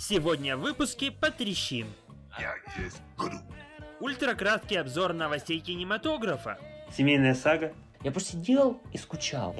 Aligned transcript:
Сегодня 0.00 0.56
в 0.56 0.60
выпуске 0.60 1.10
потрещим. 1.10 1.86
Я 2.38 2.54
есть 2.82 3.02
Гру. 3.18 3.32
Ультракраткий 4.00 4.80
обзор 4.80 5.12
новостей 5.12 5.60
кинематографа. 5.60 6.58
Семейная 6.90 7.34
сага. 7.34 7.74
Я 8.02 8.10
просто 8.10 8.32
сидел 8.32 8.80
и 8.94 8.96
скучал. 8.96 9.54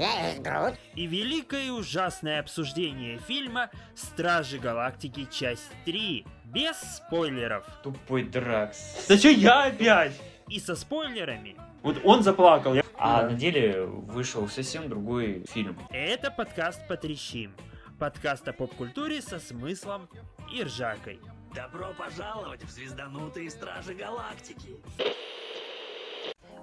И 0.95 1.06
великое 1.06 1.66
и 1.66 1.68
ужасное 1.68 2.40
обсуждение 2.40 3.18
фильма 3.18 3.68
«Стражи 3.95 4.58
Галактики. 4.58 5.29
Часть 5.30 5.71
3». 5.84 6.26
Без 6.46 6.77
спойлеров. 6.96 7.66
Тупой 7.82 8.22
Дракс. 8.22 9.04
Да 9.09 9.18
что 9.18 9.29
я 9.29 9.64
опять? 9.64 10.18
И 10.48 10.59
со 10.59 10.75
спойлерами. 10.75 11.54
Вот 11.82 11.98
он 12.02 12.22
заплакал. 12.22 12.75
Я... 12.75 12.82
А 12.96 13.25
Да. 13.25 13.29
на 13.29 13.34
деле 13.34 13.82
вышел 13.84 14.48
совсем 14.48 14.88
другой 14.88 15.45
фильм. 15.52 15.79
Это 15.91 16.30
подкаст 16.30 16.80
«Потрещим». 16.88 17.54
Подкаст 18.00 18.49
о 18.49 18.54
поп-культуре 18.54 19.21
со 19.21 19.39
смыслом 19.39 20.08
и 20.50 20.63
ржакой. 20.64 21.21
Добро 21.54 21.89
пожаловать 21.99 22.64
в 22.64 22.71
звезданутые 22.71 23.50
Стражи 23.50 23.93
Галактики. 23.93 24.71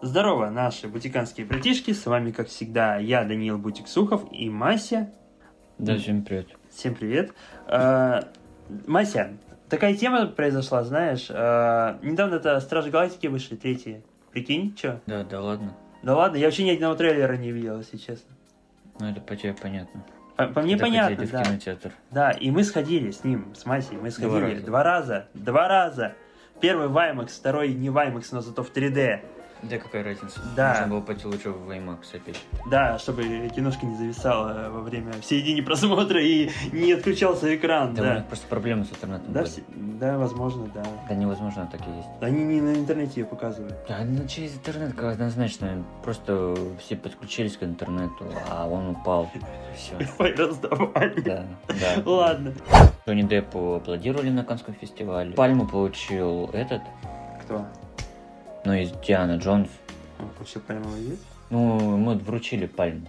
Здорово, 0.02 0.50
наши 0.50 0.88
бутиканские 0.88 1.46
братишки. 1.46 1.94
С 1.94 2.08
вами, 2.08 2.32
как 2.32 2.48
всегда, 2.48 2.98
я, 2.98 3.24
Даниил 3.24 3.60
Бутик-Сухов 3.60 4.28
и 4.32 4.50
Мася. 4.50 5.14
Да, 5.78 5.96
всем 6.00 6.24
привет. 6.24 6.48
Всем 6.72 6.96
привет. 6.96 7.32
Э, 7.68 8.22
Мася, 8.88 9.38
такая 9.70 9.96
тема 9.96 10.26
произошла, 10.26 10.84
знаешь. 10.84 11.28
э, 11.30 12.00
Недавно 12.02 12.36
это 12.36 12.60
Стражи 12.62 12.90
Галактики 12.90 13.28
вышли, 13.28 13.58
третьи. 13.58 14.04
Прикинь, 14.32 14.76
что? 14.76 15.02
Да, 15.06 15.24
да 15.24 15.40
ладно. 15.40 15.78
Да 16.02 16.16
ладно, 16.18 16.38
я 16.38 16.48
вообще 16.48 16.64
ни 16.64 16.72
одного 16.72 16.96
трейлера 16.96 17.38
не 17.38 17.52
видел, 17.52 17.78
если 17.78 17.98
честно. 17.98 18.36
Ну 19.00 19.08
это 19.12 19.22
по 19.22 19.36
тебе 19.36 19.54
понятно. 19.54 20.04
По, 20.38 20.46
по 20.48 20.62
мне 20.62 20.78
понятно, 20.78 21.26
в 21.26 21.32
да. 21.32 21.44
кинотеатр. 21.44 21.92
Да, 22.12 22.30
и 22.30 22.52
мы 22.52 22.64
сходили 22.64 23.10
с 23.10 23.24
ним, 23.24 23.56
с 23.56 23.66
Масей, 23.66 23.98
мы 23.98 24.12
сходили 24.12 24.54
раза. 24.54 24.66
два 24.66 24.84
раза. 24.84 25.28
Два 25.34 25.68
раза. 25.68 26.14
Первый 26.62 26.88
в 26.88 26.98
IMAX, 26.98 27.30
второй 27.30 27.74
не 27.74 27.90
в 27.90 27.98
IMAX, 27.98 28.28
но 28.32 28.42
зато 28.42 28.64
в 28.64 28.72
3D. 28.72 29.22
Да 29.64 29.78
какая 29.78 30.04
разница? 30.04 30.40
Да. 30.56 30.70
Можно 30.74 30.88
было 30.88 31.02
пойти 31.02 31.26
лучше 31.28 31.50
в 31.50 31.70
IMAX 31.70 31.98
опять. 32.14 32.40
Да, 32.70 32.98
чтобы 33.00 33.24
киношка 33.56 33.86
не 33.86 33.96
зависала 33.96 34.70
во 34.70 34.82
время, 34.82 35.14
в 35.14 35.26
середине 35.26 35.64
просмотра 35.64 36.22
и 36.22 36.50
не 36.72 36.94
отключался 36.94 37.56
экран, 37.56 37.94
Да, 37.94 38.02
у 38.02 38.06
да. 38.06 38.16
них 38.16 38.26
просто 38.28 38.48
проблемы 38.48 38.86
с 38.86 38.90
интернетом 38.92 39.34
Да, 39.34 39.44
все- 39.46 39.64
да, 39.68 40.18
возможно, 40.18 40.68
да. 40.74 40.84
Да 41.10 41.16
невозможно 41.16 41.68
так 41.72 41.82
и 41.88 41.92
есть. 41.92 42.08
Они 42.22 42.44
не 42.44 42.62
на 42.62 42.74
интернете 42.76 43.22
ее 43.22 43.26
показывают. 43.26 43.76
Да, 43.88 44.00
ну 44.06 44.28
через 44.28 44.56
интернет 44.56 44.94
как 44.94 45.14
однозначно. 45.14 45.84
Просто 46.04 46.56
все 46.80 46.96
подключились 46.96 47.58
к 47.58 47.64
интернету, 47.64 48.26
а 48.50 48.68
он 48.68 48.90
упал. 48.90 49.30
Все. 49.76 49.96
Раздавали. 50.38 51.20
Да, 51.22 51.46
да. 51.68 52.02
Ладно. 52.10 52.54
Джонни 53.08 53.24
Деппу 53.24 53.76
аплодировали 53.76 54.30
на 54.30 54.44
Канском 54.44 54.74
фестивале. 54.76 55.32
Пальму 55.34 55.68
получил 55.68 56.50
этот, 56.54 56.82
Кто? 57.44 57.66
Ну, 58.68 58.74
из 58.74 58.92
Диана 59.06 59.38
Джонс. 59.38 59.70
Он 60.20 60.28
получил 60.38 60.62
прямой 60.62 61.00
вид? 61.02 61.20
Ну, 61.50 61.98
мы 61.98 62.16
вручили 62.16 62.66
пальму. 62.66 63.08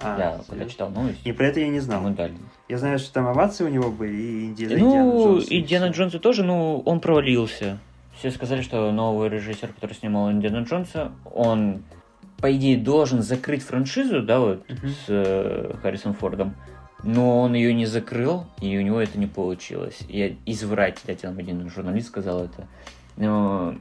А, 0.00 0.18
я 0.18 0.40
когда 0.48 0.64
читал 0.66 0.90
новость, 0.90 1.18
И 1.24 1.32
про 1.32 1.46
это 1.46 1.60
я 1.60 1.68
не 1.68 1.80
знал. 1.80 2.00
мы 2.00 2.10
дали. 2.10 2.34
Я 2.68 2.78
знаю, 2.78 2.98
что 2.98 3.12
там 3.12 3.26
овации 3.28 3.64
у 3.64 3.68
него 3.68 3.90
были, 3.90 4.12
и 4.14 4.44
Индиана 4.46 4.78
Ну, 4.78 5.34
Джонс, 5.36 5.50
и 5.50 5.60
Диана. 5.62 5.90
Джонса 5.90 6.18
тоже, 6.18 6.44
ну, 6.44 6.80
он 6.84 7.00
провалился. 7.00 7.78
Все 8.18 8.30
сказали, 8.32 8.62
что 8.62 8.90
новый 8.92 9.28
режиссер, 9.28 9.68
который 9.72 9.94
снимал 9.94 10.30
Индиана 10.32 10.64
Джонса, 10.64 11.12
он, 11.32 11.82
по 12.40 12.54
идее, 12.54 12.76
должен 12.76 13.22
закрыть 13.22 13.62
франшизу, 13.62 14.22
да, 14.22 14.40
вот, 14.40 14.68
Мгм. 14.68 14.88
с 14.88 15.04
э, 15.08 15.74
Харрисоном 15.82 16.16
Фордом. 16.16 16.54
Но 17.04 17.40
он 17.40 17.54
ее 17.54 17.72
не 17.74 17.86
закрыл, 17.86 18.46
и 18.60 18.76
у 18.76 18.80
него 18.82 19.00
это 19.00 19.18
не 19.18 19.26
получилось. 19.28 20.00
Я 20.08 20.32
изврать, 20.46 21.00
там 21.22 21.38
один 21.38 21.70
журналист 21.70 22.08
сказал 22.08 22.44
это. 22.44 22.66
Но, 23.16 23.74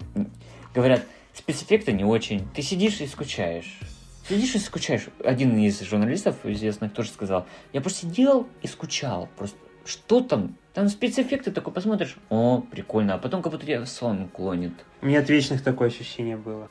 говорят, 0.82 1.04
спецэффекты 1.34 1.92
не 1.92 2.04
очень. 2.04 2.48
Ты 2.54 2.62
сидишь 2.62 3.02
и 3.02 3.08
скучаешь. 3.08 3.80
Сидишь 4.28 4.56
и 4.56 4.60
скучаешь. 4.60 5.08
Один 5.24 5.58
из 5.58 5.82
журналистов 5.82 6.36
известных 6.44 6.94
тоже 6.94 7.10
сказал, 7.10 7.46
я 7.74 7.82
просто 7.82 8.02
сидел 8.02 8.48
и 8.62 8.68
скучал. 8.68 9.30
Просто 9.38 9.58
что 9.86 10.22
там? 10.22 10.56
Там 10.74 10.90
спецэффекты 10.90 11.52
такой 11.52 11.74
посмотришь, 11.74 12.18
о, 12.30 12.62
прикольно, 12.62 13.16
а 13.16 13.18
потом 13.18 13.42
как 13.42 13.54
будто 13.54 13.66
тебя 13.66 13.82
в 13.82 13.88
сон 13.88 14.28
клонит. 14.28 14.74
У 15.02 15.06
меня 15.06 15.20
от 15.20 15.30
вечных 15.30 15.64
такое 15.64 15.88
ощущение 15.88 16.38
было. 16.38 16.70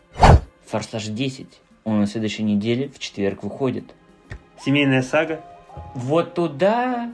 Форсаж 0.67 1.06
10. 1.06 1.49
Он 1.84 2.00
на 2.00 2.06
следующей 2.06 2.43
неделе 2.43 2.88
в 2.88 2.99
четверг 2.99 3.43
выходит. 3.43 3.94
Семейная 4.65 5.03
сага. 5.03 5.41
Вот 5.94 6.34
туда 6.34 7.11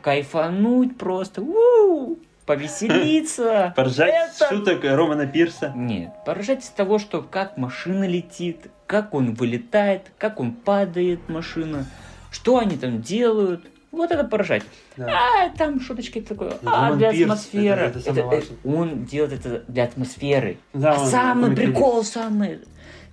кайфануть 0.00 0.96
просто, 0.96 1.42
у 1.42 2.18
повеселиться. 2.56 3.72
Поржать 3.76 4.12
Это- 4.36 4.48
шуток 4.48 4.84
Романа 4.84 5.26
Пирса. 5.26 5.72
Нет, 5.74 6.10
поражать 6.24 6.62
из 6.64 6.68
того, 6.68 6.98
что 6.98 7.22
как 7.22 7.56
машина 7.56 8.06
летит, 8.06 8.70
как 8.86 9.14
он 9.14 9.34
вылетает, 9.34 10.10
как 10.18 10.40
он 10.40 10.52
падает, 10.52 11.28
машина, 11.28 11.86
что 12.30 12.58
они 12.58 12.76
там 12.76 13.00
делают. 13.02 13.66
Вот 13.90 14.10
это 14.10 14.24
поражать. 14.24 14.62
Да. 14.96 15.06
А, 15.44 15.48
там 15.50 15.78
шуточки 15.80 16.22
такое. 16.22 16.54
Ну, 16.62 16.70
А, 16.70 16.84
Роман 16.84 16.98
для 16.98 17.10
Пирс, 17.12 17.22
атмосферы. 17.24 17.80
это- 17.82 17.98
это 17.98 18.14
самое 18.14 18.22
э, 18.22 18.26
важное. 18.40 18.58
он 18.64 19.04
делает 19.04 19.32
это 19.44 19.64
для 19.68 19.84
атмосферы. 19.84 20.56
Да, 20.72 20.94
а 20.94 21.00
он 21.00 21.06
самый 21.08 21.42
комик 21.54 21.56
прикол, 21.58 22.02
самое, 22.04 22.60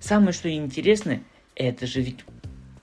самое, 0.00 0.32
что 0.32 0.50
интересное, 0.50 1.22
это 1.54 1.86
же 1.86 2.00
ведь 2.00 2.20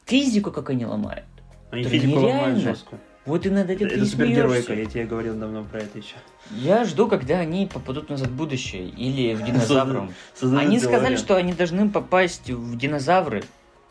физику, 0.05 0.51
как 0.51 0.69
они 0.69 0.85
ломают. 0.85 1.25
Они 1.71 1.81
Это 1.81 1.89
физику 1.89 2.19
ломают 2.19 2.59
жестко. 2.59 2.97
Вот 3.27 3.45
и 3.45 3.49
над 3.49 3.69
этим 3.69 3.87
Это, 3.87 4.05
супергеройка, 4.05 4.73
я 4.73 4.85
тебе 4.85 5.05
говорил 5.05 5.35
давно 5.35 5.65
про 5.65 5.79
это 5.79 5.97
еще. 5.97 6.15
Я 6.49 6.85
жду, 6.85 7.09
когда 7.09 7.39
они 7.39 7.67
попадут 7.67 8.09
назад 8.09 8.29
в 8.29 8.35
будущее 8.35 8.87
или 8.87 9.33
в 9.33 9.43
динозавром. 9.43 10.13
Создадут 10.33 10.65
Они 10.65 10.79
сказали, 10.79 11.17
что 11.17 11.35
они 11.35 11.51
должны 11.51 11.89
попасть 11.89 12.49
в 12.49 12.77
динозавры. 12.77 13.43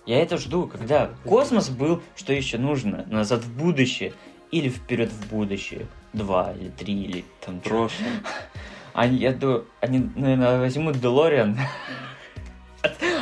Я 0.06 0.22
это 0.22 0.38
жду, 0.38 0.66
когда 0.66 1.10
космос 1.24 1.68
был, 1.68 2.02
что 2.16 2.32
еще 2.32 2.56
нужно? 2.56 3.04
Назад 3.10 3.44
в 3.44 3.54
будущее 3.54 4.14
или 4.50 4.70
вперед 4.70 5.10
в 5.10 5.28
будущее. 5.28 5.86
Два 6.14 6.54
или 6.58 6.70
три 6.70 6.94
или 6.94 7.24
там. 7.44 7.60
Прошлое. 7.60 8.08
Они, 8.94 9.18
я 9.18 9.34
думаю, 9.34 9.66
они, 9.82 10.10
наверное, 10.16 10.58
возьмут 10.58 10.98
Делориан. 10.98 11.58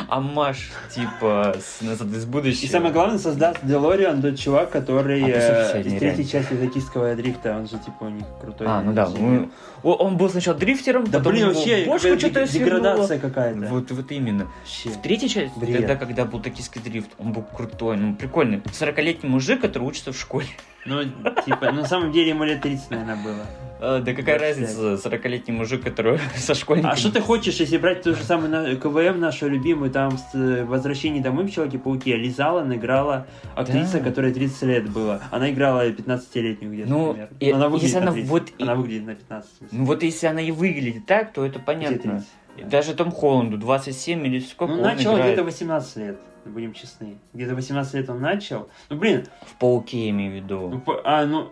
Амаш, 0.07 0.71
типа, 0.93 1.55
с 1.59 1.81
назад 1.81 2.07
из 2.09 2.25
будущего. 2.25 2.65
И 2.65 2.67
самое 2.67 2.93
главное, 2.93 3.17
создаст 3.17 3.59
Делориан 3.63 4.21
тот 4.21 4.37
чувак, 4.37 4.71
который 4.71 5.23
А, 5.23 5.27
э, 5.27 5.81
из 5.81 5.99
третьей 5.99 6.27
части 6.27 6.53
токийского 6.53 7.15
дрифта, 7.15 7.55
он 7.57 7.67
же 7.67 7.77
типа 7.77 8.03
у 8.03 8.09
них 8.09 8.25
крутой. 8.41 8.67
А, 8.67 8.81
ну 8.81 8.93
да, 8.93 9.07
мы- 9.09 9.49
О, 9.83 9.93
он 9.93 10.17
был 10.17 10.29
сначала 10.29 10.57
дрифтером, 10.57 11.05
Да 11.05 11.19
потом 11.19 11.33
блин, 11.33 11.47
вообще, 11.47 11.85
бошку 11.85 12.17
что-то 12.17 12.47
деградация 12.47 13.19
какая-то. 13.19 13.67
Вот, 13.67 13.91
вот 13.91 14.11
именно. 14.11 14.47
Вообще. 14.61 14.89
В 14.89 15.01
третьей 15.01 15.29
части, 15.29 15.57
Бред. 15.57 15.77
тогда, 15.77 15.95
когда 15.95 16.25
был 16.25 16.39
токийский 16.39 16.81
дрифт, 16.81 17.09
он 17.19 17.33
был 17.33 17.43
крутой, 17.43 17.97
ну, 17.97 18.15
прикольный. 18.15 18.61
40-летний 18.71 19.29
мужик, 19.29 19.61
который 19.61 19.83
учится 19.83 20.11
в 20.11 20.17
школе. 20.19 20.47
Ну, 20.85 21.03
типа, 21.45 21.71
на 21.71 21.85
самом 21.85 22.11
деле 22.11 22.29
ему 22.29 22.43
лет 22.43 22.61
30, 22.61 22.91
наверное, 22.91 23.15
было. 23.15 23.45
А, 23.87 23.99
да 24.01 24.13
какая 24.13 24.39
25. 24.39 24.41
разница, 24.41 25.09
40-летний 25.09 25.53
мужик, 25.53 25.83
который 25.83 26.19
со 26.35 26.55
школьником. 26.55 26.91
А 26.91 26.95
что 26.95 27.11
ты 27.11 27.21
хочешь, 27.21 27.55
если 27.59 27.77
брать 27.77 28.01
ту 28.01 28.15
же 28.15 28.23
самую 28.23 28.79
КВМ, 28.79 29.19
нашу 29.19 29.47
любимую, 29.47 29.91
там 29.91 30.17
с 30.17 30.33
э, 30.33 30.63
«Возвращение 30.65 31.21
домой» 31.21 31.45
в 31.45 31.51
Человеке-пауке, 31.53 32.15
Лиза 32.15 32.49
Аллен 32.49 32.73
играла 32.73 33.27
актриса, 33.55 33.99
которая 33.99 34.33
30 34.33 34.61
лет 34.63 34.89
была. 34.89 35.21
Она 35.31 35.51
играла 35.51 35.87
15-летнюю 35.89 36.71
где-то, 36.73 36.89
Ну, 36.89 37.13
например. 37.13 37.55
она 37.55 37.69
выглядит 37.69 37.83
если 37.83 37.97
на 37.97 38.01
она 38.03 38.11
30. 38.13 38.29
вот 38.29 38.43
Она 38.59 38.75
выглядит 38.75 39.05
на 39.05 39.15
15. 39.15 39.49
в 39.51 39.57
смысле. 39.57 39.77
Ну 39.77 39.85
вот 39.85 40.03
если 40.03 40.27
она 40.27 40.41
и 40.41 40.51
выглядит 40.51 41.05
так, 41.05 41.33
то 41.33 41.45
это 41.45 41.59
понятно. 41.59 41.97
30? 41.97 42.27
И 42.57 42.63
Даже 42.63 42.93
Том 42.95 43.11
Холланду 43.11 43.57
27 43.57 44.25
или 44.25 44.39
сколько 44.39 44.73
Ну, 44.73 44.81
начал 44.81 45.15
где-то 45.17 45.43
18 45.43 45.95
лет, 45.97 46.17
будем 46.45 46.73
честны. 46.73 47.17
Где-то 47.33 47.53
18 47.53 47.93
лет 47.95 48.09
он 48.09 48.21
начал. 48.21 48.69
Ну, 48.89 48.95
блин, 48.97 49.25
В 49.45 49.59
Пауке, 49.59 50.05
я 50.05 50.09
имею 50.11 50.31
в 50.31 50.35
виду. 50.35 50.69
ну, 50.87 51.01
а, 51.03 51.25
ну, 51.25 51.51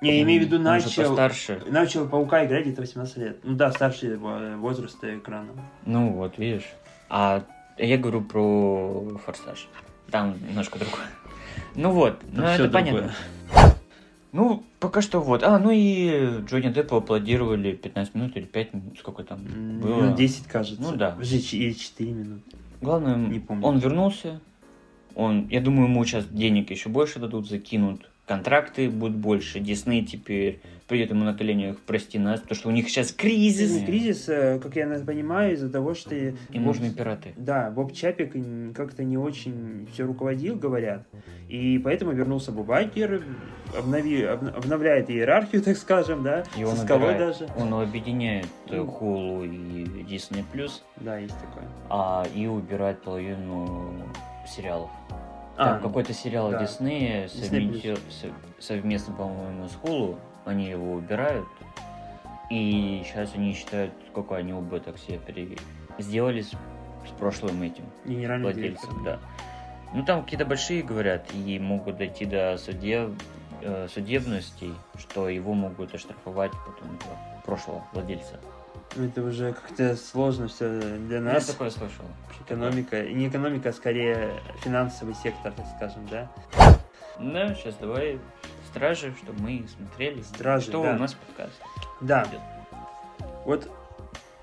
не, 0.00 0.16
я 0.16 0.22
имею 0.22 0.42
в 0.42 0.44
виду, 0.46 0.58
начал... 0.58 1.04
постарше. 1.04 1.62
Начал 1.66 2.08
Паука 2.08 2.44
играть 2.46 2.64
где-то 2.64 2.80
18 2.82 3.16
лет. 3.18 3.38
Ну 3.42 3.54
да, 3.54 3.70
старший 3.70 4.10
э, 4.10 4.56
возраст 4.56 5.02
экрана. 5.02 5.50
Ну 5.84 6.12
вот, 6.12 6.38
видишь. 6.38 6.68
А 7.08 7.44
я 7.76 7.98
говорю 7.98 8.22
про 8.22 9.18
Форсаж. 9.24 9.68
Там 10.10 10.36
немножко 10.48 10.78
другое. 10.78 11.06
Ну 11.74 11.90
вот, 11.92 12.20
ну 12.32 12.44
это 12.44 12.68
другое. 12.68 12.70
понятно. 12.70 13.14
Ну, 14.32 14.62
пока 14.78 15.02
что 15.02 15.20
вот. 15.20 15.42
А, 15.42 15.58
ну 15.58 15.70
и 15.72 16.40
Джонни 16.46 16.72
Деппа 16.72 16.98
аплодировали 16.98 17.72
15 17.72 18.14
минут 18.14 18.36
или 18.36 18.44
5 18.44 18.74
минут, 18.74 18.98
сколько 18.98 19.24
там 19.24 19.40
было. 19.80 20.02
Минут 20.02 20.16
10, 20.16 20.46
кажется. 20.46 20.80
Ну 20.80 20.96
да. 20.96 21.16
Или 21.20 21.72
4 21.72 22.12
минуты. 22.12 22.56
Главное, 22.80 23.16
Не 23.16 23.40
помню. 23.40 23.66
он 23.66 23.78
вернулся. 23.78 24.40
Он, 25.16 25.48
я 25.48 25.60
думаю, 25.60 25.88
ему 25.88 26.04
сейчас 26.04 26.26
денег 26.26 26.70
еще 26.70 26.88
больше 26.88 27.18
дадут, 27.18 27.48
закинут 27.48 28.08
контракты 28.30 28.88
будут 28.88 29.16
больше. 29.16 29.58
Дисней 29.58 30.04
теперь 30.04 30.60
придет 30.86 31.10
ему 31.10 31.24
на 31.24 31.34
коленях, 31.34 31.78
прости 31.84 32.16
нас, 32.16 32.38
потому 32.40 32.56
что 32.56 32.68
у 32.68 32.70
них 32.70 32.88
сейчас 32.88 33.10
кризис. 33.10 33.70
Кризис, 33.72 33.86
кризис, 33.86 34.28
э, 34.28 34.60
как 34.60 34.76
я 34.76 34.86
понимаю, 35.04 35.54
из-за 35.54 35.68
того, 35.68 35.94
что... 35.94 36.14
Им 36.14 36.36
Боб- 36.52 36.66
нужны 36.66 36.90
пираты. 36.92 37.32
Да, 37.36 37.72
Боб 37.72 37.92
Чапик 37.92 38.32
как-то 38.72 39.02
не 39.02 39.18
очень 39.18 39.88
все 39.92 40.04
руководил, 40.04 40.54
говорят. 40.54 41.08
И 41.48 41.80
поэтому 41.82 42.12
вернулся 42.12 42.52
Боб 42.52 42.70
Айкер, 42.70 43.24
обнови, 43.76 44.22
обн- 44.22 44.56
обновляет 44.56 45.10
иерархию, 45.10 45.60
так 45.64 45.76
скажем, 45.76 46.22
да, 46.22 46.44
И 46.56 46.62
он 46.62 46.76
скалой 46.76 47.18
даже. 47.18 47.48
Он 47.58 47.74
объединяет 47.74 48.46
э, 48.68 48.76
Ну. 48.76 49.42
И 49.42 50.04
Disney+, 50.08 50.44
Да, 50.98 51.18
есть 51.18 51.34
такое. 51.34 51.64
а 51.88 52.24
и 52.32 52.46
убирает 52.46 53.02
половину 53.02 53.92
сериалов. 54.46 54.90
А, 55.60 55.74
Там 55.74 55.82
какой-то 55.82 56.14
сериал 56.14 56.50
да. 56.52 56.62
Диснея 56.62 57.26
Disney+. 57.26 57.48
совместил- 57.48 57.98
со- 58.08 58.32
совместно, 58.62 59.14
по-моему, 59.14 59.68
с 59.68 59.76
Hulu. 59.82 60.18
Они 60.46 60.70
его 60.70 60.92
убирают. 60.94 61.46
И 62.50 63.02
сейчас 63.04 63.34
они 63.34 63.52
считают, 63.52 63.92
сколько 64.10 64.36
они 64.36 64.54
убыток 64.54 64.96
себе 64.98 65.18
пере- 65.18 65.58
сделали 65.98 66.40
с, 66.40 66.48
с 66.52 67.10
прошлым 67.18 67.60
этим 67.62 67.84
генеральный 68.06 68.54
директор. 68.54 68.88
владельцем. 68.90 69.04
Да. 69.04 69.18
Ну 69.92 70.02
там 70.04 70.22
какие-то 70.24 70.46
большие 70.46 70.82
говорят, 70.82 71.26
и 71.34 71.58
могут 71.58 71.98
дойти 71.98 72.24
до 72.24 72.56
судеб, 72.56 73.10
э, 73.60 73.86
судебностей, 73.92 74.72
что 74.98 75.28
его 75.28 75.52
могут 75.52 75.94
оштрафовать 75.94 76.52
потом 76.52 76.96
этого 76.96 77.14
прошлого 77.44 77.84
владельца. 77.92 78.40
Ну, 78.96 79.04
Это 79.06 79.22
уже 79.22 79.52
как-то 79.52 79.96
сложно 79.96 80.48
все 80.48 80.80
для 81.06 81.16
Я 81.16 81.22
нас. 81.22 81.46
такое 81.46 81.70
слышал. 81.70 82.04
Экономика, 82.44 83.02
и 83.02 83.14
не 83.14 83.28
экономика, 83.28 83.68
а 83.68 83.72
скорее 83.72 84.30
финансовый 84.64 85.14
сектор, 85.14 85.52
так 85.52 85.66
скажем, 85.76 86.06
да? 86.10 86.30
Да, 87.20 87.54
сейчас 87.54 87.76
давай 87.76 88.18
стражи, 88.68 89.14
чтобы 89.22 89.40
мы 89.42 89.64
смотрели. 89.68 90.22
Стражи, 90.22 90.66
Что 90.70 90.82
да. 90.82 90.94
у 90.94 90.98
нас 90.98 91.14
подкаст? 91.14 91.60
Да. 92.00 92.24
идет. 92.24 92.40
Вот 93.44 93.70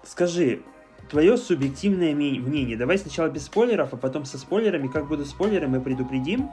скажи, 0.04 0.62
твое 1.10 1.36
субъективное 1.38 2.14
мнение. 2.16 2.78
Давай 2.78 2.98
сначала 2.98 3.28
без 3.30 3.46
спойлеров, 3.46 3.94
а 3.94 3.98
потом 3.98 4.26
со 4.26 4.38
спойлерами. 4.38 4.88
Как 4.88 5.08
будут 5.08 5.28
спойлеры, 5.28 5.68
мы 5.68 5.82
предупредим. 5.82 6.50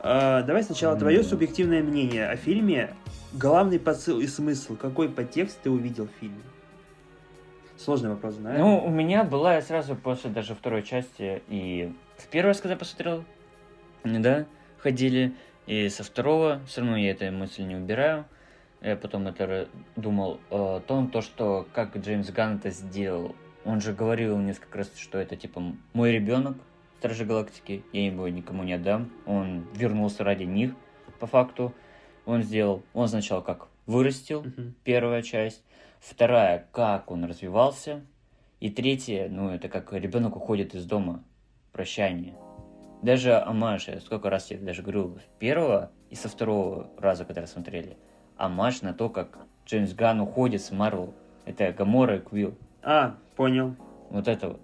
А, 0.00 0.42
давай 0.42 0.62
сначала 0.62 0.96
твое 0.96 1.18
М. 1.18 1.24
субъективное 1.24 1.82
мнение 1.82 2.28
о 2.28 2.36
фильме. 2.36 2.94
Главный 3.32 3.80
посыл 3.80 4.20
и 4.20 4.26
смысл. 4.26 4.76
Какой 4.76 5.08
подтекст 5.08 5.58
ты 5.62 5.70
увидел 5.70 6.06
в 6.06 6.20
фильме? 6.20 6.40
Сложный 7.76 8.10
вопрос, 8.10 8.34
знаю. 8.34 8.58
Ну, 8.58 8.84
у 8.84 8.90
меня 8.90 9.24
была 9.24 9.60
сразу 9.60 9.96
после 9.96 10.30
даже 10.30 10.54
второй 10.54 10.82
части, 10.82 11.42
и 11.48 11.92
в 12.16 12.28
первый 12.28 12.48
раз, 12.48 12.60
когда 12.60 12.76
посмотрел, 12.76 13.24
да, 14.04 14.46
ходили, 14.78 15.34
и 15.66 15.88
со 15.88 16.04
второго, 16.04 16.60
все 16.66 16.82
равно 16.82 16.96
я 16.96 17.10
эту 17.10 17.30
мысль 17.32 17.64
не 17.64 17.74
убираю. 17.76 18.26
Я 18.80 18.96
потом 18.96 19.26
это 19.26 19.68
думал 19.96 20.40
э, 20.50 20.54
о 20.56 20.80
том, 20.80 21.08
то, 21.10 21.22
что 21.22 21.66
как 21.72 21.96
Джеймс 21.96 22.30
Ганн 22.30 22.56
это 22.56 22.68
сделал. 22.70 23.34
Он 23.64 23.80
же 23.80 23.94
говорил 23.94 24.36
несколько 24.38 24.78
раз, 24.78 24.92
что 24.96 25.16
это 25.18 25.36
типа 25.36 25.62
мой 25.94 26.12
ребенок, 26.12 26.58
Стражи 26.98 27.24
Галактики, 27.24 27.82
я 27.92 28.06
его 28.06 28.28
никому 28.28 28.62
не 28.62 28.74
отдам. 28.74 29.10
Он 29.26 29.66
вернулся 29.74 30.22
ради 30.22 30.44
них, 30.44 30.72
по 31.18 31.26
факту. 31.26 31.72
Он 32.26 32.42
сделал, 32.42 32.82
он 32.92 33.08
сначала 33.08 33.40
как 33.40 33.68
вырастил, 33.86 34.42
Мгм. 34.42 34.74
первая 34.84 35.22
часть. 35.22 35.62
Вторая, 36.04 36.68
как 36.70 37.10
он 37.10 37.24
развивался. 37.24 38.04
И 38.60 38.68
третья, 38.68 39.26
ну, 39.30 39.50
это 39.50 39.70
как 39.70 39.90
ребенок 39.94 40.36
уходит 40.36 40.74
из 40.74 40.84
дома. 40.84 41.24
Прощание. 41.72 42.34
Даже 43.02 43.34
Амаш, 43.36 43.88
я 43.88 44.00
сколько 44.00 44.28
раз 44.28 44.50
я 44.50 44.58
даже 44.58 44.82
говорю, 44.82 45.16
с 45.18 45.38
первого 45.38 45.90
и 46.10 46.14
со 46.14 46.28
второго 46.28 46.90
раза, 46.98 47.24
когда 47.24 47.46
смотрели. 47.46 47.96
Амаш 48.36 48.82
на 48.82 48.92
то, 48.92 49.08
как 49.08 49.46
Джеймс 49.66 49.94
Ганн 49.94 50.20
уходит 50.20 50.62
с 50.62 50.70
Марвел. 50.70 51.14
Это 51.46 51.72
Гамора 51.72 52.16
и 52.16 52.20
Квилл. 52.20 52.54
А, 52.82 53.16
понял. 53.34 53.74
Вот 54.10 54.28
это 54.28 54.48
вот. 54.48 54.60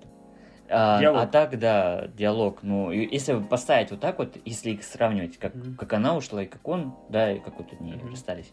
А, 0.69 1.01
Диалог. 1.01 1.23
а 1.23 1.27
так, 1.27 1.59
да, 1.59 2.07
диалог. 2.09 2.59
Ну, 2.63 2.91
если 2.91 3.43
поставить 3.43 3.91
вот 3.91 4.01
так 4.01 4.19
вот, 4.19 4.37
если 4.45 4.73
их 4.73 4.85
сравнивать, 4.85 5.39
как, 5.39 5.55
Мгм. 5.55 5.77
как 5.77 5.93
она 5.95 6.17
ушла 6.17 6.43
и 6.43 6.47
как 6.47 6.69
он, 6.69 6.95
да, 7.09 7.33
и 7.33 7.41
как 7.41 7.59
вот 7.59 7.73
они 7.81 7.95
Мгм. 7.95 8.11
расстались, 8.11 8.53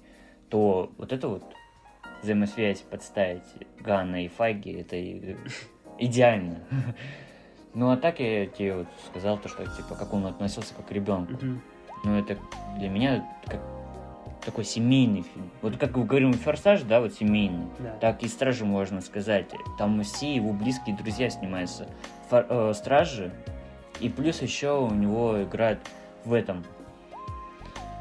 то 0.49 0.91
вот 0.97 1.11
это 1.11 1.27
вот 1.27 1.43
взаимосвязь 2.21 2.81
подставить 2.81 3.43
Ганна 3.79 4.25
и 4.25 4.27
Файги, 4.27 4.71
это 4.73 4.95
и- 4.95 5.35
идеально. 5.97 6.59
Ну, 7.73 7.91
а 7.91 7.97
так 7.97 8.19
я 8.19 8.47
тебе 8.47 8.75
вот 8.75 8.87
сказал, 9.09 9.37
то, 9.37 9.49
что, 9.49 9.63
типа, 9.65 9.95
как 9.95 10.13
он 10.13 10.25
относился 10.25 10.73
как 10.73 10.87
к 10.87 10.91
ребенку. 10.91 11.33
Мгм. 11.33 11.61
Ну, 12.03 12.17
это 12.17 12.37
для 12.77 12.89
меня 12.89 13.27
как 13.45 13.61
такой 14.43 14.63
семейный 14.63 15.23
фильм. 15.23 15.51
Вот 15.61 15.77
как 15.77 15.95
мы 15.95 16.05
говорим 16.05 16.33
«Форсаж», 16.33 16.81
да, 16.83 17.01
вот 17.01 17.13
семейный. 17.13 17.67
Да. 17.79 17.91
Так 17.99 18.23
и 18.23 18.27
«Стражи» 18.27 18.65
можно 18.65 19.01
сказать. 19.01 19.45
Там 19.77 20.01
все 20.03 20.33
его 20.35 20.53
близкие 20.53 20.95
друзья 20.95 21.29
снимаются. 21.29 21.87
Фор- 22.29 22.45
э, 22.49 22.73
«Стражи». 22.73 23.31
И 23.99 24.09
плюс 24.09 24.41
еще 24.41 24.79
у 24.79 24.93
него 24.93 25.43
играют 25.43 25.79
в 26.23 26.33
этом, 26.33 26.63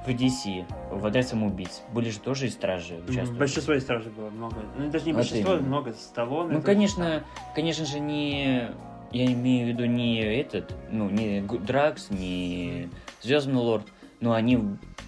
в 0.06 0.10
DC, 0.10 0.64
в 0.90 1.04
«Отряд 1.04 1.26
самоубийц». 1.26 1.82
Были 1.92 2.10
же 2.10 2.20
тоже 2.20 2.46
и 2.46 2.50
«Стражи» 2.50 2.94
участвовали. 3.08 3.38
Большинство 3.38 3.74
из 3.74 3.82
стражей 3.82 4.12
было 4.12 4.30
много. 4.30 4.56
Ну, 4.78 4.90
даже 4.90 5.04
не 5.04 5.12
Вот 5.12 5.18
большинство, 5.18 5.54
именно. 5.54 5.66
много. 5.66 5.92
Сталлоне. 5.92 6.52
Ну, 6.52 6.58
это- 6.58 6.66
конечно, 6.66 7.24
конечно 7.54 7.84
же, 7.84 8.00
не... 8.00 8.70
Я 9.12 9.26
имею 9.26 9.66
в 9.66 9.68
виду 9.68 9.84
не 9.86 10.18
этот, 10.20 10.74
ну, 10.90 11.08
не 11.08 11.40
Дракс, 11.40 12.10
не 12.10 12.88
Звездный 13.22 13.54
Лорд, 13.54 13.86
но 14.20 14.32
они, 14.32 14.58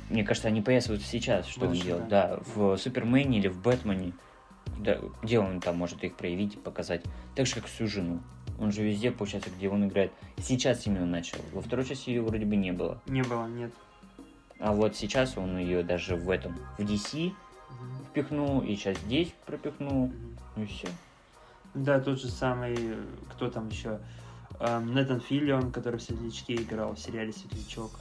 мне 0.09 0.25
кажется, 0.25 0.49
они 0.49 0.61
вот 0.61 1.01
сейчас, 1.03 1.47
что 1.47 1.63
он 1.63 1.69
Будущее, 1.69 1.87
делает. 1.87 2.09
Да, 2.09 2.39
в 2.55 2.77
Супермене 2.77 3.39
или 3.39 3.49
в 3.49 3.61
Бэтмене, 3.61 4.13
да, 4.79 4.99
где 5.23 5.41
он 5.41 5.61
там 5.61 5.77
может 5.77 6.03
их 6.05 6.15
проявить 6.15 6.55
и 6.55 6.59
показать. 6.59 7.03
Так 7.35 7.47
же, 7.47 7.57
как 7.57 7.67
всю 7.67 7.87
жену. 7.87 8.21
Он 8.61 8.73
же 8.73 8.83
везде, 8.83 9.11
получается, 9.11 9.51
где 9.57 9.69
он 9.69 9.87
играет. 9.87 10.13
Сейчас 10.39 10.87
именно 10.87 11.07
начал. 11.07 11.39
Во 11.53 11.61
второй 11.61 11.85
части 11.85 12.11
ее 12.11 12.23
вроде 12.23 12.45
бы 12.45 12.57
не 12.57 12.73
было. 12.73 13.01
Не 13.07 13.23
было, 13.23 13.47
нет. 13.47 13.73
А 14.59 14.73
вот 14.73 14.97
сейчас 14.97 15.37
он 15.37 15.59
ее 15.59 15.83
даже 15.83 16.17
в 16.17 16.31
этом, 16.31 16.57
в 16.79 16.81
DC 16.81 17.33
впихнул, 18.11 18.61
и 18.63 18.75
сейчас 18.75 18.99
здесь 18.99 19.33
пропихнул. 19.47 20.13
Ну 20.57 20.63
и 20.63 20.67
все. 20.67 20.89
Да, 21.75 22.01
тот 22.01 22.21
же 22.21 22.29
самый, 22.29 22.77
кто 23.31 23.51
там 23.51 23.69
еще? 23.69 24.01
Эм, 24.59 24.93
Нэтан 24.93 25.21
Филлион, 25.21 25.71
который 25.71 26.01
в 26.01 26.03
«Светлячке» 26.03 26.57
играл 26.57 26.95
в 26.95 26.99
сериале 26.99 27.33
«Светлячок». 27.33 27.93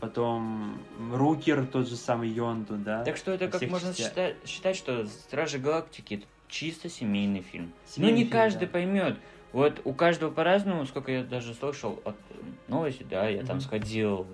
Потом 0.00 0.78
Рукер, 1.12 1.66
тот 1.66 1.88
же 1.88 1.96
самый 1.96 2.28
Йонду, 2.30 2.76
да? 2.76 3.04
Так 3.04 3.16
что 3.16 3.32
это 3.32 3.48
как 3.48 3.60
можно 3.68 3.88
частях. 3.88 4.06
считать, 4.08 4.36
считать, 4.46 4.76
что 4.76 5.06
Стражи 5.06 5.58
Галактики 5.58 6.14
это 6.14 6.26
чисто 6.46 6.88
семейный 6.88 7.42
фильм. 7.42 7.72
Семейный 7.84 8.12
ну 8.12 8.18
не 8.18 8.24
фильм, 8.24 8.32
каждый 8.32 8.66
да. 8.66 8.72
поймет. 8.72 9.18
Вот 9.52 9.80
у 9.84 9.92
каждого 9.92 10.30
по-разному, 10.30 10.86
сколько 10.86 11.10
я 11.10 11.24
даже 11.24 11.52
слышал 11.52 12.00
от 12.04 12.16
э, 12.30 12.34
новости, 12.68 13.04
да, 13.10 13.28
я 13.28 13.40
там 13.40 13.56
Мгм. 13.56 13.60
сходил 13.62 14.26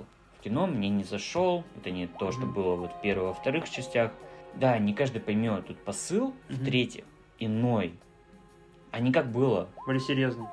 кино, 0.45 0.67
мне 0.67 0.91
не 0.91 1.05
зашел, 1.05 1.65
это 1.77 1.91
не 1.91 2.07
то, 2.07 2.31
что 2.31 2.43
было 2.47 2.77
вот 2.77 2.93
в 2.93 3.01
первых, 3.01 3.29
во 3.29 3.35
вторых 3.35 3.69
частях. 3.69 4.13
Да, 4.55 4.79
не 4.79 4.95
каждый 4.95 5.21
поймет. 5.21 5.67
Тут 5.67 5.83
посыл, 5.83 6.35
в-третьих, 6.49 7.05
иной. 7.39 7.99
А 8.93 9.01
не 9.01 9.11
как 9.11 9.33
было. 9.33 9.69
Более 9.87 10.01
серьезный. 10.01 10.47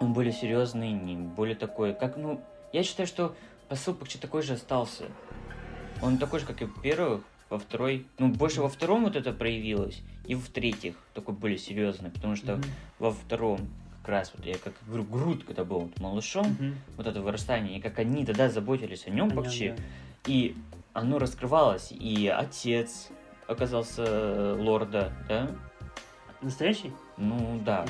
Он 0.00 0.12
более 0.12 0.32
серьезный, 0.32 0.92
не 0.92 1.16
более 1.16 1.56
такой, 1.56 1.94
как, 1.94 2.16
ну, 2.16 2.40
я 2.72 2.82
считаю, 2.82 3.06
что 3.06 3.34
посыл 3.68 3.94
почти 3.94 4.18
такой 4.18 4.42
же 4.42 4.54
остался. 4.54 5.04
Он 6.02 6.18
такой 6.18 6.40
же, 6.40 6.46
как 6.46 6.62
и 6.62 6.64
в 6.64 6.80
первых, 6.80 7.22
во 7.50 7.58
второй, 7.58 8.06
ну, 8.18 8.28
больше 8.28 8.62
во 8.62 8.68
втором 8.68 9.04
вот 9.04 9.16
это 9.16 9.32
проявилось, 9.32 10.02
и 10.26 10.34
в 10.34 10.48
третьих 10.48 10.96
такой 11.12 11.34
более 11.34 11.58
серьезный, 11.58 12.10
потому 12.10 12.36
что 12.36 12.56
Мгм. 12.56 12.64
во 12.98 13.10
втором 13.12 13.60
как 14.04 14.10
раз 14.10 14.32
вот 14.36 14.44
я 14.44 14.56
как 14.58 14.74
говорю, 14.86 15.04
Грут, 15.04 15.44
когда 15.44 15.64
был 15.64 15.80
вот 15.80 15.98
малышом, 15.98 16.46
Мгм. 16.46 16.74
вот 16.98 17.06
это 17.06 17.22
вырастание, 17.22 17.78
и 17.78 17.80
как 17.80 17.98
они 17.98 18.26
тогда 18.26 18.50
заботились 18.50 19.06
о 19.06 19.10
нем 19.10 19.30
Понятно, 19.30 19.40
вообще, 19.42 19.76
и 20.26 20.54
оно 20.92 21.18
раскрывалось, 21.18 21.90
и 21.90 22.28
отец 22.28 23.08
оказался 23.48 24.04
э, 24.06 24.56
лорда, 24.60 25.10
да? 25.26 25.50
Настоящий? 26.42 26.92
Ну 27.16 27.58
да, 27.64 27.86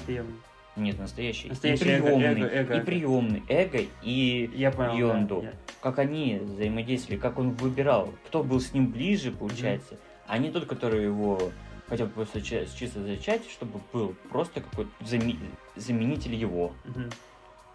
нет, 0.77 0.99
настоящий. 1.01 1.49
Настоящий 1.49 1.83
и 1.83 1.87
приемный, 1.87 2.27
эго, 2.43 2.47
эго, 2.47 2.75
и 2.75 2.77
эго. 2.77 2.85
приемный, 2.87 3.43
эго, 3.49 3.79
и 4.03 4.51
Я 4.55 4.71
понял. 4.71 4.97
Йонду. 4.97 5.41
да, 5.43 5.49
я- 5.49 5.55
как 5.81 5.99
они 5.99 6.39
взаимодействовали, 6.43 7.19
как 7.19 7.39
он 7.41 7.51
выбирал, 7.51 8.11
кто 8.27 8.45
был 8.45 8.61
с 8.61 8.73
ним 8.73 8.91
ближе, 8.93 9.33
получается, 9.33 9.97
а 10.29 10.39
не 10.39 10.51
тот, 10.53 10.67
который 10.67 11.05
его 11.05 11.51
хотел 11.89 12.09
просто 12.09 12.41
ча- 12.41 12.67
чисто 12.67 13.03
зачать, 13.03 13.43
чтобы 13.51 13.81
был 13.93 14.15
просто 14.31 14.61
какой-то 14.61 14.91
заме- 15.01 15.39
заменитель 15.77 16.35
его. 16.35 16.73
Мгм. 16.85 17.11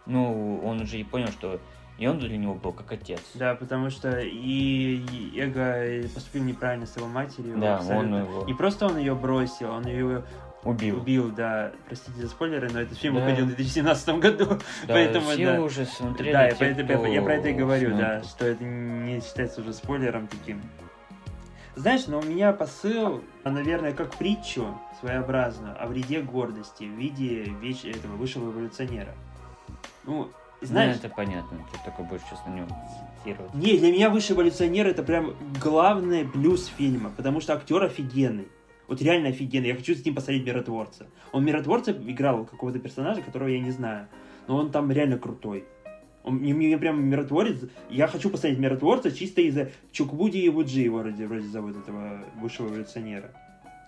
Ну, 0.06 0.62
он 0.64 0.86
же 0.88 0.98
и 0.98 1.04
понял, 1.04 1.28
что 1.28 1.60
и 1.98 2.08
он 2.08 2.18
для 2.20 2.38
него 2.38 2.54
был 2.56 2.72
как 2.72 2.92
отец. 2.92 3.22
Да, 3.36 3.56
потому 3.56 3.90
что 3.90 4.20
и 4.22 5.04
Эго 5.38 6.08
поступил 6.14 6.44
неправильно 6.44 6.86
с 6.86 6.96
его 6.96 7.08
матерью. 7.08 7.58
Да, 7.58 7.76
абсолютно. 7.78 8.24
он 8.24 8.30
его- 8.30 8.46
Не 8.46 8.54
просто 8.54 8.86
он 8.88 8.98
ее 8.98 9.16
бросил, 9.16 9.70
он 9.72 9.86
ее 9.86 10.24
Убил. 10.66 10.98
Убил, 10.98 11.32
да. 11.32 11.72
Простите 11.88 12.20
за 12.20 12.28
спойлеры, 12.28 12.70
но 12.70 12.82
этот 12.82 12.98
фильм 12.98 13.16
Да. 13.16 13.22
выходил 13.22 13.46
в 13.46 13.48
2017 13.56 14.20
году. 14.20 14.46
Да, 14.88 14.94
поэтому, 14.94 15.30
все 15.30 15.46
да. 15.54 15.62
уже 15.62 15.86
смотрели. 15.86 16.34
Да, 16.34 16.46
я, 16.48 16.52
те, 16.52 16.66
я- 16.68 16.74
кто 16.74 17.06
я 17.08 17.22
про 17.22 17.36
это 17.36 17.48
и 17.48 17.54
говорю, 17.54 17.92
да, 17.92 18.22
смотрит. 18.22 18.26
что 18.30 18.46
это 18.46 18.64
не 18.66 19.22
считается 19.22 19.62
уже 19.62 19.72
спойлером 19.72 20.28
таким. 20.28 20.62
Знаешь, 21.80 22.08
но 22.08 22.20
у 22.20 22.22
меня 22.22 22.52
посыл, 22.52 23.24
наверное, 23.46 23.94
как 23.94 24.14
притчу 24.18 24.78
своеобразную 25.00 25.82
о 25.82 25.88
вреде 25.88 26.22
гордости 26.22 26.84
в 26.84 26.90
виде 26.90 27.44
веч... 27.62 27.86
этого 27.86 28.18
высшего 28.18 28.52
эволюционера. 28.52 29.16
Ну, 30.04 30.30
знаешь, 30.60 30.98
Ну, 31.02 31.08
это 31.08 31.16
понятно, 31.16 31.58
ты 31.72 31.80
только 31.86 32.04
будешь 32.04 32.22
сейчас 32.24 32.46
на 32.46 32.52
нем 32.54 32.68
цитировать. 33.24 33.54
не, 33.54 33.78
для 33.78 33.94
меня 33.94 34.10
высший 34.10 34.36
эволюционер 34.36 34.88
это 34.88 35.04
прям 35.04 35.34
главный 35.64 36.26
плюс 36.26 36.66
фильма, 36.66 37.14
потому 37.16 37.40
что 37.40 37.54
актер 37.54 37.82
офигенный. 37.82 38.50
Вот 38.90 39.02
реально 39.02 39.30
офигенный. 39.30 39.70
Я 39.70 39.76
хочу 39.76 39.96
с 39.96 40.04
ним 40.04 40.16
посмотреть 40.16 40.46
Миротворца. 40.46 41.08
Он 41.32 41.46
Миротворца 41.46 41.94
играл 41.94 42.44
какого-то 42.44 42.80
персонажа, 42.80 43.22
которого 43.22 43.48
я 43.48 43.62
не 43.62 43.72
знаю. 43.72 44.10
Но 44.48 44.58
он 44.58 44.70
там 44.72 44.92
реально 44.92 45.18
крутой. 45.18 45.64
Он, 46.24 46.36
мне, 46.36 46.54
мне 46.54 46.78
прям 46.78 47.04
миротворец. 47.06 47.60
Я 47.90 48.08
хочу 48.08 48.30
посмотреть 48.30 48.60
Миротворца 48.60 49.12
чисто 49.12 49.42
из-за 49.42 49.70
Чукбуди 49.92 50.38
и 50.38 50.50
Вуджи 50.50 50.82
его 50.82 51.00
вроде, 51.00 51.26
вроде 51.28 51.48
зовут 51.48 51.78
этого 51.78 52.26
высшего 52.40 52.68
эволюционера. 52.68 53.32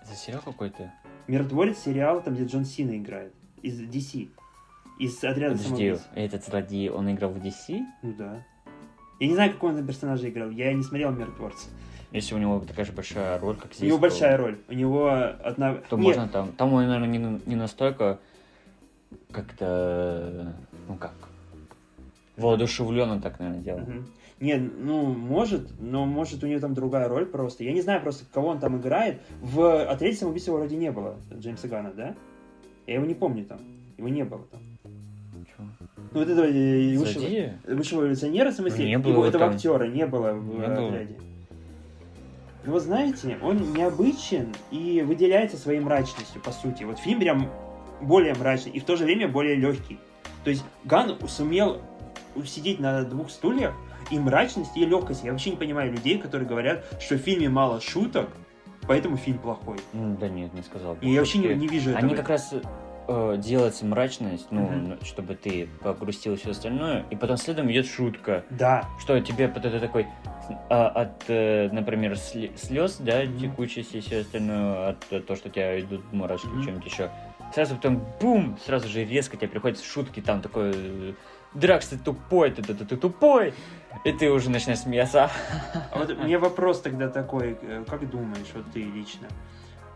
Это 0.02 0.14
сериал 0.16 0.42
какой-то? 0.44 0.92
Миротворец 1.28 1.78
сериал, 1.78 2.22
там 2.22 2.34
где 2.34 2.44
Джон 2.44 2.64
Сина 2.64 2.96
играет. 2.96 3.32
Из 3.60 3.80
DC. 3.80 4.28
Из 4.98 5.16
отряда 5.22 5.56
Подожди, 5.56 5.64
самоубийц. 5.94 6.00
этот 6.14 6.44
злодей, 6.44 6.88
он 6.88 7.10
играл 7.12 7.30
в 7.30 7.36
DC? 7.36 7.80
Ну 8.02 8.14
да. 8.14 8.44
Я 9.20 9.28
не 9.28 9.34
знаю, 9.34 9.52
какого 9.52 9.70
он 9.70 9.76
там 9.76 9.86
персонажа 9.86 10.28
играл. 10.28 10.50
Я 10.50 10.72
не 10.72 10.82
смотрел 10.82 11.12
Миротворца. 11.12 11.68
Если 12.10 12.34
у 12.34 12.38
него 12.38 12.60
такая 12.60 12.84
же 12.84 12.92
большая 12.92 13.38
роль, 13.38 13.56
как 13.56 13.72
здесь, 13.72 13.82
У 13.82 13.86
него 13.86 13.96
то- 13.96 14.02
большая 14.02 14.36
роль. 14.36 14.58
У 14.68 14.72
него 14.74 15.08
одна... 15.08 15.74
то 15.76 15.96
Нет, 15.96 16.04
можно 16.04 16.28
там... 16.28 16.52
Там 16.52 16.72
он, 16.72 16.86
наверное, 16.86 17.08
не, 17.08 17.40
не 17.46 17.56
настолько 17.56 18.18
как-то... 19.30 20.54
Ну 20.88 20.96
как? 20.96 21.14
Воодушевленно 22.36 23.20
так, 23.20 23.38
наверное, 23.38 23.62
делал. 23.62 23.80
Мгм. 23.80 24.06
Нет, 24.40 24.60
ну, 24.76 25.04
может, 25.06 25.68
но 25.80 26.04
может 26.04 26.42
у 26.42 26.48
него 26.48 26.58
там 26.58 26.74
другая 26.74 27.08
роль 27.08 27.26
просто. 27.26 27.62
Я 27.62 27.72
не 27.72 27.80
знаю 27.80 28.00
просто, 28.02 28.24
кого 28.32 28.48
он 28.48 28.58
там 28.58 28.76
играет. 28.78 29.20
В 29.40 29.84
«Отряде 29.84 30.16
самоубийства» 30.16 30.54
вроде 30.56 30.76
не 30.76 30.90
было 30.90 31.16
Джеймса 31.32 31.68
Гана, 31.68 31.92
да? 31.92 32.16
Я 32.88 32.94
его 32.94 33.06
не 33.06 33.14
помню 33.14 33.44
там. 33.44 33.58
Его 33.98 34.08
не 34.08 34.24
было 34.24 34.40
там. 34.50 34.60
Чё? 35.44 35.62
Ну, 36.12 36.20
вот 36.20 36.28
этого 36.28 36.46
э, 36.46 36.96
высшего, 36.96 37.24
высшего 37.68 38.00
эволюционера, 38.02 38.50
в 38.50 38.54
смысле, 38.54 38.86
Не 38.86 38.98
было 38.98 39.12
его, 39.12 39.26
этого 39.26 39.44
там. 39.44 39.54
актера 39.54 39.84
не 39.84 40.06
было 40.06 40.32
в 40.32 40.58
Не 40.58 40.64
э, 40.64 40.76
было. 40.76 40.88
«Отряде». 40.88 41.16
Ну, 42.64 42.72
вот 42.72 42.82
знаете, 42.82 43.38
он 43.42 43.72
необычен 43.72 44.54
и 44.70 45.04
выделяется 45.06 45.56
своей 45.56 45.80
мрачностью, 45.80 46.40
по 46.42 46.52
сути. 46.52 46.84
Вот 46.84 46.98
фильм 46.98 47.20
прям 47.20 47.48
более 48.00 48.34
мрачный 48.34 48.72
и 48.72 48.80
в 48.80 48.84
то 48.84 48.96
же 48.96 49.04
время 49.04 49.28
более 49.28 49.54
легкий. 49.54 49.98
То 50.44 50.50
есть 50.50 50.64
Ган 50.84 51.16
сумел 51.28 51.80
сидеть 52.44 52.80
на 52.80 53.02
двух 53.04 53.30
стульях 53.30 53.74
и 54.10 54.18
мрачность, 54.18 54.76
и 54.76 54.84
легкость. 54.84 55.24
Я 55.24 55.32
вообще 55.32 55.50
не 55.50 55.56
понимаю 55.56 55.92
людей, 55.92 56.18
которые 56.18 56.48
говорят, 56.48 56.84
что 57.00 57.16
в 57.16 57.18
фильме 57.18 57.48
мало 57.48 57.80
шуток, 57.80 58.30
поэтому 58.86 59.16
фильм 59.16 59.38
плохой. 59.38 59.78
Да 59.92 60.28
нет, 60.28 60.52
не 60.54 60.62
сказал. 60.62 60.94
бы. 60.94 61.04
И 61.04 61.10
я 61.10 61.20
вообще 61.20 61.38
не, 61.38 61.54
не 61.54 61.68
вижу 61.68 61.90
этого. 61.90 62.06
Они 62.06 62.14
как 62.14 62.28
раз 62.28 62.52
э, 63.08 63.74
мрачность, 63.82 64.48
ну, 64.50 64.70
ну, 64.70 64.96
чтобы 65.02 65.34
ты 65.34 65.68
погрустил 65.82 66.36
все 66.36 66.50
остальное, 66.50 67.04
и 67.10 67.16
потом 67.16 67.36
следом 67.36 67.70
идет 67.70 67.86
шутка. 67.86 68.44
Да. 68.50 68.84
Что 69.00 69.20
тебе 69.20 69.48
вот 69.48 69.64
это 69.64 69.80
такой 69.80 70.06
а, 70.68 70.88
от, 70.88 71.24
э, 71.28 71.68
например, 71.72 72.16
слез, 72.16 72.96
да, 72.98 73.26
текучести 73.26 73.96
и 73.96 74.00
все 74.00 74.20
остальное, 74.20 74.90
от 74.90 75.06
э, 75.10 75.20
то, 75.20 75.36
что 75.36 75.48
у 75.48 75.52
тебя 75.52 75.78
идут 75.80 76.12
мурашки, 76.12 76.46
Мгм. 76.46 76.64
чем-нибудь 76.64 76.86
еще. 76.86 77.10
Сразу 77.54 77.76
потом 77.76 78.02
бум, 78.20 78.58
сразу 78.64 78.88
же 78.88 79.04
резко 79.04 79.36
тебе 79.36 79.48
приходят 79.48 79.80
шутки, 79.80 80.20
там 80.20 80.40
такой 80.40 80.72
э, 80.74 81.12
Дракс, 81.54 81.88
ты 81.88 81.98
тупой, 81.98 82.50
ты, 82.50 82.62
ты, 82.62 82.74
ты, 82.74 82.84
ты 82.84 82.96
тупой, 82.96 83.52
и 84.04 84.12
ты 84.12 84.30
уже 84.30 84.50
начинаешь 84.50 84.80
смеяться. 84.80 85.30
А 85.90 85.98
вот 85.98 86.16
мне 86.18 86.38
вопрос 86.38 86.80
тогда 86.80 87.08
такой, 87.08 87.58
э, 87.60 87.84
как 87.86 88.08
думаешь, 88.08 88.48
вот 88.54 88.64
ты 88.72 88.82
лично? 88.82 89.28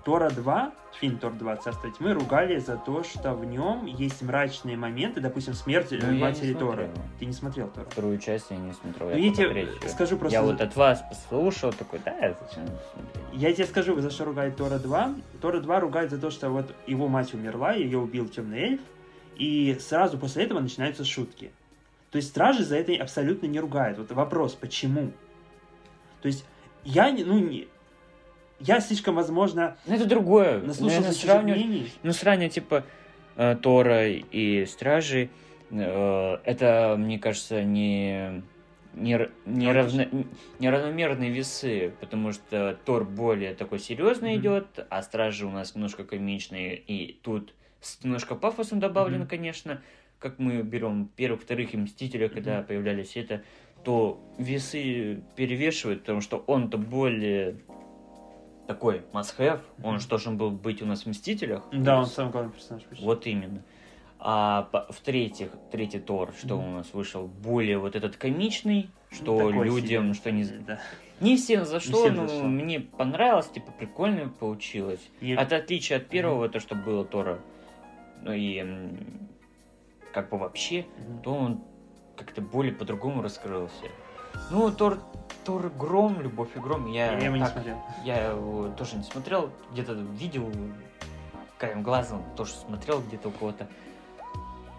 Тора 0.04 0.30
2, 0.30 0.72
фильм 1.00 1.18
Тор 1.18 1.32
2, 1.32 1.56
Царство 1.56 1.90
тьмы, 1.90 2.12
ругали 2.12 2.58
за 2.58 2.76
то, 2.76 3.02
что 3.02 3.34
в 3.34 3.44
нем 3.44 3.86
есть 3.86 4.22
мрачные 4.22 4.76
моменты, 4.76 5.20
допустим, 5.20 5.54
смерть 5.54 5.92
э, 5.92 5.98
Ну, 6.00 6.12
я 6.12 6.26
матери. 6.26 6.54
Тора. 6.54 6.90
Ты 7.18 7.26
не 7.26 7.32
смотрел 7.32 7.66
Тора? 7.68 7.86
Вторую 7.90 8.18
часть 8.18 8.46
я 8.50 8.56
не 8.56 8.72
смотрел, 8.72 9.08
Ну, 9.08 9.16
я 9.16 9.26
я 9.26 9.32
тебе 9.32 9.88
скажу 9.88 10.16
просто... 10.16 10.32
Я 10.38 10.42
вот 10.42 10.60
от 10.60 10.76
вас 10.76 11.02
послушал, 11.08 11.72
такой, 11.72 12.00
да, 12.04 12.12
зачем 12.20 12.66
смотреть? 12.66 13.24
Я 13.32 13.52
тебе 13.52 13.66
скажу, 13.66 13.98
за 13.98 14.10
что 14.10 14.26
ругает 14.26 14.56
Тора 14.56 14.78
2. 14.78 15.14
Тора 15.40 15.58
2 15.58 15.80
ругает 15.80 16.10
за 16.10 16.18
то, 16.18 16.30
что 16.30 16.50
вот 16.50 16.72
его 16.86 17.08
мать 17.08 17.34
умерла, 17.34 17.72
ее 17.72 17.98
убил 17.98 18.28
темный 18.28 18.58
эльф, 18.60 18.80
и 19.38 19.76
сразу 19.80 20.18
после 20.18 20.44
этого 20.44 20.60
начинаются 20.60 21.04
шутки. 21.04 21.50
То 22.10 22.16
есть 22.16 22.28
стражи 22.28 22.64
за 22.64 22.76
это 22.76 22.94
абсолютно 22.94 23.46
не 23.46 23.60
ругают. 23.60 23.98
Вот 23.98 24.10
вопрос, 24.12 24.54
почему? 24.54 25.12
То 26.22 26.28
есть 26.28 26.44
я, 26.84 27.10
не- 27.10 27.24
ну, 27.24 27.38
не, 27.38 27.68
я 28.60 28.80
слишком, 28.80 29.14
возможно, 29.16 29.76
Ну, 29.86 29.94
это 29.94 30.06
другое. 30.06 30.60
наслушался 30.60 31.10
чужих 31.12 31.22
сравнивать 31.30 31.60
мнений. 31.64 31.92
Ну, 32.02 32.12
сравнивать, 32.12 32.54
типа, 32.54 32.84
э, 33.36 33.56
Тора 33.60 34.08
и 34.08 34.64
Стражи, 34.66 35.28
э, 35.70 36.38
это, 36.44 36.96
мне 36.98 37.18
кажется, 37.18 37.62
не, 37.62 38.42
не, 38.94 39.28
не, 39.44 39.72
равно- 39.72 40.06
неравномерные 40.58 41.30
весы, 41.30 41.92
потому 42.00 42.32
что 42.32 42.78
Тор 42.86 43.04
более 43.04 43.54
такой 43.54 43.78
серьезный 43.78 44.32
Мгм. 44.34 44.40
идет, 44.40 44.86
а 44.88 45.02
Стражи 45.02 45.44
у 45.44 45.50
нас 45.50 45.74
немножко 45.74 46.04
комичные, 46.04 46.76
и 46.76 47.12
тут 47.22 47.52
с 47.80 48.02
немножко 48.04 48.34
пафосом 48.34 48.80
добавлено, 48.80 49.20
Мгм. 49.20 49.28
конечно, 49.28 49.82
как 50.18 50.38
мы 50.38 50.62
берем 50.62 51.08
первых, 51.16 51.42
вторых 51.42 51.74
и 51.74 51.76
Мстителя, 51.76 52.28
когда 52.28 52.58
Мгм. 52.58 52.66
появлялись 52.66 53.16
это, 53.16 53.42
то 53.84 54.20
весы 54.38 55.22
перевешивают, 55.36 56.00
потому 56.00 56.20
что 56.20 56.38
он-то 56.46 56.78
более 56.78 57.56
такой 58.66 59.02
must-have, 59.12 59.60
он 59.82 59.92
Мгм. 59.94 60.00
же 60.00 60.08
должен 60.08 60.36
был 60.36 60.50
быть 60.50 60.82
у 60.82 60.86
нас 60.86 61.02
в 61.04 61.06
Мстителях. 61.06 61.62
Да, 61.72 61.98
он 61.98 62.06
самый 62.06 62.32
главный 62.32 62.52
персонаж 62.52 62.82
почти. 62.84 63.04
Вот 63.04 63.26
именно. 63.26 63.62
А 64.18 64.68
в-третьих, 64.90 65.50
третий 65.70 66.00
Тор, 66.00 66.32
что 66.36 66.56
Мгм. 66.56 66.68
у 66.68 66.70
нас 66.78 66.92
вышел, 66.94 67.26
более 67.28 67.78
вот 67.78 67.94
этот 67.94 68.16
комичный, 68.16 68.90
что 69.12 69.50
Ну, 69.50 69.62
людям, 69.62 70.14
себе. 70.14 70.14
что 70.14 70.32
не... 70.32 70.44
Да. 70.44 70.80
Не 71.20 71.36
всем 71.36 71.64
зашло, 71.64 72.00
всем 72.00 72.16
но 72.16 72.26
зашло. 72.26 72.42
мне 72.48 72.80
понравилось, 72.80 73.48
типа, 73.48 73.70
прикольно 73.72 74.28
получилось. 74.28 75.00
И- 75.20 75.34
От 75.34 75.52
отличия 75.52 75.98
от 75.98 76.06
первого, 76.08 76.48
то, 76.48 76.58
что 76.60 76.74
было 76.74 77.04
Тора, 77.04 77.38
ну 77.38 77.55
и 78.32 78.58
м, 78.58 79.28
как 80.12 80.30
бы 80.30 80.38
вообще, 80.38 80.86
Мгм. 80.98 81.22
то 81.22 81.34
он 81.34 81.60
как-то 82.16 82.40
более 82.40 82.72
по-другому 82.72 83.22
раскрылся. 83.22 83.86
Ну, 84.50 84.70
Тор, 84.70 84.98
Тор 85.44 85.70
Гром, 85.70 86.20
Любовь 86.20 86.50
и 86.56 86.58
Гром, 86.58 86.86
я, 86.90 87.12
Я 87.12 87.26
его 87.26 87.36
не 87.36 87.42
так- 87.42 87.52
смотрел. 87.52 87.76
я 88.04 88.30
его 88.32 88.68
тоже 88.70 88.96
не 88.96 89.02
смотрел, 89.02 89.50
где-то 89.72 89.92
видел 89.92 90.50
краем 91.58 91.82
глаза, 91.82 92.18
тоже 92.36 92.52
смотрел 92.52 93.00
где-то 93.00 93.28
у 93.28 93.32
кого-то. 93.32 93.66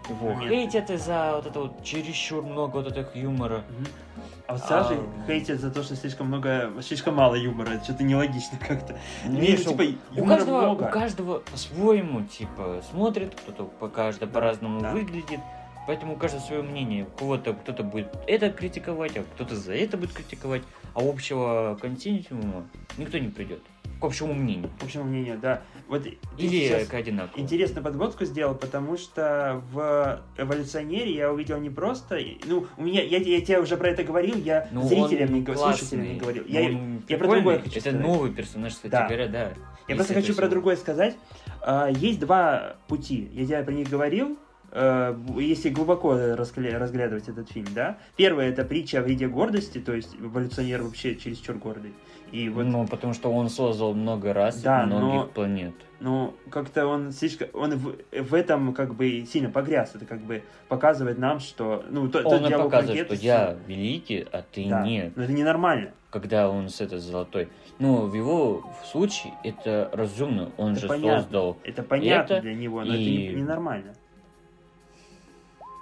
Его 0.08 0.32
Нет. 0.34 0.50
хейтят 0.50 0.90
из-за 0.90 1.32
вот 1.36 1.46
этого 1.46 1.64
вот 1.64 1.82
чересчур 1.84 2.42
много 2.42 2.76
вот 2.76 2.86
этого 2.86 3.16
юмора. 3.16 3.62
А 4.46 4.54
вот 4.54 4.62
Саша 4.62 4.94
А, 4.94 5.26
хейтит 5.26 5.60
за 5.60 5.70
то, 5.70 5.82
что 5.82 5.94
слишком 5.94 6.28
много, 6.28 6.72
слишком 6.80 7.16
мало 7.16 7.34
юмора. 7.34 7.80
Что-то 7.84 8.02
нелогично 8.02 8.58
как-то. 8.58 8.98
Ну, 9.26 9.38
Не, 9.38 9.50
ну, 9.50 9.56
что, 9.58 9.76
типа, 9.76 9.98
у 10.16 10.24
каждого, 10.24 10.60
много. 10.62 10.84
у 10.84 10.90
каждого 10.90 11.38
по-своему, 11.40 12.22
типа, 12.24 12.82
смотрит, 12.90 13.34
кто-то 13.34 13.64
по 13.64 13.88
каждый 13.88 14.26
по-разному 14.26 14.80
да. 14.80 14.92
выглядит, 14.92 15.40
поэтому 15.86 16.14
у 16.14 16.16
каждого 16.16 16.40
свое 16.40 16.62
мнение. 16.62 17.04
У 17.04 17.18
кого-то 17.18 17.52
кто-то 17.52 17.82
будет 17.82 18.08
это 18.26 18.50
критиковать, 18.50 19.16
а 19.18 19.24
кто-то 19.34 19.54
за 19.54 19.74
это 19.74 19.98
будет 19.98 20.12
критиковать, 20.12 20.62
а 20.94 21.00
общего 21.00 21.78
континуума 21.80 22.64
никто 22.96 23.18
не 23.18 23.28
придет. 23.28 23.60
К 24.00 24.04
общему 24.04 24.32
мнению. 24.34 24.70
К 24.78 24.84
общему 24.84 25.04
мнению, 25.04 25.38
да. 25.40 25.62
Вот 25.88 26.06
Или 26.36 26.84
к 26.84 26.94
одинаковому. 26.94 27.42
интересную 27.42 27.82
подводку 27.84 28.24
сделал, 28.24 28.54
потому 28.54 28.96
что 28.96 29.62
в 29.72 30.22
эволюционере 30.36 31.14
я 31.14 31.32
увидел 31.32 31.58
не 31.58 31.70
просто... 31.70 32.18
Ну, 32.46 32.66
у 32.76 32.82
меня, 32.82 33.02
я, 33.02 33.18
я 33.18 33.40
тебе 33.40 33.58
уже 33.60 33.76
про 33.76 33.88
это 33.90 34.04
говорил, 34.04 34.36
я 34.36 34.68
Ну, 34.70 34.82
зрителям 34.86 35.32
не 35.34 35.40
говорил, 35.42 35.64
слушателям 35.64 36.04
не 36.12 36.18
говорил. 36.18 36.44
ну, 36.46 36.52
Я, 36.52 36.70
я 37.08 37.18
про 37.18 37.28
другое 37.28 37.58
хочу 37.58 37.70
Это 37.72 37.80
сказать. 37.80 38.00
новый 38.00 38.32
персонаж, 38.32 38.72
кстати 38.74 38.92
Да. 38.92 39.06
говоря, 39.06 39.26
да. 39.28 39.52
Я 39.88 39.94
просто 39.96 40.12
это 40.12 40.22
хочу 40.22 40.34
про 40.36 40.48
другое 40.48 40.76
сказать. 40.76 41.16
А, 41.62 41.88
Есть 41.90 42.20
два 42.20 42.76
пути. 42.86 43.28
Я 43.32 43.46
тебе 43.46 43.62
про 43.62 43.72
них 43.72 43.88
говорил. 43.88 44.38
э, 44.70 45.18
если 45.38 45.70
глубоко 45.70 46.14
разглядывать 46.14 47.26
этот 47.28 47.50
фильм, 47.50 47.68
да, 47.74 47.96
первое 48.16 48.50
это 48.50 48.64
притча 48.64 48.98
о 48.98 49.02
вреде 49.02 49.26
гордости, 49.26 49.78
то 49.78 49.94
есть 49.94 50.14
эволюционер 50.20 50.82
вообще 50.82 51.16
чересчур 51.16 51.56
гордый. 51.56 51.94
И 52.32 52.48
вот, 52.50 52.64
Ну, 52.66 52.86
потому 52.86 53.14
что 53.14 53.30
он 53.32 53.48
создал 53.48 53.94
много 53.94 54.32
раз 54.34 54.60
Да, 54.62 54.84
многих 54.84 55.14
но- 55.14 55.26
планет. 55.26 55.74
ну, 56.00 56.34
как-то 56.50 56.86
он 56.86 57.10
слишком, 57.12 57.48
он 57.54 57.74
в, 57.76 57.96
в 58.12 58.34
этом 58.34 58.74
как 58.74 58.94
бы 58.94 59.24
сильно 59.26 59.50
погряз. 59.50 59.94
Это 59.94 60.04
как 60.04 60.20
бы 60.20 60.42
показывает 60.68 61.18
нам, 61.18 61.40
что, 61.40 61.84
ну, 61.88 62.08
то, 62.08 62.18
Он 62.20 62.46
диалог 62.46 62.66
показывает, 62.66 63.06
что 63.06 63.14
я 63.14 63.56
великий, 63.66 64.26
а 64.30 64.42
ты 64.42 64.68
Да. 64.68 64.82
нет. 64.84 65.16
Но 65.16 65.22
это 65.24 65.32
ненормально. 65.32 65.92
Когда 66.10 66.50
он 66.50 66.68
с 66.68 66.80
этой 66.80 66.98
золотой. 66.98 67.48
Ну, 67.78 68.06
в 68.06 68.14
его 68.14 68.62
случае 68.84 69.32
это 69.44 69.90
разумно. 69.92 70.50
Он 70.56 70.72
Это 70.72 70.80
же 70.82 70.88
понятно. 70.88 71.20
создал. 71.22 71.56
Это 71.64 71.82
понятно 71.82 72.34
Это 72.34 72.42
для 72.42 72.54
него, 72.54 72.82
но 72.84 72.94
и- 72.94 73.00
это 73.26 73.34
не- 73.34 73.40
ненормально. 73.42 73.94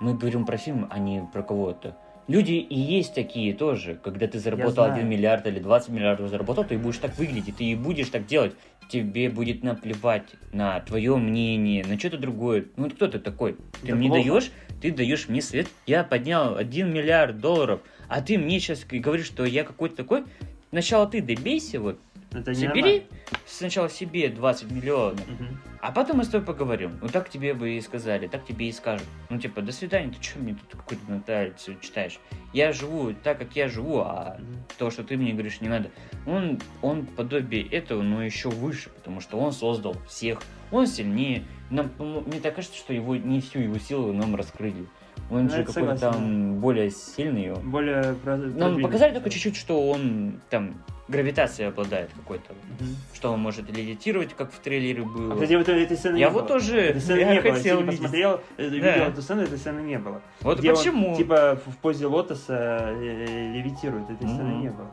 Мы 0.00 0.14
говорим 0.14 0.44
про 0.44 0.56
фильм, 0.58 0.86
а 0.90 0.98
не 0.98 1.26
про 1.32 1.42
кого-то. 1.42 1.96
Люди 2.28 2.52
и 2.52 2.78
есть 2.78 3.14
такие 3.14 3.54
тоже. 3.54 3.98
Когда 4.02 4.26
ты 4.26 4.38
заработал 4.38 4.86
знаю. 4.86 4.94
1 4.94 5.08
миллиард 5.08 5.46
или 5.46 5.60
20 5.60 5.90
миллиардов 5.90 6.28
заработал, 6.28 6.64
ты 6.64 6.76
будешь 6.76 6.98
так 6.98 7.16
выглядеть, 7.18 7.56
ты 7.56 7.64
и 7.64 7.74
будешь 7.74 8.08
так 8.08 8.26
делать. 8.26 8.54
Тебе 8.88 9.30
будет 9.30 9.62
наплевать 9.62 10.28
на 10.52 10.80
твое 10.80 11.16
мнение, 11.16 11.84
на 11.84 11.98
что-то 11.98 12.18
другое. 12.18 12.66
Ну, 12.76 12.90
кто 12.90 13.08
ты 13.08 13.18
такой? 13.18 13.56
Ты 13.82 13.88
Это 13.88 13.96
мне 13.96 14.08
плохо. 14.08 14.22
даешь, 14.22 14.50
ты 14.80 14.92
даешь 14.92 15.28
мне 15.28 15.42
свет. 15.42 15.68
Я 15.86 16.04
поднял 16.04 16.56
1 16.56 16.92
миллиард 16.92 17.40
долларов, 17.40 17.80
а 18.08 18.20
ты 18.22 18.38
мне 18.38 18.60
сейчас 18.60 18.84
говоришь, 18.84 19.26
что 19.26 19.44
я 19.44 19.64
какой-то 19.64 19.96
такой. 19.96 20.24
Сначала 20.70 21.06
ты 21.06 21.22
добейся, 21.22 21.80
вот, 21.80 21.98
Это 22.36 22.54
забери 22.54 23.06
сначала 23.46 23.88
себе 23.88 24.28
20 24.28 24.70
миллионов. 24.70 25.26
Мгм. 25.26 25.60
а 25.80 25.92
потом 25.92 26.18
мы 26.18 26.24
с 26.24 26.28
тобой 26.28 26.46
поговорим. 26.46 26.98
Вот 27.00 27.12
так 27.12 27.28
тебе 27.28 27.54
бы 27.54 27.76
и 27.76 27.80
сказали, 27.80 28.26
так 28.26 28.44
тебе 28.44 28.68
и 28.68 28.72
скажут. 28.72 29.06
Ну, 29.30 29.38
типа, 29.38 29.62
до 29.62 29.72
свидания, 29.72 30.12
ты 30.12 30.22
что 30.22 30.38
мне 30.40 30.54
тут 30.54 30.80
какую-то 30.80 31.10
нотацию 31.10 31.78
читаешь? 31.80 32.18
Я 32.52 32.72
живу 32.72 33.14
так, 33.14 33.38
как 33.38 33.54
я 33.54 33.68
живу, 33.68 34.00
а 34.00 34.36
Мгм. 34.38 34.64
то, 34.78 34.90
что 34.90 35.04
ты 35.04 35.16
мне 35.16 35.32
говоришь, 35.32 35.60
не 35.60 35.68
надо. 35.68 35.90
Он, 36.26 36.58
он 36.82 37.06
подобие 37.06 37.66
этого, 37.68 38.02
но 38.02 38.22
еще 38.24 38.48
выше, 38.48 38.90
потому 38.90 39.20
что 39.20 39.38
он 39.38 39.52
создал 39.52 39.96
всех. 40.08 40.42
Он 40.72 40.86
сильнее. 40.86 41.44
Нам, 41.70 41.90
ну, 41.98 42.22
мне 42.22 42.40
так 42.40 42.56
кажется, 42.56 42.76
что 42.76 42.92
его 42.92 43.16
не 43.16 43.40
всю 43.40 43.60
его 43.60 43.78
силу 43.78 44.12
нам 44.12 44.34
раскрыли. 44.34 44.86
Он 45.30 45.44
Ну, 45.44 45.50
же 45.50 45.64
какой-то 45.64 45.96
там 45.96 46.54
более 46.60 46.90
сильный. 46.90 47.50
он. 47.52 47.68
Более 47.70 48.14
продвинутый. 48.24 48.82
показали 48.82 49.12
только 49.12 49.28
чуть-чуть, 49.30 49.56
что 49.56 49.88
он 49.90 50.40
там 50.50 50.74
гравитацией 51.08 51.68
обладает 51.68 52.10
какой-то. 52.14 52.52
Мгм. 52.80 52.96
Что 53.12 53.32
он 53.32 53.40
может 53.40 53.68
левитировать, 53.70 54.34
как 54.34 54.52
в 54.52 54.58
трейлере 54.60 55.02
было. 55.02 55.32
А, 55.32 55.34
кстати, 55.34 55.54
вот 55.54 55.68
этой 55.68 55.96
сцены 55.96 56.16
Я 56.16 56.28
не 56.28 56.32
вот 56.32 56.42
было. 56.46 56.48
тоже 56.60 56.78
Этой 56.78 57.00
сцены 57.00 57.18
я 57.20 57.32
не 57.34 57.40
было. 57.40 57.52
хотел 57.54 57.74
Если 57.78 57.84
видеть. 57.90 58.00
посмотрел, 58.02 58.40
э, 58.56 58.68
видел 58.68 58.82
Да. 58.84 59.06
эту 59.06 59.22
сцену, 59.22 59.42
этой 59.42 59.58
сцены 59.58 59.80
не 59.80 59.98
было. 59.98 60.20
Вот 60.42 60.58
Где 60.60 60.70
он, 60.70 60.76
почему? 60.76 61.16
типа 61.16 61.58
в 61.66 61.76
позе 61.78 62.06
лотоса 62.06 62.54
э, 62.92 63.52
левитирует, 63.54 64.08
этой 64.10 64.28
сцены 64.28 64.50
Мгм. 64.54 64.60
не 64.62 64.70
было. 64.70 64.90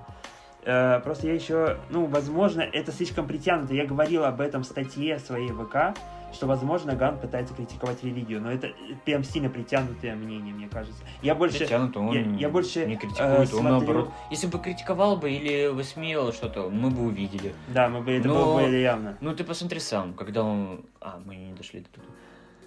Э, 0.66 1.00
Просто 1.04 1.28
я 1.28 1.34
еще, 1.34 1.78
ну, 1.90 2.06
возможно, 2.06 2.62
это 2.62 2.92
слишком 2.92 3.28
притянуто. 3.28 3.74
Я 3.76 3.86
говорил 3.86 4.24
об 4.24 4.40
этом 4.42 4.64
в 4.64 4.66
статье 4.66 5.20
своей 5.20 5.50
ВК, 5.50 5.94
что, 6.34 6.48
возможно, 6.48 6.96
Ган 6.96 7.20
пытается 7.20 7.54
критиковать 7.54 8.04
религию, 8.04 8.42
но 8.42 8.52
это 8.52 8.70
прям 9.06 9.24
сильно 9.24 9.50
притянутое 9.50 10.16
мнение, 10.16 10.54
мне 10.54 10.68
кажется. 10.68 11.04
Я 11.22 11.36
больше... 11.36 11.60
Притянут, 11.60 11.96
он 11.96 12.12
я- 12.12 12.40
я 12.40 12.50
больше, 12.50 12.86
не 12.86 12.96
э, 12.96 12.98
критикует, 12.98 13.40
он 13.40 13.46
смотрю- 13.46 13.62
наоборот. 13.64 14.10
Если 14.32 14.48
бы 14.48 14.60
критиковал 14.60 15.18
бы 15.18 15.32
или 15.32 15.68
высмеял 15.68 16.34
что-то, 16.34 16.70
мы 16.70 16.90
бы 16.90 17.04
увидели. 17.06 17.54
Да, 17.68 17.88
мы 17.90 18.02
бы 18.02 18.12
это 18.12 18.28
Но- 18.28 18.34
было 18.34 18.54
более 18.62 18.82
явно. 18.82 19.18
Ну 19.22 19.36
ты 19.36 19.44
посмотри 19.44 19.80
сам, 19.80 20.14
когда 20.14 20.44
он... 20.44 20.86
А, 21.00 21.22
мы 21.26 21.36
не 21.36 21.54
дошли 21.54 21.82
до 21.82 21.90
туда. 21.90 22.08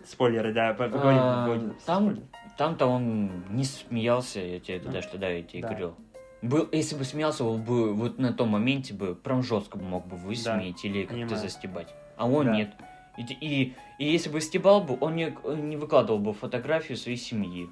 Спойлеры, 0.06 0.52
да, 0.52 0.73
по- 0.75 0.88
поговорим. 0.88 1.18
А, 1.20 1.61
там, 1.85 2.18
там-то 2.56 2.87
он 2.87 3.30
не 3.50 3.64
смеялся, 3.64 4.40
я 4.40 4.61
тебе 4.61 4.78
Да. 4.78 4.92
даже 4.92 5.08
тогда 5.08 5.28
я 5.28 5.42
тебе 5.42 5.62
Да. 5.62 5.68
говорил. 5.68 5.94
Был, 6.42 6.68
если 6.70 6.94
бы 6.96 7.02
смеялся, 7.04 7.42
он 7.44 7.62
бы 7.62 7.92
вот 7.92 8.18
на 8.18 8.32
том 8.32 8.50
моменте 8.50 8.94
бы 8.94 9.16
прям 9.16 9.42
жестко 9.42 9.78
бы 9.78 9.85
мог 9.85 10.06
бы 10.06 10.16
высмеять 10.16 10.85
или 10.85 11.00
как-то 11.02 11.14
понимаю. 11.14 11.37
застебать. 11.42 11.94
А 12.16 12.28
он 12.28 12.46
Да. 12.46 12.52
нет. 12.54 12.70
И, 13.18 13.23
и, 13.40 13.75
и 13.99 14.04
если 14.12 14.28
бы 14.28 14.40
стебал 14.40 14.82
бы, 14.82 14.96
он 15.00 15.16
не, 15.16 15.37
не 15.62 15.76
выкладывал 15.76 16.18
бы 16.18 16.32
фотографию 16.32 16.99
своей 16.99 17.16
семьи. 17.18 17.68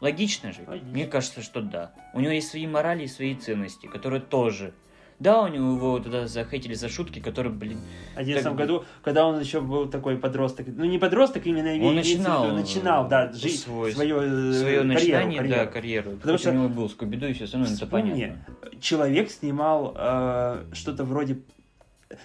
Логично 0.00 0.52
же? 0.52 0.60
Логично. 0.66 0.90
Мне 0.90 1.06
кажется, 1.06 1.42
что 1.42 1.60
да. 1.60 1.92
У 2.14 2.20
него 2.20 2.32
есть 2.32 2.48
свои 2.48 2.66
морали 2.66 3.04
и 3.04 3.08
свои 3.08 3.34
ценности, 3.34 3.86
которые 3.86 4.20
тоже. 4.20 4.72
Да, 5.18 5.42
у 5.42 5.48
него 5.48 5.74
его 5.74 5.98
туда 5.98 6.26
захейтили 6.26 6.72
за 6.72 6.88
шутки, 6.88 7.18
которые, 7.20 7.52
блин, 7.52 7.78
В 8.14 8.18
11 8.18 8.42
как 8.42 8.52
бы- 8.54 8.58
году, 8.58 8.84
когда 9.02 9.26
он 9.26 9.38
еще 9.38 9.60
был 9.60 9.86
такой 9.90 10.16
подросток, 10.16 10.66
ну 10.68 10.86
не 10.86 10.98
подросток, 10.98 11.46
именно 11.46 11.68
он 11.72 11.76
в 11.76 11.80
виду, 11.82 11.92
начинал, 11.94 12.46
начинал, 12.54 13.06
да, 13.08 13.30
жить 13.30 13.60
свой- 13.60 13.92
свое, 13.92 14.16
э, 14.16 14.52
свое 14.54 14.76
карьеру, 14.78 14.84
начинание, 14.86 15.38
карьеру. 15.40 15.60
да, 15.60 15.66
карьеру. 15.66 16.10
Потому 16.12 16.32
Хоть 16.32 16.40
что- 16.40 16.50
у 16.52 16.54
него 16.54 16.68
был 16.70 16.88
Скуби-Ду 16.88 17.26
и 17.26 17.32
все 17.34 17.44
остальное, 17.44 17.70
это 17.70 17.86
понятно. 17.86 18.38
человек 18.80 19.30
снимал 19.30 19.94
э, 19.94 20.64
что-то 20.72 21.04
вроде 21.04 21.40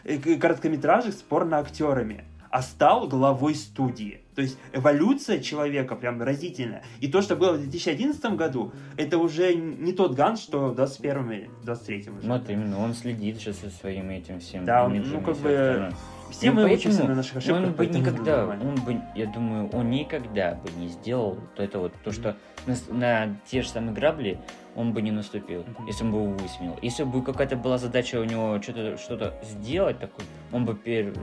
э, 0.06 0.18
короткометражек 0.38 1.14
с 1.14 1.22
порноактерами, 1.22 2.24
а 2.56 2.62
стал 2.62 3.10
главой 3.10 3.54
студии. 3.54 4.22
То 4.34 4.42
есть 4.42 4.58
эволюция 4.72 5.40
человека 5.40 5.94
прям 5.98 6.22
разительная. 6.22 6.84
И 7.02 7.10
то, 7.10 7.22
что 7.22 7.36
было 7.36 7.52
в 7.52 7.58
2011 7.60 8.24
году, 8.38 8.72
это 8.96 9.18
уже 9.18 9.54
не 9.56 9.92
тот 9.92 10.14
Ганс, 10.14 10.42
что 10.42 10.68
в 10.70 10.76
21 10.76 11.32
и 11.34 11.50
23 11.66 12.10
уже. 12.18 12.28
Вот 12.30 12.50
именно, 12.50 12.80
он 12.80 12.94
следит 12.94 13.40
сейчас 13.40 13.58
со 13.58 13.70
своим 13.70 14.10
этим 14.10 14.40
всем 14.40 14.64
Да, 14.64 14.86
он, 14.86 14.94
ну, 14.98 15.20
как 15.20 15.36
бы. 15.40 15.92
Все 16.32 16.50
Ну, 16.50 16.56
мы 16.56 16.62
поэтому 16.70 16.74
учимся 16.94 17.04
на 17.04 17.16
наших 17.16 17.36
ошибках, 17.36 17.64
Он 17.66 17.72
бы 17.74 17.86
никогда, 17.88 18.38
нормально. 18.38 18.70
он 18.70 18.76
бы, 18.76 19.02
я 19.16 19.26
думаю, 19.26 19.70
он 19.74 19.90
никогда 19.90 20.56
бы 20.56 20.72
не 20.80 20.88
сделал 20.88 21.32
вот 21.36 21.60
это 21.60 21.80
вот, 21.80 21.94
то, 22.06 22.12
что 22.14 22.38
на, 22.66 22.76
на 22.90 23.38
те 23.46 23.62
же 23.64 23.68
самые 23.70 23.94
грабли 23.94 24.40
он 24.76 24.94
бы 24.94 25.02
не 25.02 25.12
наступил, 25.12 25.66
Мгм. 25.78 25.88
если 25.88 26.04
он 26.06 26.12
бы 26.12 26.18
его 26.20 26.32
высмеял. 26.32 26.80
Если 26.82 27.04
бы 27.04 27.22
какая-то 27.22 27.58
была 27.58 27.78
задача 27.78 28.20
у 28.20 28.24
него 28.24 28.62
что-то 28.62 28.98
что 28.98 29.34
сделать 29.44 30.00
такое, 30.00 30.26
он 30.52 30.66
бы 30.66 30.74
пер- 30.74 31.16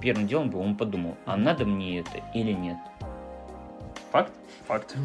первым 0.00 0.26
делом 0.26 0.50
бы 0.50 0.58
он 0.58 0.76
подумал, 0.76 1.16
а 1.26 1.36
надо 1.36 1.64
мне 1.64 2.00
это 2.00 2.10
или 2.34 2.52
нет. 2.52 2.76
Факт? 4.12 4.32
Факт. 4.66 4.96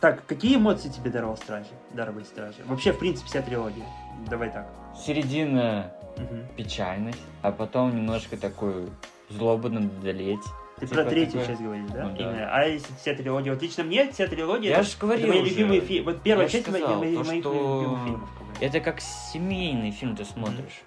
Так, 0.00 0.24
какие 0.26 0.56
эмоции 0.56 0.88
тебе 0.90 1.10
даровал 1.10 1.36
Стражи? 1.36 1.70
Даровали 1.92 2.24
Стражи? 2.24 2.58
Вообще, 2.66 2.92
в 2.92 2.98
принципе, 2.98 3.26
вся 3.28 3.42
трилогия. 3.42 3.86
Давай 4.28 4.50
так. 4.50 4.68
Середина 4.96 5.92
Мгм. 6.16 6.46
печальность, 6.56 7.20
а 7.42 7.50
потом 7.50 7.96
немножко 7.96 8.36
такой 8.36 8.88
злоба 9.30 9.68
надо 9.70 9.86
одолеть. 10.00 10.40
Ты 10.78 10.86
Типа 10.86 11.02
про 11.02 11.10
третью 11.10 11.40
такое- 11.40 11.46
часть 11.46 11.62
говоришь, 11.62 11.90
да? 11.90 12.04
Ну 12.04 12.16
да. 12.18 12.50
А 12.52 12.64
если 12.64 12.92
вся 12.94 13.14
трилогия? 13.14 13.52
Вот 13.54 13.62
лично 13.62 13.84
мне 13.84 14.10
вся 14.12 14.26
трилогия... 14.26 14.70
Я 14.70 14.76
это- 14.78 14.84
же 14.84 14.90
это 14.90 15.00
говорил 15.06 15.28
мои 15.28 15.40
уже. 15.42 15.50
любимые 15.50 15.80
фильмы. 15.80 16.12
Вот 16.12 16.22
первая 16.22 16.46
Я 16.46 16.52
часть 16.52 16.68
мои- 16.68 16.80
сказал, 16.82 16.98
мои- 17.00 17.14
то, 17.16 17.24
моих 17.24 17.42
что 17.42 17.52
любимых 17.82 18.04
фильмов. 18.04 18.30
Это 18.60 18.80
как 18.80 19.00
семейный 19.00 19.90
фильм 19.92 20.16
ты 20.16 20.24
смотришь. 20.24 20.82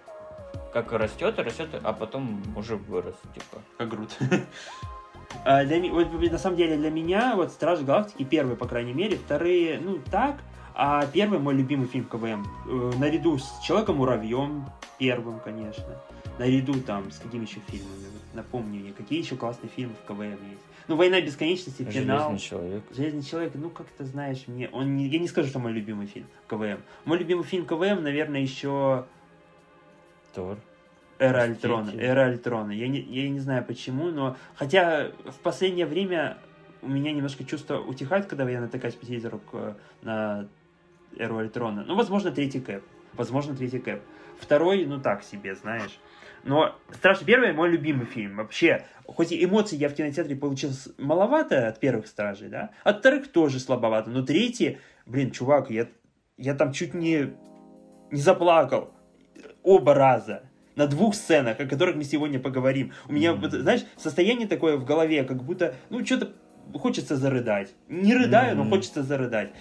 Как 0.77 0.91
растет 0.91 1.39
и 1.39 1.41
растет, 1.41 1.69
а 1.81 1.91
потом 1.91 2.39
уже 2.55 2.75
вырос, 2.75 3.15
типа. 3.33 3.63
Как 3.79 3.89
Грут. 3.89 4.15
А, 5.43 5.65
для 5.65 5.79
вот, 5.91 6.31
на 6.31 6.37
самом 6.37 6.55
деле 6.55 6.77
для 6.77 6.89
меня 6.89 7.35
вот 7.35 7.51
Стражи 7.51 7.83
Галактики 7.83 8.23
первые, 8.23 8.55
по 8.55 8.65
крайней 8.65 8.93
мере, 8.93 9.17
вторые, 9.17 9.79
ну 9.79 9.99
так, 10.09 10.37
а 10.73 11.05
первый 11.05 11.39
мой 11.39 11.53
любимый 11.53 11.87
фильм 11.87 12.05
КВМ. 12.05 12.45
Э, 12.65 12.91
наряду 12.97 13.37
с 13.37 13.59
Человеком-муравьем, 13.61 14.69
первым, 14.97 15.39
конечно. 15.39 16.01
Наряду 16.39 16.79
там 16.79 17.11
с 17.11 17.19
какими 17.19 17.43
еще 17.43 17.59
фильмами? 17.67 18.05
Вот 18.13 18.35
Напомни 18.35 18.79
мне, 18.79 18.93
какие 18.93 19.19
еще 19.19 19.35
классные 19.35 19.69
фильмы 19.69 19.95
в 20.03 20.07
КВМ 20.07 20.31
есть. 20.49 20.63
Ну, 20.87 20.95
Война 20.95 21.19
бесконечности, 21.19 21.83
финал. 21.83 22.29
Железный 22.29 22.39
человек. 22.39 22.83
Железный 22.95 23.23
человек, 23.23 23.51
ну 23.55 23.69
как-то 23.69 24.05
знаешь, 24.05 24.43
мне 24.47 24.69
он 24.69 24.97
я 24.97 25.19
не 25.19 25.27
скажу, 25.27 25.49
что 25.49 25.59
мой 25.59 25.73
любимый 25.73 26.07
фильм 26.07 26.27
КВМ. 26.47 26.79
Мой 27.05 27.17
любимый 27.17 27.43
фильм 27.43 27.65
КВМ, 27.65 28.03
наверное, 28.03 28.41
еще 28.41 29.05
Тор. 30.33 30.57
Эра. 31.19 31.41
Альтрона. 31.43 31.91
Эра 31.91 32.25
Альтрона. 32.25 32.71
Я 32.71 32.87
не, 32.87 32.99
я 32.99 33.27
не 33.29 33.39
знаю 33.39 33.65
почему, 33.65 34.09
но 34.11 34.37
хотя 34.55 35.11
в 35.25 35.39
последнее 35.39 35.85
время 35.85 36.37
у 36.81 36.87
меня 36.87 37.11
немножко 37.11 37.43
чувство 37.43 37.77
утихает, 37.79 38.27
когда 38.27 38.47
я 38.49 38.61
натыкаюсь 38.61 38.93
по 38.95 39.05
телевизору 39.05 39.39
к- 39.39 39.77
на 40.03 40.47
Эру 41.17 41.39
Альтрона. 41.39 41.83
Ну, 41.87 41.95
возможно, 41.95 42.31
третий 42.31 42.59
кэп. 42.59 42.83
Возможно, 43.13 43.55
третий 43.55 43.79
кэп. 43.79 44.01
Второй, 44.39 44.85
ну 44.85 44.99
так 45.01 45.23
себе, 45.23 45.55
знаешь. 45.55 45.99
Но 46.43 46.75
«Страж 46.91 47.19
первый» 47.25 47.51
мой 47.51 47.69
любимый 47.69 48.05
фильм. 48.05 48.37
Вообще, 48.37 48.85
хоть 49.07 49.31
и 49.31 49.43
эмоций 49.43 49.77
я 49.77 49.89
в 49.89 49.95
кинотеатре 49.95 50.35
получил 50.35 50.69
маловато 50.99 51.67
от 51.67 51.79
первых 51.79 52.05
«Стражей», 52.05 52.47
да, 52.47 52.69
от 52.83 52.99
вторых 52.99 53.31
тоже 53.31 53.59
слабовато, 53.59 54.11
но 54.11 54.21
третий, 54.21 54.77
блин, 55.07 55.31
чувак, 55.31 55.71
я, 55.71 55.87
я 56.37 56.53
там 56.53 56.71
чуть 56.71 56.93
не, 56.93 57.33
не 58.11 58.21
заплакал 58.21 58.93
оба 59.67 59.93
раза 59.93 60.43
на 60.75 60.87
двух 60.87 61.15
сценах, 61.15 61.59
о 61.59 61.65
которых 61.65 61.95
мы 61.95 62.03
сегодня 62.03 62.39
поговорим. 62.39 62.93
У 63.09 63.13
меня, 63.13 63.33
вот, 63.33 63.51
знаешь, 63.51 63.83
состояние 63.97 64.47
такое 64.47 64.77
в 64.77 64.85
голове, 64.85 65.23
как 65.23 65.43
будто, 65.43 65.73
ну, 65.89 66.05
что-то 66.05 66.29
хочется 66.75 67.15
зарыдать. 67.15 67.73
Не 67.89 68.13
рыдаю, 68.15 68.55
но 68.55 68.61
Мгм. 68.63 68.71
хочется 68.71 69.03
зарыдать. 69.03 69.51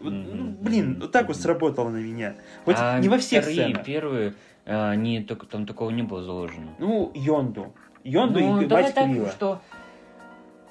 Вот, 0.00 0.12
мгм, 0.12 0.36
ну, 0.36 0.48
блин, 0.60 0.98
вот 1.00 1.12
так 1.12 1.28
вот 1.28 1.36
сработало 1.36 1.88
на 1.90 1.98
меня. 1.98 2.34
Хоть 2.64 2.76
А 2.78 2.98
не 2.98 3.08
во 3.08 3.18
всех 3.18 3.42
вторые, 3.44 3.68
сценах. 3.68 3.84
первые, 3.84 4.34
а, 4.66 4.90
они 4.90 5.22
только, 5.22 5.46
там 5.46 5.66
такого 5.66 5.90
не 5.90 6.02
было 6.02 6.22
заложено. 6.22 6.74
Ну, 6.78 7.12
Йонду. 7.14 7.74
Йонду 8.04 8.40
Ну, 8.40 8.60
и 8.60 8.66
мать 8.66 8.94
так, 8.94 9.04
Квилла. 9.06 9.30
что 9.30 9.60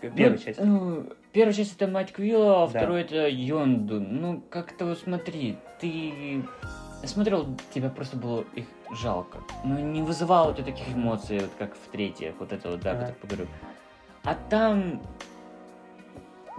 Первая 0.02 0.32
Ну, 0.32 0.38
часть. 0.38 0.60
Ну, 0.64 1.06
первая 1.32 1.54
часть 1.54 1.76
это 1.76 1.88
мать 1.88 2.12
Квилла, 2.12 2.64
а 2.64 2.68
Да. 2.68 2.80
второй 2.80 3.02
это 3.02 3.28
Йонду. 3.28 4.00
Ну, 4.00 4.42
как-то 4.50 4.86
вот 4.86 5.00
смотри, 5.00 5.58
ты 5.82 6.44
смотрел, 7.08 7.48
тебе 7.74 7.90
просто 7.90 8.18
было 8.18 8.44
их 8.56 8.66
жалко. 8.92 9.40
Ну, 9.64 9.80
не 9.80 10.02
вызывало 10.02 10.52
у 10.52 10.54
тебя 10.54 10.66
таких 10.66 10.96
эмоций, 10.96 11.40
вот 11.40 11.52
как 11.58 11.74
в 11.76 11.92
третьих, 11.92 12.34
вот 12.40 12.52
это 12.52 12.70
вот, 12.72 12.82
да, 12.82 12.92
Ага. 12.92 13.06
как 13.08 13.18
поговорю. 13.18 13.48
А 14.24 14.36
там, 14.50 15.02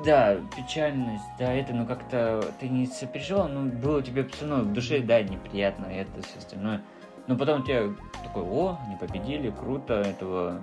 да, 0.04 0.36
печальность, 0.56 1.24
да, 1.38 1.52
это, 1.52 1.72
ну, 1.74 1.86
как-то 1.86 2.44
ты 2.60 2.68
не 2.68 2.86
сопереживал, 2.86 3.48
ну, 3.48 3.70
было 3.70 4.02
тебе 4.02 4.24
все 4.24 4.46
равно 4.46 4.64
в 4.64 4.72
душе, 4.72 5.00
да, 5.00 5.22
неприятно, 5.22 5.86
это 5.86 6.22
все 6.22 6.38
остальное. 6.38 6.82
Но 7.26 7.36
потом 7.36 7.64
тебе 7.64 7.94
такой, 8.22 8.42
о, 8.42 8.78
они 8.86 8.96
победили, 8.96 9.50
круто, 9.50 9.94
этого 9.94 10.62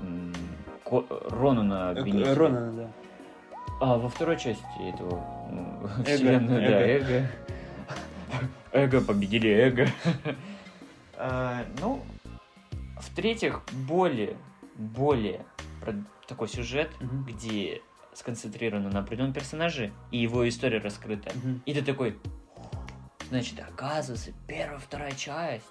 м, 0.00 0.32
Ко- 0.84 1.06
Ронана 1.30 1.90
Э, 1.96 2.00
обвинили. 2.00 2.24
Ронана, 2.32 2.72
да. 2.72 2.88
А 3.80 3.98
во 3.98 4.08
второй 4.08 4.36
части 4.38 4.62
этого 4.88 5.20
ну, 5.50 5.78
Эго, 5.98 6.04
вселенную, 6.04 6.60
да, 6.60 6.80
эго. 6.82 7.26
Эго. 8.76 9.00
Победили 9.00 9.50
эго. 9.50 9.88
А, 11.16 11.64
Ну, 11.80 12.04
в-третьих, 12.98 13.62
более, 13.72 14.36
более 14.76 15.44
такой 16.26 16.48
сюжет, 16.48 16.90
где 17.00 17.82
сконцентрировано 18.12 18.90
на 18.90 19.00
определенном 19.00 19.32
персонаже, 19.32 19.92
и 20.10 20.18
его 20.18 20.48
история 20.48 20.78
раскрыта. 20.78 21.30
И 21.64 21.74
ты 21.74 21.82
такой, 21.82 22.18
значит, 23.28 23.60
оказывается, 23.60 24.32
первая, 24.46 24.78
вторая 24.78 25.12
часть, 25.12 25.64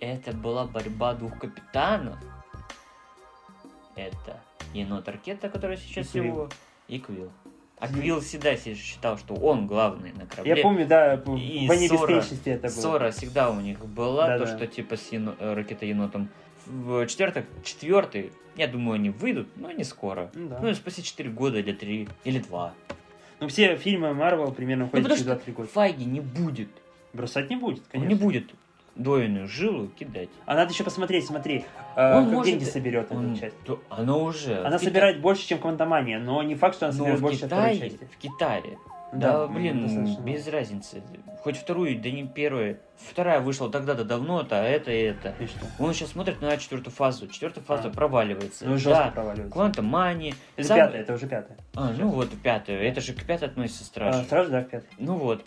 это 0.00 0.32
была 0.32 0.66
борьба 0.66 1.14
двух 1.14 1.38
капитанов. 1.38 2.18
Это 3.96 4.40
енот 4.72 5.08
Аркета, 5.08 5.48
который 5.48 5.76
сейчас 5.76 6.14
его, 6.14 6.48
и 6.88 6.98
Квилл. 6.98 7.30
А 7.84 7.88
Квилл 7.88 8.20
всегда 8.20 8.56
считал, 8.56 9.18
что 9.18 9.34
он 9.34 9.66
главный 9.66 10.12
на 10.12 10.26
корабле. 10.26 10.54
Я 10.56 10.62
помню, 10.62 10.86
да, 10.86 11.16
в 11.16 11.36
И 11.36 11.66
«Войне 11.68 11.86
ссора- 11.88 12.00
бесконечности 12.08 12.48
это 12.48 12.62
было. 12.68 12.70
Ссора 12.70 13.10
всегда 13.10 13.50
у 13.50 13.60
них 13.60 13.78
была, 13.84 14.26
то, 14.38 14.44
Да-да. 14.44 14.56
что 14.56 14.66
типа 14.66 14.96
с 14.96 15.12
ено- 15.12 15.34
э, 15.38 15.54
ракета 15.54 15.84
енотом. 15.86 16.28
В 16.66 17.06
четвертый, 17.06 17.44
четвертый, 17.62 18.32
я 18.56 18.66
думаю, 18.68 18.94
они 18.94 19.10
выйдут, 19.10 19.48
но 19.56 19.70
не 19.70 19.84
скоро. 19.84 20.30
Ну 20.34 20.48
да. 20.48 20.60
Ну, 20.62 20.72
спустя 20.74 21.02
4 21.02 21.28
года 21.30 21.58
или 21.58 21.72
3, 21.72 22.08
или 22.24 22.38
2. 22.38 22.72
Ну, 23.40 23.48
все 23.48 23.76
фильмы 23.76 24.14
Марвел 24.14 24.50
примерно 24.52 24.84
Ну, 24.84 24.90
ходят 24.90 25.04
потому 25.04 25.18
через 25.20 25.26
что 25.38 25.50
2-3 25.50 25.52
года. 25.54 25.68
Файги 25.68 26.04
не 26.06 26.20
будет. 26.20 26.68
Бросать 27.12 27.50
не 27.50 27.56
будет, 27.56 27.80
Он 27.80 27.84
конечно. 27.92 28.08
не 28.08 28.14
будет 28.14 28.50
двойную 28.96 29.48
жилу 29.48 29.88
кидать. 29.88 30.28
А 30.46 30.54
надо 30.54 30.72
еще 30.72 30.84
посмотреть, 30.84 31.26
смотри, 31.26 31.64
э, 31.96 32.16
Он 32.16 32.24
как 32.26 32.32
может- 32.34 32.52
деньги 32.52 32.64
соберет 32.64 33.08
Он- 33.10 33.32
эта 33.32 33.40
часть. 33.40 33.56
то- 33.64 33.80
она 33.90 34.16
уже. 34.16 34.60
Она 34.60 34.76
Кита- 34.76 34.84
собирает 34.84 35.20
больше, 35.20 35.46
чем 35.48 35.58
Квантомания, 35.58 36.18
но 36.18 36.42
не 36.42 36.54
факт, 36.54 36.76
что 36.76 36.86
она 36.86 36.92
соберет 36.94 37.18
в 37.18 37.22
больше 37.22 37.40
чем 37.40 37.48
второй 37.48 37.74
Китае, 37.74 37.90
части. 37.90 38.08
в 38.12 38.16
Китае. 38.18 38.78
Да, 39.12 39.46
блин, 39.46 39.82
достаточно 39.82 40.20
без 40.22 40.48
разницы. 40.48 41.00
Хоть 41.44 41.56
вторую, 41.56 42.00
да 42.00 42.10
не 42.10 42.26
первую. 42.26 42.78
Вторая 42.96 43.40
вышла 43.40 43.70
тогда-то 43.70 44.04
давно-то, 44.04 44.58
а 44.60 44.64
это 44.64 44.90
и 44.90 45.02
это. 45.02 45.34
И 45.38 45.46
что? 45.46 45.60
Он 45.78 45.92
сейчас 45.94 46.08
смотрит 46.10 46.40
на 46.40 46.56
четвертую 46.56 46.92
фазу. 46.92 47.28
Четвертая 47.28 47.62
фаза 47.62 47.88
А. 47.88 47.90
проваливается. 47.90 48.64
Ну, 48.66 48.76
жестко 48.76 49.04
да, 49.04 49.10
проваливается. 49.10 49.52
Квантом 49.52 49.84
Мани. 49.84 50.34
Это 50.56 50.66
Сам- 50.68 50.76
пятая, 50.78 51.02
это 51.02 51.14
уже 51.14 51.26
пятая. 51.28 51.56
А, 51.76 51.92
ну 51.96 52.08
вот 52.08 52.30
пятая. 52.42 52.78
Это 52.80 53.00
же 53.00 53.12
к 53.12 53.24
пятой 53.24 53.48
относится 53.48 53.84
страшно. 53.84 54.22
А, 54.22 54.24
Страж, 54.24 54.48
да, 54.48 54.62
в 54.62 54.64
пятой. 54.64 54.88
Ну 54.98 55.14
вот. 55.16 55.44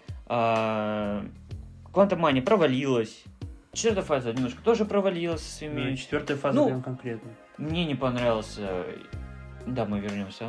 Квантом 1.91 2.19
Мани 2.19 2.41
провалилась. 2.41 3.23
Четвертая 3.73 4.03
фаза 4.03 4.33
немножко 4.33 4.61
тоже 4.63 4.85
провалилась 4.85 5.41
со 5.41 5.57
своими... 5.57 5.89
Ну, 5.91 5.95
четвертая 5.95 6.37
фаза 6.37 6.57
Ну, 6.57 6.67
прям 6.67 6.81
конкретно. 6.81 7.29
Мне 7.57 7.85
не 7.85 7.95
понравился... 7.95 8.85
Да, 9.65 9.85
мы 9.85 9.99
вернемся 9.99 10.45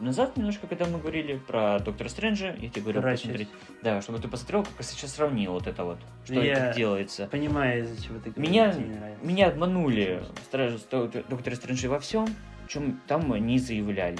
назад 0.00 0.36
немножко, 0.36 0.66
когда 0.66 0.84
мы 0.86 0.98
говорили 0.98 1.38
про 1.38 1.78
Доктора 1.78 2.08
Стрэнджа. 2.08 2.54
Я 2.58 2.68
тебе 2.68 2.82
говорил 2.82 3.00
Вторая 3.00 3.16
посмотреть. 3.16 3.48
Да, 3.82 4.00
чтобы 4.02 4.18
ты 4.18 4.28
посмотрел, 4.28 4.64
как 4.64 4.84
сейчас 4.84 5.14
сравнил 5.14 5.52
вот 5.52 5.66
это 5.66 5.84
вот, 5.84 5.98
что 6.24 6.34
Я- 6.34 6.68
это 6.70 6.76
делается. 6.76 7.26
Понимаю, 7.28 7.84
из-за 7.84 8.02
чего 8.04 8.18
ты 8.18 8.32
Меня, 8.36 8.72
говоришь, 8.72 8.88
нравится. 8.96 9.24
меня 9.26 9.48
обманули 9.48 10.22
Страж- 10.50 10.80
Док- 10.90 11.28
Доктора 11.28 11.54
Стрэнджа 11.54 11.88
во 11.88 12.00
всем, 12.00 12.26
чем 12.68 13.00
там 13.06 13.32
они 13.32 13.58
заявляли. 13.58 14.18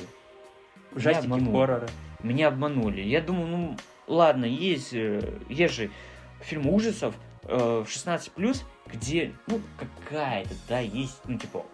Ужастики, 0.95 1.25
обманули. 1.27 1.53
хорроры. 1.53 1.89
Меня 2.23 2.49
обманули. 2.49 3.01
Я 3.01 3.21
думал, 3.21 3.47
ну 3.47 3.77
ладно, 4.07 4.45
есть, 4.45 4.95
э, 4.95 5.21
есть 5.49 5.75
же 5.75 5.91
фильм 6.41 6.69
ужасов 6.69 7.15
э, 7.45 7.85
в 7.85 7.89
16+, 7.89 8.63
где, 8.87 9.35
ну, 9.47 9.61
какая-то, 9.79 10.55
да, 10.69 10.79
есть, 10.81 11.21
ну, 11.25 11.39
типа. 11.39 11.65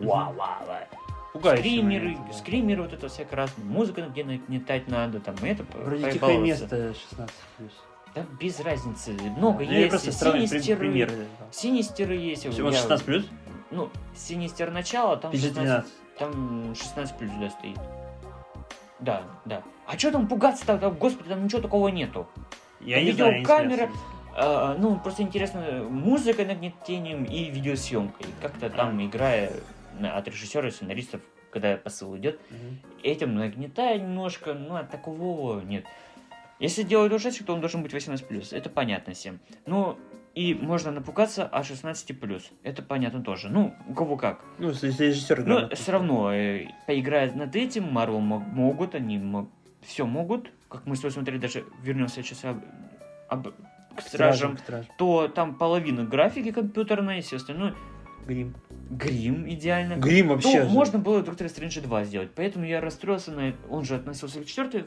Пугающие 1.32 1.62
Скримеры, 1.62 2.16
да. 2.26 2.32
скримеры, 2.32 2.82
вот 2.82 2.92
это 2.94 3.08
всякое 3.08 3.36
разное. 3.36 3.64
Музыка 3.66 4.02
где 4.02 4.24
нагнетать 4.24 4.88
надо, 4.88 5.20
там, 5.20 5.34
это 5.42 5.64
Вроде 5.74 6.10
тихое 6.12 6.38
место 6.38 6.94
16 7.10 7.34
плюс. 7.56 7.72
Да 8.14 8.24
без 8.40 8.58
разницы. 8.60 9.12
Много 9.12 9.64
Ну, 9.64 9.70
я 9.70 9.78
есть. 9.80 9.90
просто 9.90 10.12
Синистеры, 10.12 10.78
примеры. 10.78 11.26
Синистеры 11.52 12.16
есть. 12.16 12.50
Всего 12.50 12.70
Я- 12.70 12.76
16 12.76 13.04
плюс? 13.04 13.28
Ну, 13.70 13.90
Синистер 14.16 14.70
начало, 14.70 15.18
там 15.18 15.32
16, 15.32 15.54
512. 15.54 15.92
там 16.18 16.74
16 16.74 17.18
плюс, 17.18 17.30
да, 17.38 17.50
стоит. 17.50 17.78
Да, 19.00 19.22
да. 19.44 19.62
А 19.86 19.98
что 19.98 20.10
там 20.10 20.26
пугаться-то? 20.26 20.78
Там, 20.78 20.94
Господи, 20.94 21.28
там 21.28 21.44
ничего 21.44 21.60
такого 21.60 21.88
нету. 21.88 22.26
Я 22.80 22.96
Там 22.96 23.04
не 23.04 23.12
знаю, 23.12 23.32
я 23.40 23.88
А, 24.40 24.76
ну, 24.78 24.98
просто 25.00 25.22
интересно, 25.22 25.84
музыка 25.90 26.44
нагнетением 26.44 27.24
и 27.24 27.50
видеосъемкой. 27.50 28.26
Как-то 28.40 28.70
там, 28.70 29.04
играя 29.04 29.50
от 30.00 30.28
режиссера 30.28 30.68
и 30.68 30.70
сценаристов, 30.70 31.20
когда 31.50 31.76
посыл 31.76 32.16
идет, 32.16 32.40
этим 33.02 33.34
нагнетая 33.34 33.98
немножко, 33.98 34.54
ну, 34.54 34.76
от 34.76 34.90
такого 34.90 35.60
нет. 35.60 35.84
Если 36.60 36.82
делать 36.82 37.12
ужастик, 37.12 37.46
то 37.46 37.54
он 37.54 37.60
должен 37.60 37.82
быть 37.82 37.92
18+, 37.92 38.52
это 38.56 38.70
понятно 38.70 39.14
всем. 39.14 39.40
Ну, 39.66 39.96
и 40.34 40.54
можно 40.54 40.92
напугаться 40.92 41.44
от 41.44 41.64
16+, 41.64 42.42
это 42.62 42.82
понятно 42.82 43.22
тоже. 43.24 43.48
Ну, 43.48 43.74
у 43.88 43.94
кого 43.94 44.16
как. 44.16 44.44
Ну, 44.58 44.68
если 44.68 44.88
режиссер 44.88 45.42
грамотный. 45.42 45.76
все 45.76 45.92
равно, 45.92 46.32
э, 46.32 46.66
поиграя 46.86 47.32
над 47.32 47.56
этим, 47.56 47.84
мо- 47.92 48.06
могут, 48.38 48.94
они 48.94 49.20
все 49.82 50.06
могут. 50.06 50.50
Как 50.68 50.86
мы 50.86 50.94
с 50.94 51.00
тобой 51.00 51.12
смотрели, 51.12 51.38
даже 51.38 51.64
вернемся 51.82 52.22
сейчас 52.22 52.44
об, 52.44 52.58
об- 53.28 53.54
к 53.98 54.08
стражам, 54.08 54.56
к 54.56 54.60
стражам. 54.60 54.90
то 54.98 55.28
там 55.28 55.54
половина 55.54 56.04
графики 56.04 56.50
компьютерной, 56.50 57.18
и 57.18 57.22
все 57.22 57.36
остальное. 57.36 57.74
Грим. 58.26 58.54
Грим 58.90 59.48
идеально. 59.48 59.94
Грим 59.94 60.28
вообще. 60.28 60.60
То 60.60 60.64
же. 60.64 60.70
можно 60.70 60.98
было 60.98 61.22
Доктора 61.22 61.48
Стрэнджа 61.48 61.80
2 61.80 62.04
сделать. 62.04 62.30
Поэтому 62.34 62.64
я 62.66 62.80
расстроился 62.80 63.30
на... 63.32 63.54
Он 63.70 63.84
же 63.84 63.94
относился 63.96 64.40
к 64.40 64.44
четвертой, 64.46 64.84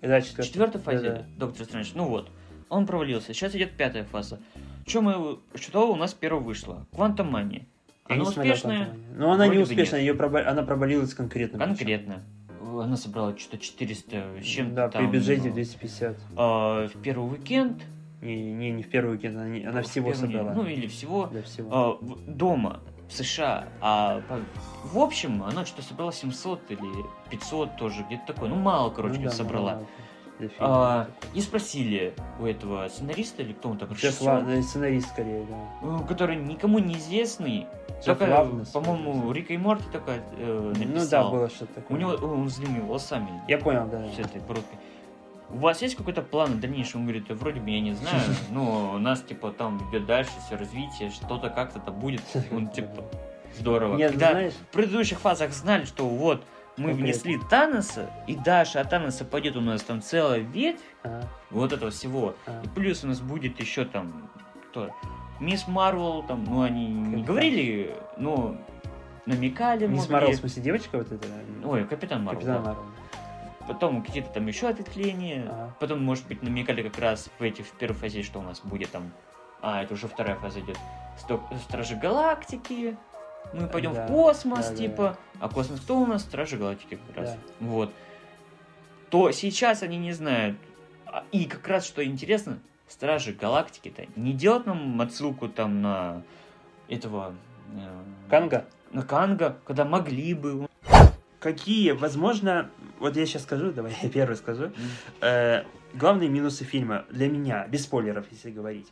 Да, 0.00 0.20
четвертый. 0.20 0.46
четвертой 0.48 0.80
фазе 0.80 1.02
Да-да. 1.08 1.24
Доктора 1.36 1.64
Стрэндж. 1.64 1.90
Ну 1.94 2.04
вот. 2.04 2.30
Он 2.68 2.86
провалился. 2.86 3.34
Сейчас 3.34 3.54
идет 3.56 3.72
пятая 3.72 4.04
фаза. 4.04 4.38
Что 4.86 5.02
мы... 5.02 5.38
Что 5.56 5.92
у 5.92 5.96
нас 5.96 6.14
первое 6.14 6.40
вышло? 6.42 6.86
Квантом 6.94 7.32
Мани. 7.32 7.66
Я 8.08 8.14
Она 8.16 8.24
успешная? 8.24 8.88
Но 9.16 9.32
она 9.32 9.48
не 9.48 9.58
успешная, 9.58 10.00
ее 10.00 10.14
проба- 10.14 10.44
она 10.46 10.62
провалилась 10.62 11.12
конкретно. 11.14 11.58
причем. 11.58 11.76
Конкретно. 11.76 12.22
Она 12.62 12.96
собрала 12.96 13.36
что-то 13.36 13.58
400 13.58 14.40
с 14.40 14.44
чем-то 14.44 14.74
Да, 14.74 14.88
там. 14.88 15.10
при 15.10 15.16
бюджете 15.18 15.48
ну, 15.48 15.54
250. 15.54 16.16
а, 16.36 16.86
в 16.88 17.02
первый 17.02 17.32
уикенд. 17.32 17.82
Не, 18.20 18.52
не, 18.52 18.70
не 18.70 18.82
в 18.82 18.90
первый 18.90 19.12
уикенд, 19.16 19.36
она, 19.36 19.48
не- 19.48 19.64
она 19.64 19.82
в 19.82 19.86
всего 19.86 20.12
собрала. 20.14 20.52
Ну 20.52 20.64
или 20.66 20.86
всего. 20.86 21.26
Для 21.26 21.42
всего. 21.42 21.68
а, 21.72 21.98
дома 22.26 22.80
в 23.08 23.12
США. 23.12 23.64
А 23.80 24.20
по- 24.28 24.40
в 24.92 24.98
общем, 24.98 25.42
она 25.42 25.64
что-то 25.64 25.82
собрала 25.88 26.12
700 26.12 26.70
или 26.70 26.80
500 27.30 27.76
тоже, 27.76 28.04
где-то 28.06 28.32
такое. 28.34 28.48
Ну, 28.50 28.56
мало, 28.56 28.90
короче, 28.90 29.18
Ну 29.18 29.24
да, 29.24 29.30
собрала. 29.30 29.72
мало 29.74 29.86
А, 30.58 31.08
и 31.34 31.40
спросили 31.42 32.14
у 32.40 32.46
этого 32.46 32.88
сценариста 32.88 33.42
или 33.42 33.52
кто 33.52 33.68
он 33.70 33.78
там, 33.78 33.90
Джефф 33.90 34.02
режиссер, 34.22 34.26
Ла- 34.26 34.44
э, 34.52 34.62
сценарист 34.62 35.08
скорее, 35.10 35.44
да. 35.46 35.98
э, 36.02 36.06
который 36.08 36.36
никому 36.36 36.78
неизвестный, 36.78 37.66
Джефф 38.02 38.18
только, 38.18 38.48
по-моему. 38.72 39.32
Рика 39.32 39.52
и 39.52 39.58
Морти 39.58 39.84
только 39.92 40.12
э, 40.38 40.72
Ну 40.76 40.84
да, 40.84 40.86
написал. 40.86 41.30
было 41.30 41.48
что-то 41.50 41.72
У 41.72 41.82
такое. 41.82 41.98
него 41.98 42.10
он 42.12 42.48
с 42.48 42.56
длинными 42.56 42.80
волосами. 42.86 43.28
Я 43.48 43.58
понял, 43.58 43.86
да. 43.90 44.02
с 44.14 44.18
этой 44.18 44.40
бородкой. 44.40 44.78
У 45.52 45.58
вас 45.58 45.82
есть 45.82 45.96
какой-то 45.96 46.22
план 46.22 46.52
в 46.52 46.60
дальнейшем? 46.60 47.00
Он 47.00 47.06
говорит, 47.06 47.26
«Да 47.28 47.34
вроде 47.34 47.60
бы 47.60 47.70
я 47.70 47.80
не 47.80 47.92
знаю, 47.92 48.22
но 48.50 48.92
у 48.94 48.98
нас 48.98 49.20
типа 49.22 49.50
там 49.52 49.78
идет 49.90 50.06
дальше 50.06 50.30
все 50.46 50.56
развитие, 50.56 51.10
что-то 51.10 51.50
как-то 51.50 51.90
будет. 51.90 52.22
Он 52.52 52.68
типа 52.68 53.04
здорово. 53.58 53.96
Нет, 53.96 54.12
Когда 54.12 54.30
знаешь, 54.30 54.52
в 54.54 54.66
предыдущих 54.72 55.18
фазах 55.18 55.52
знали, 55.52 55.84
что 55.84 56.06
вот 56.08 56.44
мы 56.76 56.90
Конкретно. 56.90 57.04
внесли 57.04 57.38
Таноса, 57.50 58.10
и 58.26 58.36
дальше 58.36 58.78
от 58.78 58.90
Таноса 58.90 59.24
пойдет 59.24 59.56
у 59.56 59.60
нас 59.60 59.82
там 59.82 60.00
целая 60.00 60.38
ветвь 60.38 60.80
ага, 61.02 61.28
вот 61.50 61.72
этого 61.72 61.90
всего. 61.90 62.34
ага. 62.46 62.62
И 62.64 62.68
плюс 62.68 63.04
у 63.04 63.08
нас 63.08 63.20
будет 63.20 63.60
еще 63.60 63.84
там 63.84 64.30
кто? 64.70 64.90
Мисс 65.40 65.66
Марвел, 65.66 66.22
там, 66.22 66.44
ну 66.44 66.62
они 66.62 66.86
не 66.86 67.04
Капитан. 67.04 67.24
говорили, 67.24 67.96
но 68.18 68.56
намекали. 69.26 69.86
Мисс. 69.86 70.08
Марвел, 70.08 70.32
в 70.32 70.36
смысле, 70.36 70.62
девочка 70.62 70.98
вот 70.98 71.10
эта? 71.10 71.26
Ой, 71.64 71.84
Капитан 71.86 72.22
Марвел. 72.22 72.40
Капитан. 72.40 72.62
Марвел. 72.64 72.84
Потом 73.70 74.02
какие-то 74.02 74.30
там 74.30 74.48
еще 74.48 74.66
ответвления. 74.66 75.44
Ага. 75.48 75.76
Потом, 75.78 76.02
может 76.04 76.26
быть, 76.26 76.42
намекали 76.42 76.82
как 76.82 76.98
раз 76.98 77.30
в 77.38 77.40
эти 77.40 77.62
в 77.62 77.70
первой 77.70 77.94
фазе, 77.94 78.24
что 78.24 78.40
у 78.40 78.42
нас 78.42 78.60
будет 78.64 78.90
там. 78.90 79.12
А, 79.62 79.84
это 79.84 79.94
уже 79.94 80.08
вторая 80.08 80.34
фаза 80.34 80.58
идет. 80.58 80.76
Стражи 81.68 81.94
Галактики. 81.94 82.96
Мы 83.52 83.68
пойдем 83.68 83.94
Да, 83.94 84.06
в 84.06 84.08
космос, 84.08 84.66
да, 84.66 84.70
да, 84.70 84.76
типа. 84.76 85.18
А 85.38 85.48
космос 85.48 85.78
кто 85.82 86.00
у 86.00 86.06
нас? 86.06 86.22
Стражи 86.22 86.56
Галактики 86.56 86.98
как 87.06 87.16
раз. 87.16 87.30
Да. 87.30 87.38
Вот. 87.60 87.92
То 89.08 89.30
сейчас 89.30 89.84
они 89.84 89.98
не 89.98 90.14
знают. 90.14 90.58
А, 91.06 91.22
И 91.30 91.44
как 91.44 91.68
раз, 91.68 91.86
что 91.86 92.04
интересно, 92.04 92.58
Стражи 92.88 93.32
Галактики-то 93.32 94.06
не 94.16 94.32
делают 94.32 94.66
нам 94.66 95.00
отсылку 95.00 95.48
там 95.48 95.80
на 95.80 96.22
этого... 96.88 97.36
э, 97.76 98.02
Канга? 98.28 98.64
На 98.90 99.02
Канга, 99.02 99.58
когда 99.64 99.84
могли 99.84 100.34
бы. 100.34 100.68
Какие, 101.40 101.92
возможно, 101.92 102.70
вот 102.98 103.16
я 103.16 103.24
сейчас 103.24 103.44
скажу, 103.44 103.72
давай 103.72 103.96
я 104.02 104.10
первый 104.10 104.36
скажу. 104.36 104.70
Э, 105.22 105.64
главные 105.94 106.28
минусы 106.28 106.64
фильма 106.64 107.06
для 107.10 107.28
меня, 107.28 107.66
без 107.66 107.84
спойлеров, 107.84 108.26
если 108.30 108.50
говорить. 108.50 108.86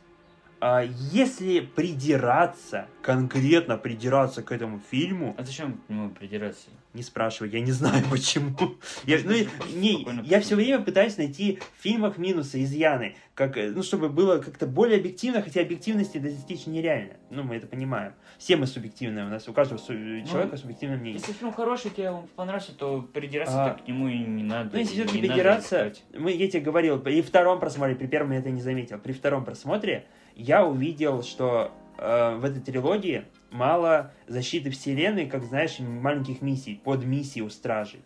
А, 0.61 0.83
если 1.11 1.61
придираться, 1.61 2.87
конкретно 3.01 3.77
придираться 3.77 4.43
к 4.43 4.51
этому 4.51 4.81
фильму, 4.91 5.33
А 5.37 5.43
зачем 5.43 5.73
к 5.73 5.89
нему 5.89 6.09
придираться? 6.09 6.69
не 6.93 7.03
спрашивай, 7.03 7.49
я 7.51 7.61
не 7.61 7.71
знаю 7.71 8.03
почему. 8.11 8.55
Я, 9.05 9.19
ну, 9.23 9.33
не, 9.75 10.05
я 10.23 10.41
все 10.41 10.55
время 10.55 10.79
пытаюсь 10.83 11.17
найти 11.17 11.59
в 11.77 11.81
фильмах 11.83 12.17
минусы, 12.17 12.63
изъяны, 12.63 13.15
как, 13.35 13.57
э, 13.57 13.69
ну, 13.69 13.83
чтобы 13.83 14.09
было 14.09 14.39
как-то 14.39 14.65
более 14.65 14.97
объективно, 14.97 15.41
хотя 15.41 15.61
объективности 15.61 16.17
достичь 16.17 16.65
нереально. 16.65 17.13
Ну, 17.29 17.43
мы 17.43 17.55
это 17.57 17.67
понимаем. 17.67 18.13
Все 18.39 18.57
мы 18.57 18.65
субъективные, 18.65 19.25
у 19.25 19.29
нас 19.29 19.47
у 19.47 19.53
каждого 19.53 19.77
су- 19.77 19.93
человека 19.93 20.57
субъективное 20.57 20.97
мнение. 20.97 21.19
Если 21.19 21.33
фильм 21.33 21.53
хороший, 21.53 21.91
тебе 21.91 22.09
он 22.09 22.27
понравился, 22.35 22.73
то 22.75 23.01
придираться 23.13 23.65
А, 23.65 23.73
к 23.75 23.87
нему 23.87 24.07
и 24.09 24.17
не 24.17 24.43
надо. 24.43 24.71
Ну, 24.73 24.79
если 24.79 24.95
все-таки 24.95 25.19
придираться, 25.19 25.93
мы, 26.17 26.31
я 26.31 26.49
тебе 26.49 26.61
говорил, 26.61 26.99
при 26.99 27.21
втором 27.21 27.59
просмотре, 27.59 27.95
при 27.95 28.07
первом 28.07 28.31
я 28.31 28.39
это 28.39 28.49
не 28.49 28.61
заметил, 28.61 28.97
при 28.97 29.13
втором 29.13 29.45
просмотре 29.45 30.07
я 30.39 30.65
увидел, 30.65 31.21
что 31.21 31.71
э, 31.97 32.35
в 32.35 32.45
этой 32.45 32.61
трилогии 32.61 33.25
мало 33.51 34.11
защиты 34.27 34.69
вселенной, 34.71 35.27
как, 35.27 35.43
знаешь, 35.43 35.79
маленьких 35.79 36.41
миссий, 36.41 36.79
под 36.83 37.03
миссии 37.03 37.41
у 37.41 37.49
стражей. 37.49 38.01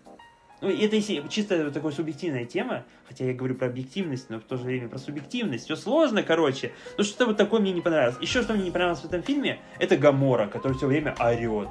Ну, 0.62 0.70
и 0.70 0.86
это 0.86 1.30
чисто 1.30 1.72
такая 1.72 1.92
субъективная 1.92 2.46
тема, 2.46 2.86
хотя 3.08 3.26
я 3.26 3.34
говорю 3.34 3.56
про 3.56 3.68
объективность, 3.68 4.30
но 4.30 4.40
в 4.40 4.44
то 4.44 4.56
же 4.56 4.64
время 4.64 4.88
про 4.88 4.98
субъективность. 4.98 5.66
Все 5.66 5.76
сложно, 5.76 6.24
короче. 6.24 6.72
Ну, 6.98 7.04
что-то 7.04 7.26
вот 7.28 7.38
такое 7.38 7.60
мне 7.60 7.74
не 7.74 7.82
понравилось. 7.82 8.16
Еще 8.22 8.42
что 8.42 8.54
мне 8.54 8.64
не 8.64 8.72
понравилось 8.72 9.02
в 9.02 9.06
этом 9.06 9.22
фильме, 9.22 9.60
это 9.78 9.98
Гамора, 9.98 10.48
который 10.48 10.78
все 10.78 10.88
время 10.88 11.14
орет. 11.20 11.68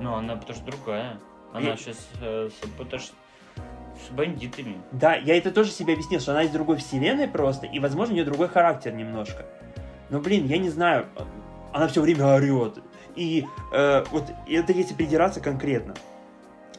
Ну, 0.00 0.14
она 0.14 0.36
потому 0.36 0.56
что 0.56 0.66
другая. 0.66 1.18
Она 1.52 1.70
Я- 1.70 1.76
сейчас 1.76 1.96
с, 2.20 2.52
потому 2.76 3.00
что 3.00 3.14
с 4.06 4.12
бандитами. 4.12 4.76
Да, 4.92 5.16
я 5.16 5.36
это 5.36 5.50
тоже 5.50 5.70
себе 5.70 5.94
объяснил, 5.94 6.20
что 6.20 6.32
она 6.32 6.42
из 6.42 6.50
другой 6.50 6.76
вселенной 6.76 7.26
просто, 7.28 7.66
и, 7.66 7.78
возможно, 7.80 8.12
у 8.12 8.16
нее 8.16 8.24
другой 8.24 8.48
характер 8.48 8.92
немножко. 8.92 9.46
Но, 10.10 10.20
блин, 10.20 10.46
я 10.46 10.58
не 10.58 10.70
знаю, 10.70 11.06
она 11.72 11.88
все 11.88 12.00
время 12.00 12.26
орет. 12.34 12.78
И 13.16 13.44
э, 13.72 14.04
вот 14.10 14.24
это 14.48 14.72
если 14.72 14.94
придираться 14.94 15.40
конкретно. 15.40 15.94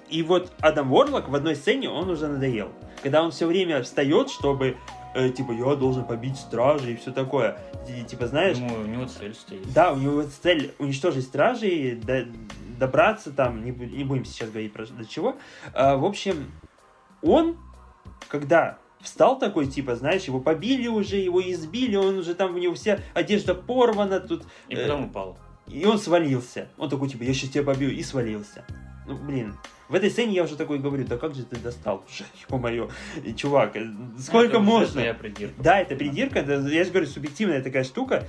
И 0.10 0.24
вот 0.24 0.52
Адам 0.62 0.92
Уорлок 0.92 1.30
в 1.30 1.36
одной 1.36 1.56
сцене, 1.56 1.90
он 1.90 2.10
уже 2.10 2.28
надоел. 2.28 2.70
Когда 3.04 3.22
он 3.24 3.32
все 3.32 3.46
время 3.46 3.84
встает, 3.84 4.30
чтобы, 4.30 4.78
э, 5.14 5.30
типа, 5.30 5.52
я 5.52 5.76
должен 5.76 6.06
побить 6.06 6.38
стражи 6.38 6.94
и 6.94 6.96
все 6.96 7.12
такое. 7.12 7.60
И, 7.88 8.04
типа, 8.04 8.26
знаешь, 8.28 8.58
Думаю, 8.58 8.82
у 8.82 8.88
него 8.88 9.06
цель 9.06 9.36
стоит. 9.36 9.72
да, 9.74 9.94
у 9.94 9.98
него 9.98 10.24
цель 10.42 10.74
уничтожить 10.80 11.26
стражей, 11.26 11.96
до- 11.96 12.26
добраться 12.80 13.32
там, 13.32 13.64
не, 13.64 13.72
не 13.72 14.04
будем 14.04 14.26
сейчас 14.26 14.50
говорить 14.50 14.74
про 14.74 14.86
до 14.88 15.06
чего. 15.06 15.36
А, 15.74 15.96
в 15.98 16.06
общем, 16.06 16.52
он, 17.22 17.58
когда 18.30 18.78
встал 19.02 19.40
такой, 19.40 19.68
типа, 19.68 19.96
знаешь, 19.96 20.24
его 20.26 20.40
побили 20.40 20.88
уже, 20.88 21.18
его 21.18 21.42
избили, 21.42 21.96
он 21.96 22.18
уже 22.20 22.36
там, 22.36 22.56
у 22.56 22.58
него 22.58 22.74
вся 22.76 23.00
одежда 23.14 23.56
порвана, 23.56 24.20
тут, 24.20 24.44
И 24.68 24.76
э, 24.76 24.82
потом 24.82 25.06
упал. 25.06 25.38
и 25.68 25.86
он 25.86 25.98
свалился. 26.00 26.68
Он 26.78 26.90
такой, 26.90 27.10
типа, 27.10 27.24
я 27.24 27.34
сейчас 27.34 27.52
тебя 27.52 27.64
побью, 27.64 27.92
и 27.92 28.04
свалился. 28.04 28.66
Ну, 29.08 29.18
блин, 29.18 29.56
в 29.88 29.96
этой 29.96 30.12
сцене 30.12 30.34
я 30.34 30.44
уже 30.44 30.56
такой 30.56 30.78
говорю, 30.80 31.06
да 31.08 31.18
как 31.18 31.34
же 31.34 31.44
ты 31.44 31.56
достал 31.56 32.04
уже, 32.10 32.24
ё-моё, 32.50 32.90
И, 33.24 33.34
чувак, 33.34 33.76
э, 33.76 33.88
сколько 34.20 34.58
Это 34.58 34.60
можно? 34.60 34.92
твоя 34.94 35.14
придирка. 35.14 35.62
Да, 35.64 35.80
это 35.80 35.96
придирка, 35.96 36.40
это, 36.40 36.54
я 36.68 36.84
же 36.84 36.92
говорю, 36.92 37.08
субъективная 37.08 37.62
такая 37.64 37.84
штука. 37.84 38.28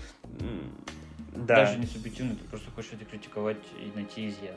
Да. 1.35 1.57
Даже 1.57 1.79
не 1.79 1.87
субъективно, 1.87 2.35
ты 2.37 2.45
просто 2.45 2.71
хочешь 2.73 2.91
это 2.93 3.05
критиковать 3.05 3.57
и 3.81 3.91
найти 3.97 4.29
изъян. 4.29 4.57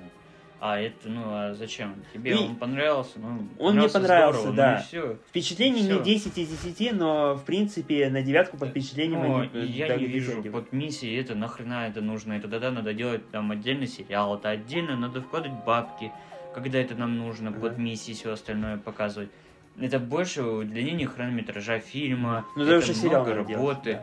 А 0.65 0.80
это, 0.80 1.10
ну, 1.10 1.23
а 1.26 1.54
зачем? 1.56 1.93
Тебе 2.13 2.32
И- 2.32 2.34
он 2.36 2.56
понравился, 2.56 3.19
ну, 3.19 3.45
Он 3.60 3.76
мне 3.76 3.89
понравился, 3.89 4.39
здорово, 4.43 4.56
да. 4.56 4.76
Ну, 4.78 4.84
все. 4.88 5.17
Впечатление 5.28 5.84
Всё. 5.84 5.97
не 5.99 6.04
10 6.06 6.38
из 6.38 6.47
10, 6.47 6.93
но 6.93 7.36
в 7.36 7.43
принципе 7.43 8.10
на 8.10 8.21
девятку 8.21 8.56
по 8.56 8.65
впечатлениям 8.67 9.28
Но 9.28 9.39
они, 9.39 9.49
э, 9.54 9.65
я 9.65 9.89
да, 9.89 9.97
не 9.97 10.06
вижу 10.06 10.41
под 10.41 10.71
миссией 10.71 11.19
это 11.19 11.36
нахрена 11.36 11.89
это 11.89 11.99
нужно. 11.99 12.32
Это 12.32 12.47
тогда 12.47 12.71
надо 12.71 12.93
делать 12.93 13.30
там 13.30 13.52
отдельный 13.52 13.88
сериал, 13.88 14.38
это 14.38 14.52
отдельно 14.52 14.95
надо 14.95 15.21
вкладывать 15.21 15.65
бабки, 15.65 16.13
когда 16.56 16.80
это 16.80 16.95
нам 16.95 17.17
нужно, 17.17 17.49
Ага. 17.49 17.60
под 17.60 17.78
миссии 17.78 18.13
все 18.13 18.32
остальное 18.32 18.78
показывать. 18.78 19.32
Это 19.78 19.99
больше 19.99 20.43
удлинение 20.43 21.08
хронометража 21.10 21.80
фильма, 21.80 22.45
Ну, 22.56 22.62
это 22.63 22.71
да 22.71 22.78
уже 22.78 22.93
сериал 22.93 23.23
много 23.26 23.36
надо 23.36 23.47
делать, 23.49 23.67
работы. 23.86 23.99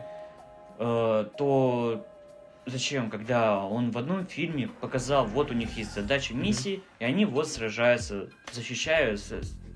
Э, 0.77 1.25
то 1.39 2.05
зачем, 2.71 3.09
когда 3.09 3.63
он 3.63 3.91
в 3.91 3.97
одном 3.97 4.25
фильме 4.25 4.67
показал, 4.67 5.25
вот 5.25 5.51
у 5.51 5.53
них 5.53 5.77
есть 5.77 5.93
задача 5.93 6.33
миссии, 6.33 6.81
и 6.99 7.05
они 7.05 7.25
вот 7.25 7.47
сражаются, 7.47 8.29
защищают 8.51 9.21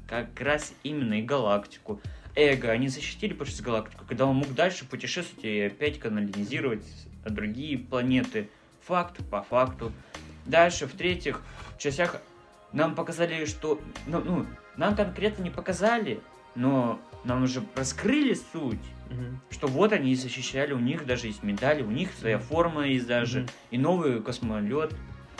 как 0.08 0.39
раз 0.39 0.73
именно 0.84 1.15
и 1.15 1.21
галактику. 1.21 2.01
Эго, 2.36 2.69
они 2.71 2.88
защитили 2.88 3.34
почти 3.34 3.62
галактику, 3.62 4.05
когда 4.08 4.25
он 4.25 4.38
мог 4.38 4.53
дальше 4.53 4.86
путешествовать 4.86 5.45
и 5.45 5.62
опять 5.62 5.99
канализировать 5.99 6.86
на 7.23 7.31
другие 7.31 7.77
планеты. 7.77 8.49
Факт 8.86 9.17
по 9.29 9.41
факту. 9.41 9.91
Дальше, 10.45 10.88
в 10.88 10.97
частях 11.79 12.21
нам 12.71 12.93
показали, 12.93 13.45
что... 13.45 13.79
Ну, 14.05 14.21
ну, 14.21 14.45
нам 14.77 14.95
конкретно 14.95 15.43
не 15.43 15.49
показали, 15.49 16.19
но 16.55 16.99
нам 17.23 17.43
уже 17.43 17.63
раскрыли 17.75 18.38
суть 18.53 18.77
Мгм. 19.10 19.39
что 19.50 19.68
вот 19.68 19.91
они 19.94 20.15
защищали, 20.15 20.74
у 20.74 20.80
них 20.80 21.06
даже 21.06 21.28
есть 21.28 21.44
медали, 21.44 21.82
у 21.84 21.91
них 21.91 22.10
своя 22.20 22.39
форма 22.39 22.88
есть 22.88 23.08
даже, 23.08 23.41
Мгм. 23.41 23.50
и 23.72 23.78
новый 23.78 24.22
космолет 24.22 24.94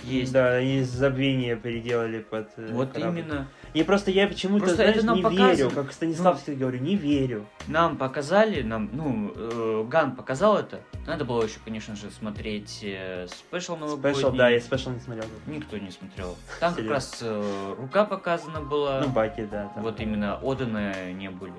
есть. 0.04 0.32
Да, 0.34 0.60
и 0.62 0.84
забвение 0.84 1.56
переделали 1.56 2.20
под 2.20 2.50
э, 2.58 2.70
Вот 2.74 2.92
корабль. 2.92 3.20
именно. 3.20 3.48
И 3.74 3.82
просто 3.84 4.12
я 4.12 4.28
почему-то, 4.28 4.66
Просто 4.66 4.76
знаешь, 4.78 4.98
это 4.98 5.06
нам 5.06 5.16
не 5.18 5.22
показано. 5.24 5.52
верю, 5.56 5.70
как 5.72 5.92
Станиславский 5.92 6.54
говорю, 6.54 6.80
не 6.80 6.96
верю. 6.96 7.46
Нам 7.68 7.98
показали, 7.98 8.62
нам, 8.62 8.90
ну, 8.94 9.32
э, 9.36 9.86
Ганн 9.90 10.16
показал 10.16 10.58
это. 10.58 10.82
Надо 11.08 11.26
было 11.26 11.44
еще, 11.44 11.60
конечно 11.64 11.96
же, 11.96 12.12
смотреть 12.12 12.82
э, 12.84 13.28
special 13.30 13.78
новогодний. 13.78 14.14
Special, 14.14 14.32
да, 14.32 14.50
я 14.50 14.60
special 14.62 14.92
не 14.92 15.00
смотрел. 15.00 15.26
Никто 15.48 15.78
не 15.78 15.90
смотрел. 15.92 16.36
Там 16.60 16.76
как 16.76 16.88
раз 16.88 17.20
э, 17.22 17.76
рука 17.80 18.06
показана 18.06 18.62
была. 18.62 19.02
Ну, 19.02 19.10
Баки, 19.10 19.48
да. 19.50 19.72
там. 19.74 19.82
вот 19.84 20.00
именно 20.00 20.36
отданы 20.38 21.14
не 21.18 21.30
были. 21.32 21.54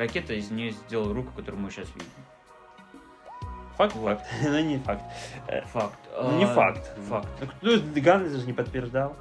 Ракета 0.00 0.32
из 0.32 0.50
нее 0.50 0.70
сделала 0.70 1.12
руку, 1.12 1.30
которую 1.36 1.60
мы 1.62 1.70
сейчас 1.70 1.86
видим. 1.94 2.08
Факт, 3.76 3.94
вот. 3.96 4.18
факт. 4.18 4.30
Но 4.42 4.60
не 4.60 4.78
факт. 4.78 5.02
Э, 5.46 5.60
Факт. 5.66 5.98
Ну, 6.16 6.38
не 6.38 6.44
А, 6.44 6.54
факт. 6.54 6.90
Факт. 7.06 7.28
Ну, 7.60 7.78
кто- 7.78 8.00
Ган 8.00 8.26
же 8.30 8.46
не 8.46 8.54
подтверждал. 8.54 9.14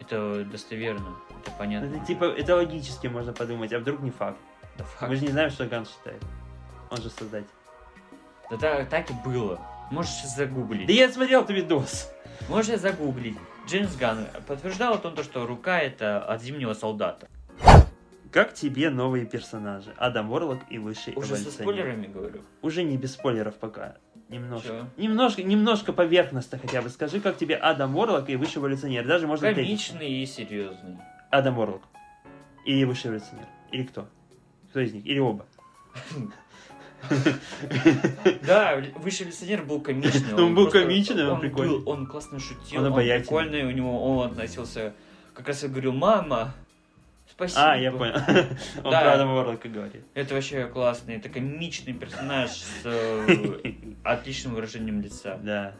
Это 0.00 0.44
достоверно. 0.44 1.14
Это 1.40 1.52
понятно. 1.52 1.94
Это 1.94 2.04
типа, 2.06 2.24
это 2.24 2.56
логически 2.56 3.06
можно 3.06 3.32
подумать, 3.32 3.72
а 3.72 3.78
вдруг 3.78 4.00
не 4.00 4.10
факт. 4.10 4.38
Да, 4.76 4.84
факт. 4.84 5.10
Мы 5.10 5.16
же 5.16 5.22
не 5.22 5.28
знаем, 5.30 5.50
что 5.50 5.64
Ган 5.66 5.86
считает. 5.86 6.20
Он 6.90 6.96
же 7.00 7.08
создатель. 7.08 7.46
Да 8.50 8.56
так, 8.56 8.88
так 8.88 9.10
и 9.10 9.14
было. 9.24 9.60
Можешь 9.92 10.24
загуглить. 10.24 10.88
Да 10.88 10.92
я 10.92 11.08
смотрел 11.10 11.42
этот 11.42 11.54
видос. 11.56 12.10
Можешь 12.48 12.80
загуглить. 12.80 13.38
Джеймс 13.68 13.94
Ганн 13.94 14.26
подтверждал 14.48 14.94
о 14.94 14.98
том, 14.98 15.14
то, 15.14 15.22
что 15.22 15.46
рука 15.46 15.78
это 15.78 16.20
от 16.22 16.42
зимнего 16.42 16.74
солдата. 16.74 17.28
Как 18.34 18.52
тебе 18.52 18.90
новые 18.90 19.26
персонажи? 19.26 19.94
Адам 19.96 20.28
Ворлок 20.28 20.58
и 20.68 20.78
Высший 20.78 21.12
Уже 21.14 21.28
со 21.28 21.34
эволюционер. 21.34 21.52
спойлерами 21.52 22.06
говорю. 22.08 22.40
Уже 22.62 22.82
не 22.82 22.96
без 22.96 23.12
спойлеров 23.12 23.54
пока. 23.54 23.94
Немножко. 24.28 24.68
Чё? 24.68 24.86
Немножко, 24.96 25.44
немножко 25.44 25.92
поверхностно 25.92 26.58
хотя 26.58 26.82
бы. 26.82 26.88
Скажи, 26.88 27.20
как 27.20 27.36
тебе 27.36 27.54
Адам 27.54 27.94
Ворлок 27.94 28.28
и 28.28 28.34
Высший 28.34 28.58
эволюционер. 28.58 29.06
Даже 29.06 29.28
можно. 29.28 29.54
Комичный 29.54 30.10
и 30.10 30.26
серьезный. 30.26 30.98
Адам 31.30 31.54
Ворлок. 31.54 31.82
Или 32.66 32.82
Высший 32.82 33.12
эволюционер. 33.12 33.46
Или 33.70 33.84
кто? 33.84 34.08
Кто 34.70 34.80
из 34.80 34.92
них? 34.92 35.06
Или 35.06 35.20
оба? 35.20 35.46
Да, 38.46 38.82
высший 38.96 39.26
лицензер 39.26 39.62
был 39.62 39.80
комичный. 39.80 40.34
Он 40.42 40.56
был 40.56 40.70
комичный, 40.70 41.28
он 41.28 41.38
прикольный. 41.38 41.84
он 41.84 42.06
классно 42.06 42.40
шутил, 42.40 42.82
Он 42.82 42.94
прикольный, 42.94 43.62
у 43.62 43.70
него 43.70 44.16
он 44.16 44.32
относился... 44.32 44.92
Как 45.34 45.48
раз 45.48 45.62
я 45.64 45.68
говорю, 45.68 45.92
мама, 45.92 46.54
спасибо. 47.36 47.72
А, 47.72 47.76
я 47.76 47.90
понял. 47.92 48.14
Он 48.84 48.90
Да. 48.90 49.00
про 49.00 49.12
Адама 49.14 49.34
Ворлока 49.34 49.68
говорит. 49.68 50.04
Это 50.14 50.34
вообще 50.34 50.66
классный, 50.66 51.16
это 51.16 51.28
комичный 51.28 51.92
персонаж 51.92 52.50
с 52.50 52.82
э, 52.84 53.54
отличным 54.04 54.54
выражением 54.54 55.00
лица. 55.00 55.38
Да. 55.42 55.74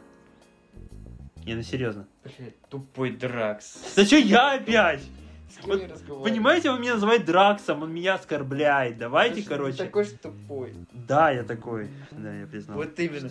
Не, 1.44 1.54
ну 1.54 1.62
серьезно. 1.62 2.06
Блядь, 2.24 2.58
тупой 2.70 3.10
Дракс. 3.10 3.94
Да 3.96 4.04
что 4.04 4.16
я 4.16 4.54
опять? 4.54 5.02
С 5.50 5.56
кем 5.64 5.78
Вот? 6.08 6.24
Понимаете, 6.24 6.70
он 6.70 6.80
меня 6.80 6.94
называет 6.94 7.24
Драксом, 7.26 7.82
он 7.82 7.92
меня 7.92 8.14
оскорбляет. 8.14 8.98
Давайте, 8.98 9.36
Ты 9.36 9.40
что, 9.42 9.50
короче. 9.50 9.76
Такой 9.76 10.04
же 10.04 10.12
тупой. 10.12 10.74
Да, 10.92 11.30
я 11.30 11.42
такой. 11.44 11.88
Да, 12.10 12.34
я 12.34 12.46
признал. 12.46 12.78
Вот 12.78 12.98
именно. 12.98 13.30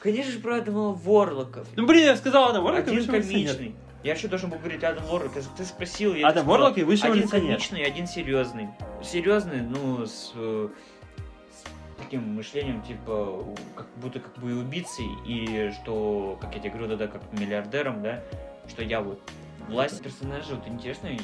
Конечно 0.00 0.32
же, 0.32 0.38
про 0.40 0.56
Адама 0.56 0.92
Ворлока. 0.92 1.64
Ну, 1.76 1.86
блин, 1.86 2.04
я 2.04 2.16
сказал 2.16 2.50
Адам 2.50 2.64
Ворлок, 2.64 2.88
и 2.88 2.90
Один 2.90 3.06
комичный. 3.06 3.74
Я 4.04 4.14
что 4.16 4.28
должен 4.28 4.50
был 4.50 4.58
говорить 4.58 4.84
Адам 4.84 5.04
Ворлок? 5.06 5.32
Ты- 5.32 5.42
Ты 5.56 5.64
спросил, 5.64 6.14
я 6.14 6.28
Адам 6.28 6.44
Ворлок 6.46 6.76
и 6.76 6.82
вышел 6.84 7.10
Один 7.10 7.26
комичный, 7.26 7.82
один 7.82 8.06
серьезный. 8.06 8.68
Серьезный, 9.02 9.62
ну, 9.62 10.04
с, 10.04 10.32
э, 10.34 10.68
с 11.50 11.64
таким 11.96 12.34
мышлением, 12.34 12.82
типа, 12.82 13.42
как 13.74 13.86
будто 13.96 14.20
как 14.20 14.36
бы 14.36 14.50
и 14.50 14.52
убийцей, 14.52 15.08
и 15.26 15.72
что, 15.72 16.36
как 16.38 16.54
я 16.54 16.60
тебе 16.60 16.70
говорю, 16.74 16.96
да, 16.98 17.08
как 17.08 17.22
миллиардером, 17.32 18.02
да, 18.02 18.22
что 18.68 18.82
я 18.84 19.00
вот 19.00 19.20
власть 19.68 20.02
персонажа 20.02 20.54
вот 20.54 20.68
интересная, 20.68 21.18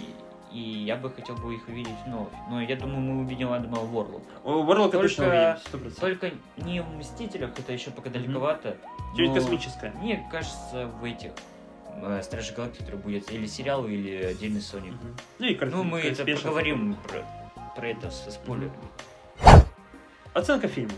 и, 0.51 0.59
я 0.61 0.97
бы 0.97 1.11
хотел 1.11 1.37
бы 1.37 1.55
их 1.55 1.69
увидеть 1.69 1.95
вновь. 2.07 2.29
Но 2.49 2.63
я 2.63 2.77
думаю, 2.77 3.01
мы 3.01 3.23
увидим 3.23 3.53
Адама 3.53 3.77
Ворлока. 3.81 4.25
Ворлока 4.43 4.93
Только- 4.93 5.09
точно 5.09 5.29
увидим, 5.29 5.57
сто 5.59 5.79
процентов. 5.79 6.01
Только 6.01 6.31
не 6.57 6.81
в 6.81 6.89
Мстителях, 6.97 7.51
это 7.59 7.75
еще 7.75 7.91
пока 7.91 8.09
далековато. 8.09 8.79
Чуть 9.17 9.29
но 9.29 9.35
космическое. 9.35 9.93
Мне 10.01 10.27
кажется, 10.33 10.87
в 10.87 11.05
этих 11.05 11.33
Стражи 12.23 12.53
Галактики, 12.55 12.83
который 12.83 13.01
будет 13.01 13.31
или 13.33 13.47
сериал, 13.47 13.87
или 13.87 14.25
отдельный 14.25 14.61
Sonic. 14.61 14.93
Мгм. 14.93 15.17
Ну 15.39 15.47
и 15.47 15.55
как 15.55 15.71
Ну, 15.71 15.83
мы 15.85 16.01
это 16.01 16.25
поговорим 16.25 16.95
про, 16.95 17.25
про 17.77 17.89
это 17.89 18.11
со 18.11 18.31
спойлерами. 18.31 18.75
Оценка 20.35 20.69
фильма. 20.69 20.93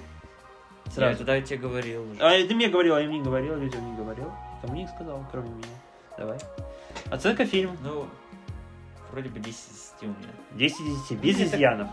Я 0.86 0.92
Сразу. 0.92 1.18
тогда 1.18 1.40
тебе 1.40 1.58
говорил 1.58 2.02
уже. 2.10 2.20
А 2.20 2.30
ты 2.46 2.54
мне 2.54 2.68
говорил, 2.68 2.94
а 2.96 3.00
я 3.00 3.06
им 3.06 3.12
не 3.12 3.22
говорил, 3.22 3.56
людям 3.56 3.90
не 3.90 3.96
говорил. 3.96 4.30
Кому 4.60 4.74
не 4.74 4.86
сказал, 4.86 5.24
кроме 5.30 5.48
меня. 5.50 5.64
Давай. 6.18 6.38
Оценка 7.10 7.46
фильма. 7.46 7.76
Ну, 7.82 8.06
вроде 9.10 9.30
бы 9.30 9.38
10 9.40 9.58
из 9.58 9.92
10 10.00 10.02
у 10.02 10.06
меня. 10.06 10.32
10 10.52 10.80
из 10.80 11.02
10, 11.08 11.18
без 11.20 11.36
Мне 11.36 11.44
так- 11.46 11.54
изъянов. 11.54 11.88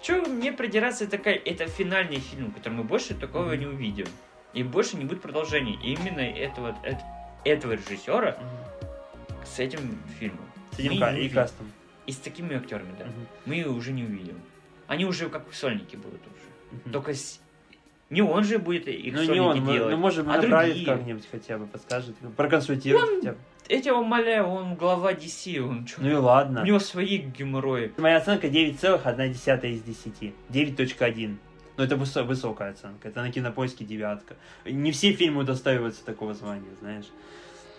Че 0.00 0.20
мне 0.22 0.52
придираться, 0.52 1.06
такая, 1.06 1.36
это 1.36 1.66
финальный 1.68 2.16
фильм, 2.18 2.50
который 2.50 2.74
мы 2.74 2.82
больше 2.84 3.14
такого 3.14 3.50
Мгм. 3.50 3.58
не 3.60 3.66
увидим. 3.66 4.06
И 4.54 4.62
больше 4.62 4.96
не 4.96 5.04
будет 5.04 5.22
продолжения. 5.22 5.74
И 5.74 5.92
именно 5.94 6.20
этого, 6.20 6.76
эт- 6.84 7.00
этого 7.44 7.72
режиссера 7.72 8.36
Мгм. 8.38 9.44
с 9.44 9.58
этим 9.58 9.98
фильмом. 10.18 10.44
С 10.72 10.78
этим 10.78 10.98
ка- 10.98 11.10
и 11.16 11.28
кастом. 11.28 11.70
И 12.06 12.12
с 12.12 12.16
такими 12.16 12.56
актерами, 12.56 12.94
да. 12.98 13.04
Мгм. 13.06 13.26
Мы 13.46 13.54
ее 13.56 13.68
уже 13.68 13.92
не 13.92 14.02
увидим. 14.04 14.40
Они 14.88 15.04
уже 15.04 15.28
как 15.28 15.44
сольники 15.52 15.96
будут 15.96 16.20
уже. 16.26 16.80
Мгм. 16.84 16.92
Только 16.92 17.14
с- 17.14 17.40
не 18.10 18.22
он 18.22 18.44
же 18.44 18.58
будет 18.58 18.88
их 18.88 19.14
Ну 19.14 19.22
не 19.22 19.40
он, 19.40 19.64
делать. 19.64 19.90
ну 19.90 19.96
можем 19.96 20.28
а 20.28 20.36
направить 20.36 20.74
другие. 20.74 20.86
как-нибудь 20.86 21.28
хотя 21.30 21.58
бы, 21.58 21.66
подскажет, 21.66 22.14
проконсультировать 22.36 23.08
Он- 23.08 23.16
хотя 23.20 23.32
бы. 23.32 23.38
Я 23.68 23.80
тебя 23.80 23.94
умоляю, 23.96 24.46
он 24.48 24.74
глава 24.74 25.12
DC, 25.14 25.60
он 25.60 25.86
чё? 25.86 25.96
Ну 25.98 26.10
и 26.10 26.14
ладно. 26.14 26.62
У 26.62 26.64
него 26.66 26.78
свои 26.80 27.18
геморрои. 27.18 27.92
Моя 27.96 28.16
оценка 28.18 28.48
9,1 28.48 29.70
из 29.72 29.82
10. 29.82 30.34
9.1. 30.50 31.38
Но 31.76 31.84
это 31.84 31.96
высо- 31.96 32.24
высокая 32.24 32.70
оценка. 32.70 33.08
Это 33.08 33.22
на 33.22 33.32
кинопоиске 33.32 33.84
девятка. 33.84 34.36
Не 34.64 34.92
все 34.92 35.12
фильмы 35.12 35.42
удостаиваются 35.42 36.04
такого 36.04 36.34
звания, 36.34 36.74
знаешь. 36.80 37.06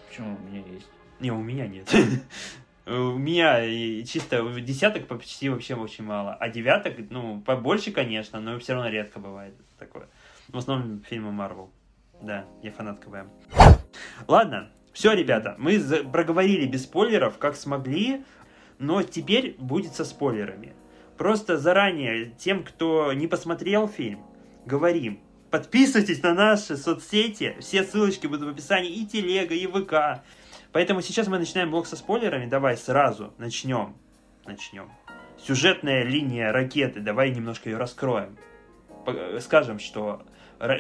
Почему 0.10 0.36
у 0.36 0.50
меня 0.50 0.64
есть? 0.66 0.88
Не, 1.20 1.32
у 1.32 1.40
меня 1.40 1.68
нет. 1.68 1.90
У 2.86 3.18
меня 3.18 3.62
чисто 4.04 4.44
десяток 4.60 5.08
почти 5.08 5.48
вообще 5.48 5.76
очень 5.76 6.04
мало. 6.04 6.34
А 6.36 6.50
девяток, 6.50 6.96
ну, 7.10 7.40
побольше, 7.40 7.92
конечно, 7.94 8.42
но 8.42 8.60
все 8.60 8.74
равно 8.74 8.90
редко 8.90 9.20
бывает 9.20 9.54
такое. 9.80 10.10
В 10.50 10.58
основном 10.58 11.02
фильмы 11.04 11.32
Марвел. 11.32 11.72
Да, 12.22 12.46
я 12.62 12.72
фанат 12.72 13.00
КВМ. 13.00 13.30
Ладно, 14.28 14.70
все, 14.92 15.14
ребята, 15.14 15.56
мы 15.58 15.80
проговорили 16.12 16.66
без 16.66 16.84
спойлеров, 16.84 17.38
как 17.38 17.56
смогли, 17.56 18.26
но 18.80 19.02
теперь 19.02 19.56
будет 19.58 19.94
со 19.94 20.04
спойлерами. 20.04 20.74
Просто 21.18 21.58
заранее 21.58 22.34
тем, 22.38 22.64
кто 22.64 23.14
не 23.14 23.28
посмотрел 23.28 23.88
фильм, 23.88 24.26
говорим, 24.66 25.20
подписывайтесь 25.52 26.24
на 26.24 26.34
наши 26.34 26.76
соцсети, 26.76 27.56
все 27.60 27.84
ссылочки 27.84 28.28
будут 28.28 28.48
в 28.48 28.50
описании, 28.50 28.92
и 28.92 29.06
телега, 29.06 29.54
и 29.54 29.68
ВК. 29.68 30.24
Поэтому 30.72 31.02
сейчас 31.02 31.28
мы 31.28 31.38
начинаем 31.38 31.70
блок 31.70 31.86
со 31.86 31.96
спойлерами, 31.96 32.50
давай 32.50 32.78
сразу 32.78 33.34
начнем. 33.38 33.96
Начнем. 34.46 34.90
Сюжетная 35.38 36.04
линия 36.04 36.52
ракеты, 36.52 37.00
давай 37.00 37.30
немножко 37.32 37.70
ее 37.70 37.78
раскроем. 37.78 38.38
Скажем, 39.40 39.80
что 39.80 40.24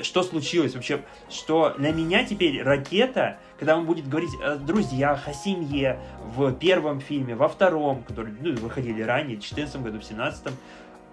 что 0.01 0.23
случилось 0.23 0.75
вообще, 0.75 1.01
что 1.29 1.73
для 1.77 1.91
меня 1.91 2.23
теперь 2.23 2.61
ракета, 2.63 3.37
когда 3.59 3.77
он 3.77 3.85
будет 3.85 4.07
говорить 4.07 4.31
о 4.41 4.55
друзьях, 4.55 5.27
о 5.27 5.33
семье 5.33 5.99
в 6.35 6.53
первом 6.53 7.01
фильме, 7.01 7.35
во 7.35 7.47
втором, 7.47 8.03
которые 8.03 8.35
ну, 8.39 8.55
выходили 8.55 9.01
ранее, 9.01 9.37
в 9.37 9.41
2014 9.41 9.75
году, 9.77 9.97
в 9.97 10.07
2017, 10.07 10.53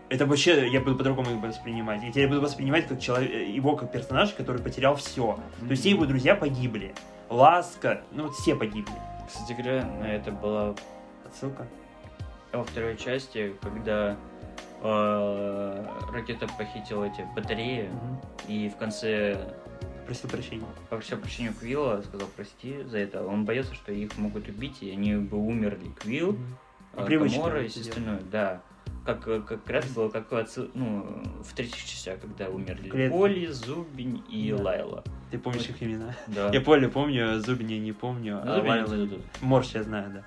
это 0.09 0.26
вообще 0.26 0.68
я 0.68 0.80
буду 0.80 0.96
по-другому 0.96 1.30
их 1.30 1.42
воспринимать. 1.42 2.02
Я 2.02 2.11
теперь 2.11 2.28
буду 2.28 2.40
воспринимать 2.40 2.88
как 2.88 3.00
человек, 3.00 3.30
его 3.48 3.76
как 3.76 3.92
персонаж, 3.92 4.33
который 4.35 4.61
потерял 4.61 4.96
все. 4.96 5.38
То 5.61 5.70
есть 5.70 5.83
все 5.83 5.90
его 5.90 6.04
друзья 6.04 6.35
погибли. 6.35 6.94
Ласка, 7.28 8.02
ну 8.11 8.24
вот 8.24 8.35
все 8.35 8.56
погибли. 8.56 8.92
Кстати 9.28 9.52
говоря, 9.52 9.88
это 10.04 10.33
была 10.33 10.74
Отсылка. 11.24 11.66
во 12.52 12.64
второй 12.64 12.96
части, 12.96 13.54
когда 13.62 14.16
э, 14.82 15.86
ракета 16.12 16.46
похитила 16.58 17.04
эти 17.04 17.26
батареи, 17.36 17.90
и 18.48 18.68
в 18.68 18.76
конце 18.76 19.54
Просил 20.06 20.28
прощения. 20.28 20.64
попросил 20.88 21.18
прощения 21.18 21.52
Квилла, 21.58 22.02
сказал 22.06 22.28
прости 22.36 22.82
за 22.84 22.98
это. 22.98 23.24
Он 23.24 23.44
боялся, 23.44 23.74
что 23.74 23.92
их 23.92 24.16
могут 24.18 24.48
убить, 24.48 24.78
и 24.82 24.90
они 24.90 25.14
бы 25.16 25.38
умерли. 25.38 25.90
Квилл, 26.00 26.36
Ну, 26.96 27.02
э, 27.02 27.06
привычка 27.06 27.38
Гамора 27.38 27.64
и 27.64 27.68
все 27.68 27.80
остальное, 27.80 28.20
да. 28.32 28.60
Как, 29.06 29.26
э, 29.28 29.40
как 29.40 29.68
раз 29.70 29.86
было 29.92 30.08
как 30.08 30.30
отсыл- 30.32 30.70
ну, 30.74 31.22
в 31.42 31.54
третьих 31.54 31.76
частях, 31.84 32.20
когда 32.20 32.48
умерли 32.48 32.90
Клет- 32.90 33.10
Поли, 33.12 33.46
Зубень 33.46 34.22
и 34.28 34.52
Да. 34.56 34.62
Лайла. 34.62 35.04
Ты 35.30 35.38
помнишь 35.38 35.68
их 35.68 35.80
имена? 35.82 36.14
Да. 36.26 36.50
Я 36.52 36.60
Поле 36.60 36.88
помню, 36.88 37.38
Зубни 37.40 37.74
не 37.74 37.92
помню, 37.92 38.40
Ну, 38.44 38.52
а 38.52 38.56
Зубень 38.56 38.72
это- 39.14 39.20
Морж 39.40 39.68
я 39.74 39.84
знаю, 39.84 40.10
да. 40.12 40.24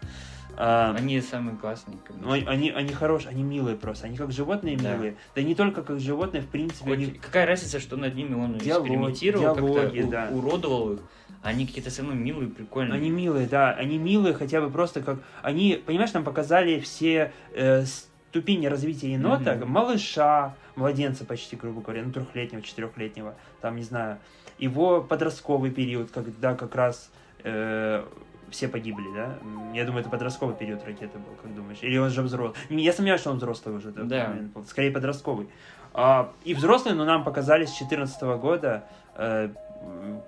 А, 0.55 0.93
Они 0.97 1.19
самые 1.21 1.57
классные. 1.57 1.97
конечно. 2.05 2.27
ну, 2.27 2.33
они, 2.49 2.69
они 2.71 2.93
хорошие, 2.93 3.29
они 3.31 3.43
милые 3.43 3.75
просто. 3.75 4.05
Они 4.07 4.17
как 4.17 4.31
животные 4.31 4.77
Да. 4.77 4.93
милые. 4.95 5.15
Да 5.35 5.41
не 5.41 5.55
только 5.55 5.81
как 5.83 5.99
животные, 5.99 6.41
в 6.43 6.47
принципе, 6.47 6.83
Хоть 6.89 6.93
они... 6.93 7.05
Какая 7.07 7.45
разница, 7.45 7.79
что 7.79 7.97
над 7.97 8.15
ними 8.15 8.35
он 8.35 8.57
Диалоги- 8.57 8.87
экспериментировал, 8.89 9.55
диалоги, 9.55 10.01
как-то 10.01 10.11
да. 10.11 10.29
уродовал 10.31 10.93
их. 10.93 10.99
Они 11.41 11.65
какие-то 11.65 11.89
все 11.89 12.03
равно 12.03 12.15
милые, 12.15 12.49
прикольные. 12.49 12.93
Они 12.97 13.09
милые, 13.09 13.47
да, 13.47 13.71
они 13.71 13.97
милые 13.97 14.33
хотя 14.33 14.61
бы 14.61 14.69
просто 14.69 15.01
как... 15.01 15.19
Они, 15.41 15.81
понимаешь, 15.85 16.13
нам 16.13 16.23
показали 16.23 16.79
все 16.79 17.33
э, 17.53 17.83
ступени 17.85 18.67
развития 18.67 19.11
енота, 19.13 19.55
Мгм. 19.55 19.69
малыша, 19.69 20.55
младенца 20.75 21.25
почти, 21.25 21.55
грубо 21.55 21.81
говоря, 21.81 22.03
ну, 22.03 22.11
трехлетнего, 22.13 22.61
четырехлетнего, 22.61 23.35
там, 23.59 23.75
не 23.75 23.83
знаю, 23.83 24.19
его 24.57 25.01
подростковый 25.01 25.71
период, 25.71 26.11
когда 26.11 26.55
как 26.55 26.75
раз 26.75 27.11
э, 27.43 28.05
все 28.53 28.67
погибли, 28.67 29.05
да? 29.13 29.37
Я 29.73 29.83
думаю, 29.85 30.01
это 30.01 30.09
подростковый 30.09 30.55
период 30.55 30.83
ракеты 30.85 31.17
был, 31.17 31.33
как 31.41 31.53
думаешь? 31.53 31.79
Или 31.81 31.97
он 31.97 32.09
же 32.09 32.21
взрослый? 32.21 32.55
Я 32.69 32.93
сомневаюсь, 32.93 33.21
что 33.21 33.31
он 33.31 33.37
взрослый 33.37 33.75
уже. 33.75 33.91
Да. 33.91 34.29
момент 34.29 34.53
был. 34.53 34.65
Скорее 34.65 34.91
подростковый. 34.91 35.49
А, 35.93 36.31
и 36.43 36.53
взрослый, 36.53 36.93
но 36.95 37.03
нам 37.05 37.23
показали 37.23 37.65
с 37.65 37.69
2014 37.77 38.21
года, 38.39 38.83
э, 39.15 39.49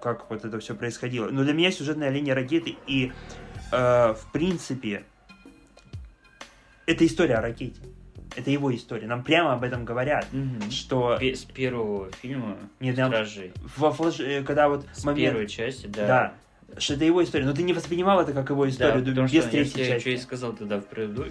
как 0.01 0.29
вот 0.29 0.43
это 0.43 0.59
все 0.59 0.75
происходило. 0.75 1.29
Но 1.29 1.43
для 1.43 1.53
меня 1.53 1.71
сюжетная 1.71 2.09
линия 2.09 2.35
ракеты 2.35 2.75
и, 2.87 3.11
э, 3.71 4.13
в 4.13 4.31
принципе, 4.31 5.03
это 6.85 7.05
история 7.05 7.35
о 7.35 7.41
ракете. 7.41 7.79
Это 8.35 8.51
его 8.51 8.75
история. 8.75 9.07
Нам 9.07 9.23
прямо 9.23 9.53
об 9.53 9.63
этом 9.63 9.85
говорят, 9.85 10.27
Мгм. 10.33 10.69
что 10.69 11.17
С 11.21 11.45
первого 11.45 12.11
фильма 12.11 12.57
Не, 12.79 12.91
нам- 12.91 13.09
«Стражей». 13.11 13.53
во 13.77 13.89
флэш- 13.91 14.21
э, 14.23 14.43
когда 14.43 14.67
вот 14.67 14.85
С 14.93 15.05
момент, 15.05 15.31
первой 15.33 15.47
части, 15.47 15.87
да. 15.87 16.07
да, 16.07 16.33
что 16.77 16.93
это 16.95 17.05
его 17.05 17.23
история, 17.23 17.45
но 17.45 17.53
ты 17.53 17.63
не 17.63 17.73
воспринимал 17.73 18.19
это 18.21 18.33
как 18.33 18.49
его 18.49 18.67
историю, 18.67 19.01
да, 19.03 19.09
потому 19.11 19.27
без 19.27 19.41
что 19.43 19.51
третьей 19.51 19.83
я, 19.83 19.93
части. 19.95 20.09
и 20.09 20.17
сказал 20.17 20.53
тогда 20.53 20.79
в 20.79 20.85
преду... 20.85 21.25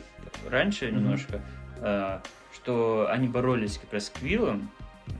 раньше 0.48 0.86
Мгм. 0.88 0.96
немножко, 0.96 1.40
э, 1.80 2.20
что 2.54 3.06
они 3.10 3.28
боролись 3.28 3.78
как 3.78 3.92
раз 3.92 4.06
с 4.06 4.10
Квиллом 4.10 4.70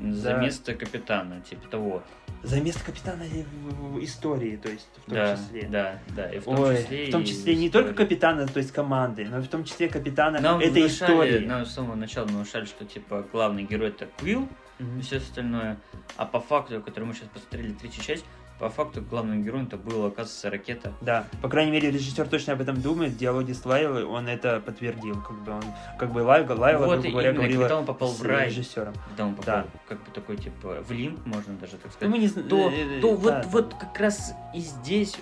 за 0.01 0.31
Да. 0.31 0.39
место 0.39 0.75
капитана, 0.75 1.41
типа 1.43 1.69
того. 1.69 2.03
За 2.43 2.61
место 2.61 2.85
капитана 2.85 3.25
в, 3.25 3.95
в 3.99 4.05
истории, 4.05 4.57
то 4.57 4.71
есть 4.71 4.89
в 4.97 5.05
том 5.07 5.15
да, 5.15 5.37
числе. 5.37 5.69
да, 5.69 5.99
да, 6.15 6.31
и 6.31 6.39
в 6.39 6.45
том 6.45 6.61
Ой, 6.61 6.77
числе 6.77 7.07
в 7.07 7.11
том 7.11 7.25
числе 7.25 7.55
не 7.57 7.71
только 7.71 7.91
истории. 7.93 8.07
капитана, 8.07 8.47
то 8.47 8.59
есть 8.59 8.73
команды, 8.73 9.27
но 9.31 9.41
в 9.41 9.49
том 9.49 9.65
числе 9.65 9.89
капитана 9.89 10.41
Нам 10.41 10.59
этой 10.61 10.83
внушали, 10.83 11.13
истории. 11.13 11.47
нам 11.47 11.65
с 11.67 11.73
самого 11.75 11.95
начала 11.97 12.27
внушали, 12.27 12.65
что 12.67 12.85
типа 12.85 13.27
главный 13.33 13.65
герой 13.65 13.89
это 13.89 14.09
Квилл, 14.19 14.49
Мгм. 14.79 14.99
и 14.99 15.03
все 15.03 15.19
остальное. 15.19 15.79
А 16.17 16.25
по 16.27 16.41
факту, 16.41 16.81
который 16.83 17.05
мы 17.05 17.15
сейчас 17.15 17.29
посмотрели, 17.29 17.73
третью 17.73 18.03
часть, 18.03 18.25
по 18.65 18.71
факту 18.71 19.03
главным 19.03 19.43
героем 19.43 19.67
это 19.67 19.77
была, 19.77 20.07
оказывается, 20.07 20.49
ракета. 20.49 20.95
Да, 21.03 21.27
по 21.43 21.51
крайней 21.51 21.71
мере, 21.71 21.91
режиссер 21.91 22.27
точно 22.27 22.55
об 22.55 22.63
этом 22.63 22.81
думает. 22.81 23.13
В 23.13 23.19
диалоге 23.19 23.53
с 23.53 23.63
Лайлой 23.67 24.05
он 24.05 24.27
это 24.27 24.59
подтвердил. 24.65 25.21
Как 25.21 25.37
бы 25.45 25.53
он, 25.53 25.63
как 25.99 26.11
бы 26.13 26.21
Лайла, 26.21 26.55
Лайла 26.55 26.87
вот 26.87 27.01
грубо 27.01 27.11
говоря, 27.11 27.33
говорила 27.35 27.61
когда 27.61 27.77
он 27.81 27.85
попал 27.85 28.09
с 28.09 28.21
в 28.21 28.23
рай, 28.23 28.47
режиссером. 28.47 28.95
когда 29.11 29.27
он 29.27 29.35
попал, 29.35 29.55
Да. 29.57 29.67
как 29.87 30.03
бы 30.03 30.11
такой, 30.13 30.39
типа, 30.39 30.83
в 30.83 30.91
лимб, 30.93 31.27
можно 31.27 31.53
даже 31.61 31.73
так 31.73 31.85
Ну, 31.85 31.91
сказать, 31.93 32.09
мы 32.11 32.17
не 32.19 32.29
то, 32.31 32.71
э, 32.71 32.97
э, 32.97 33.01
то 33.03 33.11
да, 33.11 33.17
вот, 33.17 33.33
да. 33.35 33.45
вот 33.51 33.75
как 33.75 34.01
раз 34.01 34.33
и 34.55 34.61
здесь 34.61 35.15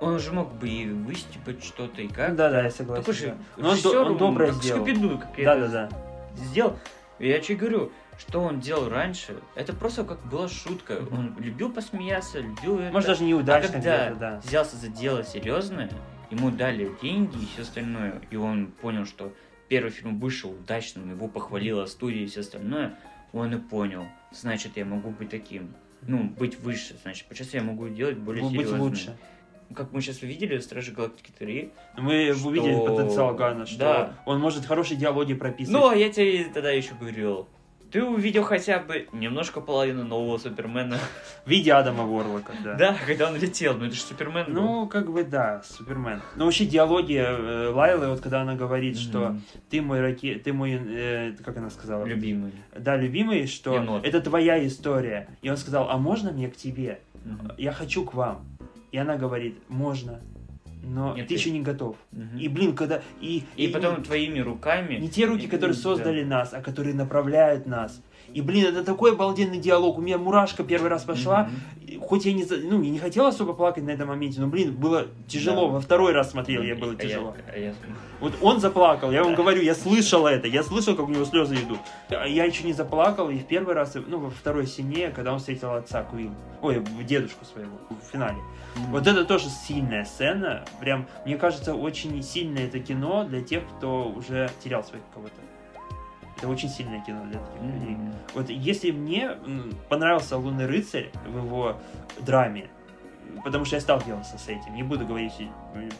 он 0.00 0.14
уже 0.14 0.32
мог 0.32 0.52
бы 0.54 0.68
и 0.68 0.88
выстепать 0.90 1.62
что-то, 1.62 2.02
и 2.02 2.08
как. 2.08 2.34
Да, 2.34 2.50
да, 2.50 2.64
я 2.64 2.70
согласен. 2.72 3.02
Такой 3.04 3.14
же 3.14 3.26
да. 3.28 3.36
Но 3.56 3.68
он, 3.68 3.74
режиссер, 3.76 3.98
он 4.00 4.18
добро 4.18 4.46
как 4.46 4.54
сделал. 4.56 4.84
Скуби-Ду, 4.84 5.18
как 5.20 5.44
Да, 5.44 5.54
да, 5.54 5.68
да. 5.68 5.88
сделал. 6.38 6.76
Я 7.20 7.38
тебе 7.38 7.54
говорю, 7.56 7.92
что 8.18 8.40
он 8.40 8.60
делал 8.60 8.88
раньше, 8.88 9.36
это 9.54 9.72
просто 9.72 10.04
как 10.04 10.24
была 10.26 10.48
шутка. 10.48 11.00
Мгм. 11.00 11.18
Он 11.18 11.34
любил 11.38 11.72
посмеяться, 11.72 12.40
любил 12.40 12.78
это. 12.78 12.92
Может, 12.92 13.08
даже 13.08 13.24
а 13.24 13.26
неудачно 13.26 13.72
когда 13.72 14.06
где-то, 14.06 14.20
да. 14.20 14.40
взялся 14.44 14.76
за 14.76 14.88
дело 14.88 15.24
серьезное, 15.24 15.90
ему 16.30 16.50
дали 16.50 16.90
деньги 17.02 17.42
и 17.42 17.46
все 17.46 17.62
остальное, 17.62 18.20
и 18.30 18.36
он 18.36 18.68
понял, 18.68 19.06
что 19.06 19.32
первый 19.68 19.90
фильм 19.90 20.18
вышел 20.20 20.50
удачным, 20.50 21.10
его 21.10 21.28
похвалила 21.28 21.86
студия 21.86 22.22
и 22.22 22.26
все 22.26 22.40
остальное, 22.40 22.94
он 23.32 23.52
и 23.54 23.58
понял, 23.58 24.06
значит, 24.30 24.76
я 24.76 24.84
могу 24.84 25.10
быть 25.10 25.30
таким. 25.30 25.74
Ну, 26.06 26.24
быть 26.24 26.58
выше, 26.60 26.96
значит, 27.02 27.26
сейчас 27.30 27.54
я 27.54 27.62
могу 27.62 27.88
делать 27.88 28.18
более 28.18 28.42
Быть 28.44 28.52
серьезным. 28.52 28.80
лучше. 28.82 29.16
Как 29.74 29.90
мы 29.92 30.02
сейчас 30.02 30.20
увидели, 30.20 30.58
Стражи 30.58 30.92
Галактики 30.92 31.32
3. 31.38 31.72
Мы 31.96 32.34
Что- 32.34 32.48
увидели 32.48 32.74
потенциал 32.86 33.34
Гана, 33.34 33.64
что 33.64 33.78
Да. 33.78 34.18
он 34.26 34.38
может 34.38 34.66
хорошие 34.66 34.98
диалоги 34.98 35.32
прописывать. 35.32 35.80
Ну, 35.80 35.88
а 35.88 35.96
я 35.96 36.10
тебе 36.12 36.44
тогда 36.52 36.70
еще 36.70 36.94
говорил, 36.94 37.48
ты 37.94 38.02
увидел 38.02 38.42
хотя 38.42 38.80
бы 38.80 39.06
немножко 39.12 39.60
половину 39.60 40.02
нового 40.02 40.36
Супермена. 40.36 40.98
В 41.44 41.48
виде 41.48 41.72
Адама 41.72 42.02
Ворлока, 42.02 42.52
да. 42.64 42.74
Да, 42.74 42.96
когда 43.06 43.28
он 43.30 43.36
летел, 43.36 43.74
ну 43.78 43.84
это 43.84 43.94
же 43.94 44.00
Супермен 44.00 44.46
был. 44.46 44.62
Ну, 44.62 44.88
как 44.88 45.12
бы 45.12 45.22
да, 45.22 45.62
Супермен. 45.64 46.20
Но 46.34 46.46
вообще 46.46 46.66
диалоги 46.66 47.14
э, 47.14 47.68
Лайлы, 47.68 48.08
вот 48.08 48.20
когда 48.20 48.42
она 48.42 48.56
говорит, 48.56 48.98
что 48.98 49.28
Мгм. 49.28 49.42
ты 49.70 49.80
мой 49.80 50.00
раке... 50.00 50.34
ты 50.40 50.52
мой, 50.52 50.72
э, 50.72 51.34
как 51.44 51.56
она 51.56 51.70
сказала? 51.70 52.04
Любимый. 52.04 52.50
Да, 52.76 52.96
любимый, 52.96 53.46
что 53.46 53.76
Енот. 53.76 54.04
это 54.04 54.20
твоя 54.20 54.66
история. 54.66 55.28
И 55.42 55.48
он 55.48 55.56
сказал, 55.56 55.88
а 55.88 55.96
можно 55.96 56.32
мне 56.32 56.48
к 56.48 56.56
тебе? 56.56 56.98
Мгм. 57.24 57.52
Я 57.58 57.70
хочу 57.70 58.04
к 58.04 58.12
вам. 58.14 58.44
И 58.90 58.98
она 58.98 59.16
говорит, 59.16 59.56
можно, 59.68 60.20
но 60.84 61.14
Нет, 61.14 61.26
ты 61.28 61.34
ты- 61.34 61.40
еще 61.40 61.50
не 61.50 61.60
готов. 61.60 61.96
Мгм. 62.12 62.38
И, 62.38 62.48
блин, 62.48 62.74
когда... 62.76 63.02
И, 63.20 63.44
И 63.56 63.68
потом 63.68 64.02
твоими 64.02 64.38
руками... 64.40 64.96
Не 64.96 65.08
те 65.08 65.26
руки, 65.26 65.44
И- 65.44 65.48
которые 65.48 65.74
да. 65.76 65.82
создали 65.82 66.22
нас, 66.24 66.52
а 66.52 66.60
которые 66.60 66.94
направляют 66.94 67.66
нас. 67.66 68.00
И, 68.32 68.40
блин, 68.40 68.66
это 68.66 68.82
такой 68.84 69.12
обалденный 69.12 69.58
диалог. 69.58 69.98
У 69.98 70.00
меня 70.00 70.18
мурашка 70.18 70.64
первый 70.64 70.88
раз 70.88 71.04
пошла. 71.04 71.50
И 71.86 71.98
Хоть 71.98 72.24
я 72.24 72.32
не, 72.32 72.44
ну, 72.44 72.82
я 72.82 72.90
не 72.90 72.98
хотел 72.98 73.26
особо 73.26 73.52
плакать 73.52 73.84
на 73.84 73.90
этом 73.90 74.08
моменте, 74.08 74.40
но, 74.40 74.48
блин, 74.48 74.74
было 74.74 75.06
тяжело. 75.28 75.66
Да. 75.68 75.74
Во 75.74 75.80
второй 75.80 76.12
раз 76.12 76.30
смотрел, 76.32 76.62
я 76.62 76.74
было 76.74 76.92
А 76.92 76.96
тяжело. 76.96 77.34
а 77.54 77.56
я- 77.58 77.74
Вот 78.20 78.32
он 78.40 78.58
заплакал, 78.60 79.12
я 79.12 79.22
вам 79.22 79.34
говорю, 79.34 79.62
я 79.62 79.74
слышал 79.74 80.26
это, 80.26 80.48
я 80.48 80.62
слышал, 80.64 80.96
как 80.96 81.06
у 81.06 81.10
него 81.10 81.24
слезы 81.26 81.54
идут. 81.56 81.78
Я 82.10 82.44
еще 82.44 82.64
не 82.64 82.72
заплакал, 82.72 83.28
и 83.30 83.38
в 83.38 83.44
первый 83.46 83.74
раз, 83.74 83.94
ну, 84.08 84.18
во 84.18 84.30
второй 84.30 84.66
сильнее, 84.66 85.10
когда 85.10 85.32
он 85.32 85.38
встретил 85.38 85.72
отца 85.72 86.02
Куин. 86.02 86.34
Ой, 86.62 86.82
дедушку 87.06 87.44
своего 87.44 87.72
в 87.90 88.10
финале. 88.10 88.38
Вот 88.90 89.06
это 89.06 89.24
тоже 89.24 89.48
сильная 89.48 90.04
сцена. 90.04 90.64
Прям, 90.80 91.06
мне 91.24 91.36
кажется, 91.36 91.74
очень 91.74 92.22
сильное 92.22 92.66
это 92.66 92.78
кино 92.80 93.24
для 93.24 93.42
тех, 93.42 93.62
кто 93.76 94.08
уже 94.08 94.50
терял 94.62 94.82
своих 94.84 95.02
кого-то. 95.14 95.34
Это 96.36 96.48
очень 96.48 96.68
сильное 96.68 97.00
кино 97.04 97.24
для 97.24 97.38
таких 97.38 97.62
людей. 97.62 97.94
Мгм. 97.96 98.12
Вот 98.34 98.50
если 98.50 98.90
мне 98.90 99.32
понравился 99.88 100.36
Лунный 100.36 100.66
рыцарь 100.66 101.10
в 101.26 101.36
его 101.36 101.80
драме, 102.20 102.66
потому 103.44 103.64
что 103.64 103.76
я 103.76 103.80
сталкивался 103.80 104.36
с 104.38 104.48
этим, 104.48 104.74
не 104.74 104.82
буду 104.82 105.06
говорить 105.06 105.32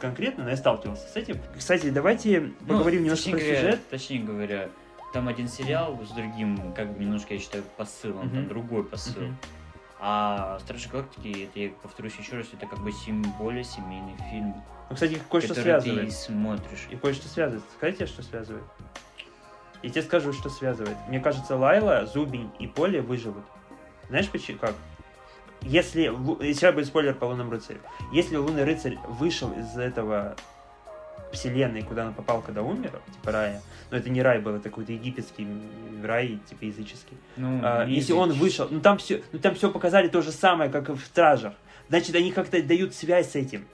конкретно, 0.00 0.44
но 0.44 0.50
я 0.50 0.56
сталкивался 0.56 1.06
с 1.08 1.16
этим. 1.16 1.36
Кстати, 1.56 1.90
давайте 1.90 2.40
Ну, 2.62 2.66
поговорим 2.66 3.02
немножко 3.04 3.30
точнее 3.30 3.38
про 3.38 3.44
говоря- 3.46 3.60
сюжет. 3.60 3.88
Точнее 3.88 4.18
говоря, 4.20 4.68
там 5.12 5.28
один 5.28 5.48
сериал 5.48 5.98
с 6.04 6.10
другим, 6.10 6.72
как 6.74 6.92
бы 6.92 6.98
немножко, 7.04 7.34
я 7.34 7.40
считаю, 7.40 7.62
посылом, 7.76 8.28
там 8.30 8.40
Мгм. 8.40 8.48
другой 8.48 8.84
посыл. 8.84 9.22
Мгм. 9.22 9.36
А 10.06 10.58
Стражи 10.60 10.90
Галактики, 10.90 11.44
это 11.44 11.58
я 11.58 11.70
повторюсь 11.82 12.14
еще 12.16 12.36
раз, 12.36 12.48
это 12.52 12.66
как 12.66 12.78
бы 12.80 12.92
сем- 12.92 13.22
более 13.38 13.64
семейный 13.64 14.14
фильм, 14.30 14.54
Ну, 14.90 14.94
кстати, 14.94 15.18
кое-что 15.30 15.54
связывает. 15.54 16.08
ты 16.10 16.14
смотришь. 16.14 16.86
И 16.90 16.96
кое-что 16.96 17.26
связывает. 17.26 17.64
Скажите, 17.78 18.04
что 18.04 18.22
связывает? 18.22 18.64
Я 19.82 19.88
тебе 19.88 20.02
скажу, 20.02 20.34
что 20.34 20.50
связывает. 20.50 20.98
Мне 21.08 21.20
кажется, 21.20 21.56
Лайла, 21.56 22.04
Зубень 22.04 22.50
и 22.58 22.66
Поле 22.66 23.00
выживут. 23.00 23.44
Знаешь 24.10 24.28
почему? 24.28 24.58
Как? 24.58 24.74
Если... 25.62 26.08
Сейчас 26.52 26.74
будет 26.74 26.86
спойлер 26.86 27.14
по 27.14 27.24
Лунному 27.24 27.50
рыцарю. 27.52 27.80
Если 28.12 28.36
Лунный 28.36 28.64
рыцарь 28.64 28.98
вышел 29.08 29.52
из 29.52 29.74
этого 29.78 30.36
вселенной, 31.34 31.82
куда 31.82 32.06
он 32.06 32.14
попал, 32.14 32.40
когда 32.42 32.62
умер, 32.62 33.00
типа 33.12 33.32
рая, 33.32 33.62
но 33.90 33.96
это 33.98 34.08
не 34.10 34.22
рай 34.22 34.40
был, 34.40 34.52
это 34.52 34.68
какой-то 34.70 34.92
египетский 34.92 35.46
рай, 36.02 36.38
типа 36.48 36.64
языческий. 36.64 37.16
Ну, 37.36 37.60
А, 37.62 37.84
если 37.86 38.12
он 38.12 38.30
языческий. 38.30 38.40
вышел, 38.44 38.68
ну 38.70 38.80
там 38.80 38.98
все, 38.98 39.22
ну 39.32 39.38
там 39.38 39.54
все 39.54 39.70
показали 39.70 40.08
то 40.08 40.22
же 40.22 40.32
самое, 40.32 40.70
как 40.70 40.88
и 40.88 40.92
в 40.94 41.00
Стражах. 41.00 41.54
Значит, 41.90 42.14
они 42.16 42.32
как-то 42.32 42.62
дают 42.62 42.94
связь 42.94 43.32
с 43.32 43.34
этим. 43.36 43.66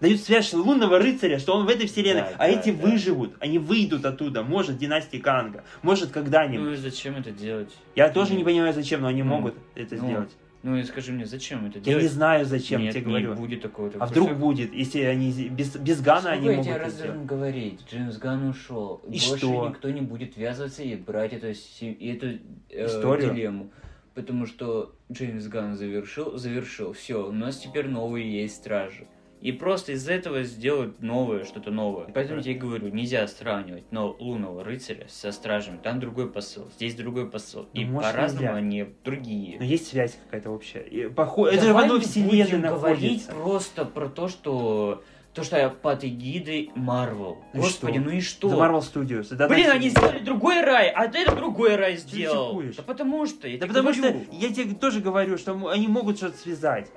Дают 0.00 0.20
связь 0.20 0.52
лунного 0.52 0.98
рыцаря, 0.98 1.38
что 1.38 1.54
он 1.54 1.64
в 1.64 1.68
этой 1.68 1.86
вселенной, 1.86 2.22
Да, 2.22 2.28
а 2.34 2.38
да, 2.38 2.48
эти 2.48 2.72
да. 2.72 2.82
выживут, 2.88 3.34
они 3.38 3.60
выйдут 3.60 4.04
оттуда, 4.04 4.42
может, 4.42 4.76
династии 4.76 5.18
Канга, 5.18 5.62
может, 5.82 6.10
когда-нибудь. 6.10 6.66
Ну 6.66 6.72
и 6.72 6.76
зачем 6.76 7.16
это 7.16 7.30
делать? 7.30 7.70
Я 7.94 8.08
тоже 8.08 8.34
не 8.34 8.42
понимаю, 8.42 8.72
зачем, 8.74 9.00
но 9.02 9.06
они 9.06 9.22
Ну, 9.22 9.28
могут 9.36 9.54
это 9.76 9.94
ну, 9.94 10.04
сделать. 10.04 10.30
Ну 10.62 10.76
и 10.76 10.84
скажи 10.84 11.12
мне, 11.12 11.26
зачем 11.26 11.66
это 11.66 11.78
Я 11.78 11.84
делать? 11.84 12.02
не 12.04 12.08
знаю, 12.08 12.44
зачем, 12.46 12.80
Нет, 12.82 12.94
тебе 12.94 13.12
не 13.12 13.20
говорю. 13.22 13.34
будет 13.34 13.62
такого. 13.62 13.90
А 13.98 14.06
вдруг 14.06 14.34
будет, 14.36 14.72
если 14.72 15.00
они 15.00 15.32
без, 15.48 15.74
без 15.76 16.00
Гана 16.00 16.30
они 16.30 16.42
Сколько 16.42 16.50
я 16.50 16.56
могут 16.56 16.64
тебе 16.66 16.74
это 17.06 17.14
раз 17.14 17.26
говорить? 17.26 17.80
Джеймс 17.90 18.16
Ганн 18.18 18.48
ушел. 18.48 19.00
И 19.08 19.10
Больше 19.10 19.36
что? 19.38 19.68
никто 19.68 19.90
не 19.90 20.00
будет 20.02 20.36
ввязываться 20.36 20.82
и 20.84 20.94
брать 20.94 21.32
эту, 21.32 21.52
си- 21.54 21.92
эту 22.00 22.38
э, 22.70 22.86
Историю? 22.86 23.34
дилемму. 23.34 23.70
Потому 24.14 24.46
что 24.46 24.94
Джеймс 25.10 25.46
Ганн 25.46 25.74
завершил, 25.74 26.36
завершил. 26.38 26.92
Все, 26.92 27.26
у 27.28 27.32
нас 27.32 27.56
теперь 27.58 27.88
новые 27.88 28.30
есть 28.42 28.56
стражи. 28.56 29.06
И 29.42 29.50
просто 29.52 29.92
из 29.92 30.08
этого 30.08 30.44
сделать 30.44 31.02
новое, 31.02 31.44
что-то 31.44 31.70
новое. 31.72 32.06
Поэтому 32.14 32.36
я 32.38 32.42
тебе 32.44 32.54
и 32.54 32.58
говорю, 32.58 32.88
нельзя 32.88 33.26
сравнивать 33.26 33.82
но 33.90 34.16
лунного 34.20 34.62
рыцаря 34.62 35.06
со 35.08 35.32
стражами. 35.32 35.78
Там 35.82 35.98
другой 35.98 36.30
посыл, 36.30 36.68
здесь 36.76 36.94
другой 36.94 37.28
посыл. 37.28 37.66
И 37.74 37.84
Ну, 37.84 37.94
может, 37.94 38.12
по-разному 38.12 38.54
они 38.54 38.86
другие. 39.04 39.58
Но 39.58 39.64
есть 39.64 39.88
связь 39.88 40.16
какая-то 40.24 40.50
общая. 40.50 40.82
И 40.82 41.08
похо- 41.08 41.48
Это 41.48 41.64
же 41.66 41.74
в 41.74 41.76
одной 41.76 42.00
вселенной 42.00 42.44
будем 42.44 42.60
говорить 42.62 43.26
находится. 43.28 43.32
просто 43.32 43.84
про 43.84 44.08
то, 44.08 44.28
что 44.28 45.02
то, 45.34 45.42
что 45.44 45.56
я 45.56 45.70
под 45.70 46.04
эгидой 46.04 46.70
Марвел. 46.74 47.38
Ну 47.54 47.60
и 47.60 47.62
Господи, 47.62 47.94
что? 47.98 48.02
ну 48.04 48.10
и 48.10 48.20
что? 48.20 48.48
Это 48.48 48.56
Marvel 48.58 48.80
Studios. 48.80 49.34
это 49.34 49.48
Блин, 49.48 49.70
они 49.70 49.88
сделали 49.88 50.18
другой 50.18 50.60
рай, 50.60 50.90
а 50.90 51.08
ты 51.08 51.20
это 51.20 51.34
другой 51.34 51.74
рай 51.76 51.96
сделал. 51.96 52.48
психуешь? 52.50 52.76
Да 52.76 52.82
потому 52.82 53.24
что, 53.26 53.48
я 53.48 53.58
Да 53.58 53.66
потому 53.66 53.92
что 53.94 54.02
говорю. 54.02 54.26
я 54.30 54.52
тебе 54.52 54.74
тоже 54.74 55.00
говорю, 55.00 55.38
что 55.38 55.68
они 55.70 55.88
могут 55.88 56.18
что-то 56.18 56.36
связать. 56.36 56.90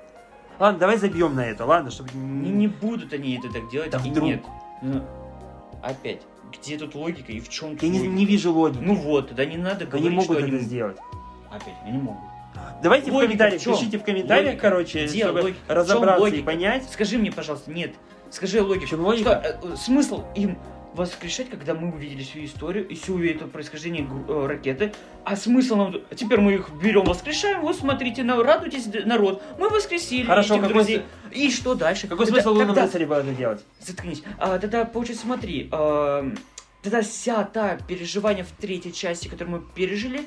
Ладно, 0.58 0.78
давай 0.80 0.96
забьем 0.96 1.34
на 1.34 1.44
это, 1.44 1.64
ладно, 1.66 1.90
чтобы... 1.90 2.10
Не, 2.14 2.50
не 2.50 2.68
будут 2.68 3.12
они 3.12 3.36
это 3.38 3.52
так 3.52 3.68
делать, 3.70 3.90
Да 3.90 3.98
и 4.04 4.10
вдруг. 4.10 4.28
нет. 4.28 4.42
Ну, 4.82 5.02
опять, 5.82 6.22
где 6.52 6.78
тут 6.78 6.94
логика 6.94 7.32
и 7.32 7.40
в 7.40 7.48
чем 7.48 7.72
тут 7.72 7.82
Я 7.82 7.88
не, 7.88 7.98
логика? 7.98 8.14
не 8.14 8.24
вижу 8.26 8.52
логики. 8.52 8.82
Ну 8.82 8.94
вот, 8.94 9.28
тогда 9.28 9.44
не 9.44 9.56
надо 9.56 9.80
они 9.84 9.90
говорить, 9.90 10.10
могут 10.12 10.24
что 10.24 10.34
это 10.38 10.46
они... 10.46 10.58
сделать. 10.58 10.96
Опять, 11.50 11.74
они 11.84 11.98
могут. 11.98 12.20
Давайте 12.82 13.10
в 13.10 13.14
Логика 13.14 13.28
комментариях, 13.28 13.60
в 13.60 13.64
пишите 13.64 13.98
в 13.98 14.02
комментариях, 14.02 14.46
Логика. 14.52 14.62
короче, 14.62 15.04
Где 15.06 15.24
чтобы 15.24 15.40
логика? 15.42 15.58
В 15.66 15.70
разобраться 15.70 16.26
и 16.28 16.42
понять. 16.42 16.84
Скажи 16.90 17.18
мне, 17.18 17.30
пожалуйста, 17.30 17.70
нет. 17.70 17.94
Скажи 18.30 18.62
логику. 18.62 18.86
В 18.86 18.88
чём 18.90 19.00
логика? 19.04 19.42
Что, 19.60 19.68
э, 19.72 19.76
смысл 19.76 20.24
им 20.34 20.58
воскрешать, 20.96 21.50
когда 21.50 21.74
мы 21.74 21.92
увидели 21.94 22.22
всю 22.22 22.44
историю 22.44 22.88
и 22.88 22.94
всю 22.94 23.22
это 23.22 23.46
происхождение 23.46 24.08
э, 24.28 24.46
ракеты, 24.46 24.92
а 25.24 25.36
смысл 25.36 25.76
нам... 25.76 25.94
Теперь 26.14 26.40
мы 26.40 26.54
их 26.54 26.70
берем, 26.82 27.04
воскрешаем, 27.04 27.60
вот 27.60 27.76
смотрите, 27.76 28.22
на, 28.22 28.42
радуйтесь, 28.42 28.86
народ, 29.04 29.42
мы 29.58 29.68
воскресили 29.68 30.26
Хорошо, 30.26 30.54
этих 30.54 30.62
какой 30.62 30.74
друзей. 30.74 31.02
И 31.32 31.50
что 31.50 31.74
дальше? 31.74 32.08
Какой 32.08 32.26
Тогда- 32.26 32.40
смысл 32.42 32.54
лунного 32.56 32.74
тогда- 32.88 33.06
было 33.06 33.16
это 33.20 33.32
делать? 33.32 33.64
Заткнись. 33.80 34.22
А, 34.38 34.58
тогда, 34.58 34.84
получается, 34.84 35.26
смотри, 35.26 35.68
а, 35.70 36.28
тогда 36.82 37.02
вся 37.02 37.44
та 37.44 37.76
переживание 37.86 38.44
в 38.44 38.50
третьей 38.52 38.92
части, 38.92 39.28
которую 39.28 39.58
мы 39.58 39.62
пережили, 39.74 40.22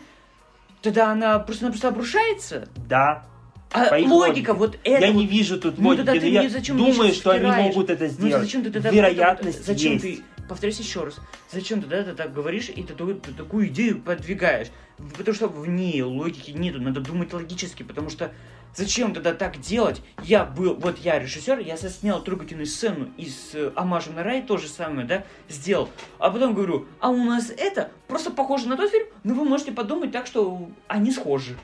тогда 0.82 1.11
она 1.11 1.39
просто-напросто 1.39 1.88
обрушается? 1.88 2.70
Да. 2.88 3.26
А 3.72 3.82
логика 3.97 4.09
логике. 4.13 4.53
вот 4.53 4.80
это... 4.84 5.05
я 5.05 5.11
вот- 5.11 5.15
не 5.15 5.28
вижу 5.28 5.59
тут 5.59 5.78
Ну, 5.78 5.89
логики, 5.89 5.99
тогда 6.05 6.13
но 6.15 6.20
ты 6.22 6.28
я 6.30 6.39
мне 6.41 6.49
зачем 6.49 6.78
думаю, 6.78 7.13
что 7.13 7.32
они 7.32 7.45
могут 7.51 7.89
это 7.91 8.05
Ну 8.05 8.09
сделать. 8.09 8.43
зачем 8.43 8.63
ты 8.63 8.72
тогда... 8.72 8.89
Вероятность 8.89 9.65
Зачем 9.65 9.93
есть. 9.93 10.03
ты... 10.03 10.24
Повторюсь 10.50 10.80
еще 10.80 11.04
раз. 11.04 11.20
Зачем 11.52 11.80
ты 11.80 11.88
тогда 11.88 12.16
так 12.16 12.34
говоришь 12.34 12.70
и 12.70 12.84
ты, 12.84 12.95
такую- 12.95 13.22
ты 13.22 13.32
такую 13.32 13.68
идею 13.68 14.02
подвигаешь? 14.02 14.70
Потому 15.16 15.36
что 15.36 15.47
в 15.47 15.68
ней 15.70 16.02
логики 16.02 16.50
нету, 16.50 16.82
надо 16.82 17.02
думать 17.02 17.32
логически, 17.32 17.84
потому 17.84 18.10
что 18.10 18.32
зачем 18.76 19.14
тогда 19.14 19.34
так 19.34 19.62
делать? 19.62 20.02
Я 20.24 20.45
был, 20.45 20.74
вот 20.74 20.97
я 20.97 21.20
режиссер, 21.20 21.60
я 21.60 21.78
снял 21.78 22.24
трогательную 22.24 22.66
сцену 22.66 23.10
из 23.16 23.52
э, 23.54 23.72
Амажа 23.76 24.12
на 24.12 24.24
рай, 24.24 24.41
то 24.41 24.58
же 24.58 24.68
самое, 24.68 25.06
да, 25.08 25.24
сделал. 25.47 25.88
А 26.18 26.32
потом 26.32 26.56
говорю, 26.56 26.88
а 27.00 27.10
у 27.10 27.24
нас 27.24 27.52
это 27.56 27.91
просто 28.08 28.32
похоже 28.32 28.68
на 28.68 28.76
тот 28.76 28.89
фильм, 28.89 29.06
но 29.24 29.36
вы 29.36 29.45
можете 29.45 29.72
подумать 29.72 30.12
так, 30.12 30.26
что 30.26 30.72
они 30.88 31.12
схожи. 31.12 31.56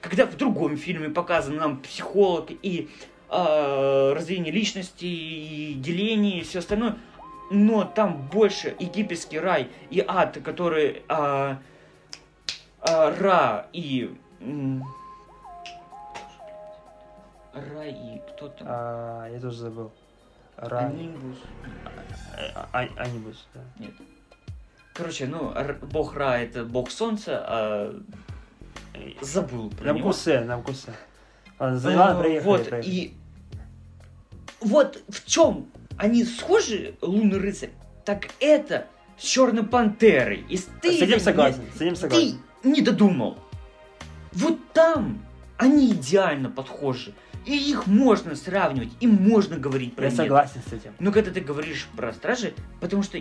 Когда 0.00 0.24
в 0.24 0.34
другом 0.38 0.78
фильме 0.78 1.10
показан 1.10 1.56
нам 1.56 1.78
психолог 1.78 2.50
и 2.62 2.88
э, 3.28 4.12
развитие 4.14 4.50
личности, 4.50 5.04
и 5.04 5.74
деление, 5.74 6.40
и 6.40 6.42
все 6.42 6.60
остальное, 6.60 6.96
но 7.50 7.84
там 7.84 8.28
больше 8.28 8.74
египетский 8.78 9.38
рай 9.40 9.68
и 9.90 10.02
ад, 10.06 10.38
который 10.44 11.02
а, 11.08 11.58
а, 12.80 13.10
Ра 13.18 13.66
и... 13.72 14.16
Ра 17.52 17.84
и 17.86 18.18
кто 18.30 18.48
там? 18.48 18.66
А, 18.70 19.26
я 19.28 19.40
тоже 19.40 19.58
забыл. 19.58 19.92
Ра... 20.56 20.78
Анимбус. 20.78 21.38
А- 22.54 22.68
а- 22.72 22.88
Анибус, 23.02 23.46
да. 23.54 23.60
Нет. 23.78 23.92
Короче, 24.94 25.26
ну, 25.26 25.52
бог 25.90 26.14
Ра 26.14 26.38
это 26.38 26.64
бог 26.64 26.90
солнца, 26.90 27.42
а 27.44 28.00
забыл 29.20 29.70
про 29.70 29.86
На 29.92 29.96
него. 29.98 30.10
вкусе, 30.12 30.40
на 30.40 30.58
вкусе. 30.58 30.92
Ладно, 31.58 31.96
ладно, 31.98 32.20
проехали, 32.20 32.46
Вот, 32.48 32.68
проехали. 32.68 32.90
и 32.94 33.14
вот 34.60 35.02
в 35.08 35.26
чем 35.26 35.70
они 36.00 36.24
схожи, 36.24 36.94
Лунный 37.02 37.38
рыцарь, 37.38 37.70
так 38.04 38.28
это 38.40 38.86
с 39.18 39.22
Черной 39.24 39.64
Пантерой. 39.64 40.44
И 40.48 40.56
ты 40.80 40.92
С 40.98 41.02
этим 41.02 41.14
не- 41.14 41.20
согласен, 41.20 41.60
с 41.76 41.80
этим 41.80 41.94
Ты 41.94 42.00
согласен. 42.00 42.40
не 42.64 42.80
додумал. 42.80 43.38
Вот 44.32 44.58
там 44.72 45.22
они 45.58 45.90
идеально 45.92 46.48
подхожи. 46.50 47.12
И 47.46 47.56
их 47.56 47.86
можно 47.86 48.34
сравнивать, 48.36 48.90
и 49.00 49.06
можно 49.06 49.56
говорить 49.56 49.94
про 49.94 50.04
Я 50.04 50.10
них. 50.10 50.16
согласен 50.18 50.60
с 50.68 50.72
этим. 50.72 50.92
Но 50.98 51.10
когда 51.12 51.30
ты 51.30 51.40
говоришь 51.40 51.86
про 51.96 52.12
стражи, 52.12 52.54
потому 52.80 53.02
что 53.02 53.18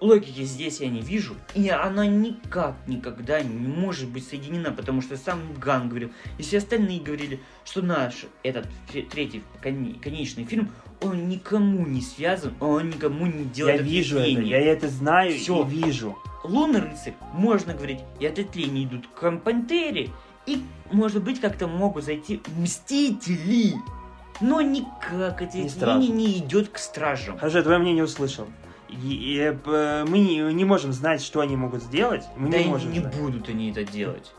логики 0.00 0.42
здесь 0.42 0.80
я 0.80 0.88
не 0.88 1.00
вижу, 1.00 1.34
и 1.54 1.68
она 1.68 2.06
никак 2.06 2.74
никогда 2.86 3.40
не 3.40 3.66
может 3.66 4.08
быть 4.08 4.26
соединена, 4.26 4.70
потому 4.70 5.02
что 5.02 5.16
сам 5.16 5.40
Ган 5.58 5.88
говорил, 5.88 6.10
и 6.38 6.42
все 6.42 6.58
остальные 6.58 7.00
говорили, 7.00 7.40
что 7.64 7.82
наш 7.82 8.26
этот 8.42 8.66
третий 8.90 9.42
коне- 9.62 9.94
конечный 10.00 10.44
фильм, 10.44 10.70
он 11.00 11.28
никому 11.28 11.86
не 11.86 12.00
связан, 12.00 12.54
он 12.60 12.90
никому 12.90 13.26
не 13.26 13.44
Я 13.44 13.48
делает 13.50 13.82
вижу 13.82 14.18
это, 14.18 14.40
я 14.40 14.58
это 14.58 14.88
знаю 14.88 15.36
Всё. 15.38 15.62
и 15.64 15.68
вижу. 15.68 16.16
Лунный 16.44 16.80
рыцарь, 16.80 17.14
можно 17.32 17.74
говорить, 17.74 18.00
и 18.20 18.26
ответвления 18.26 18.84
идут 18.84 19.06
к 19.08 19.30
Пантере, 19.38 20.10
и, 20.46 20.62
может 20.92 21.24
быть, 21.24 21.40
как-то 21.40 21.66
могут 21.66 22.04
зайти 22.04 22.40
Мстители. 22.56 23.74
Но 24.40 24.60
никак 24.60 25.40
ответвление 25.42 25.70
Стражи. 25.70 26.08
не 26.08 26.38
идет 26.38 26.68
к 26.68 26.78
стражам. 26.78 27.38
Я 27.42 27.62
твое 27.62 27.78
мнение 27.78 28.04
услышал. 28.04 28.46
И- 28.88 29.38
э, 29.64 30.04
мы 30.06 30.18
не, 30.18 30.38
не 30.54 30.64
можем 30.64 30.92
знать, 30.92 31.22
что 31.22 31.40
они 31.40 31.56
могут 31.56 31.82
сделать. 31.82 32.24
Мы 32.36 32.50
да 32.50 32.58
не 32.58 32.66
можем 32.66 32.92
не 32.92 33.00
знать. 33.00 33.14
будут 33.16 33.48
они 33.48 33.70
это 33.70 33.84
делать. 33.84 34.32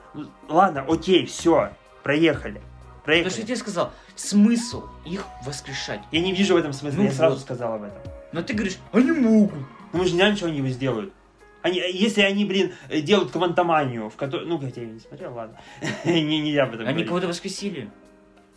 Ладно, 0.47 0.85
окей, 0.87 1.25
все, 1.25 1.71
проехали. 2.03 2.55
Потому 2.55 3.03
Проехали. 3.05 3.29
что 3.31 3.39
я 3.41 3.45
тебе 3.47 3.55
сказал, 3.55 3.93
смысл 4.15 4.83
их 5.05 5.25
воскрешать. 5.45 6.01
Я 6.11 6.19
не 6.21 6.33
вижу 6.33 6.55
в 6.55 6.57
этом 6.57 6.73
смысла, 6.73 6.97
Ну 6.97 7.03
я 7.05 7.11
сразу 7.11 7.35
вот. 7.35 7.43
сказал 7.43 7.75
об 7.75 7.83
этом. 7.83 7.97
Но 8.33 8.41
ты 8.41 8.53
говоришь, 8.53 8.77
они 8.91 9.11
могут. 9.11 9.53
Ну 9.93 9.99
мы 9.99 10.05
же 10.05 10.11
не 10.11 10.17
знаем, 10.17 10.35
что 10.35 10.47
они 10.47 10.57
его 10.57 10.67
сделают. 10.67 11.13
Они, 11.61 11.77
если 11.79 12.21
они, 12.21 12.43
блин, 12.45 12.73
делают 12.89 13.31
квантоманию, 13.31 14.09
в 14.09 14.15
которой... 14.15 14.45
Ну, 14.45 14.57
хотя 14.59 14.81
я 14.81 14.87
не 14.87 14.99
смотрел, 14.99 15.33
ладно. 15.33 15.57
Не- 16.05 16.39
Нельзя 16.41 16.63
об 16.63 16.73
этом 16.75 16.87
Они 16.87 17.03
кого-то 17.03 17.27
воскресили. 17.27 17.89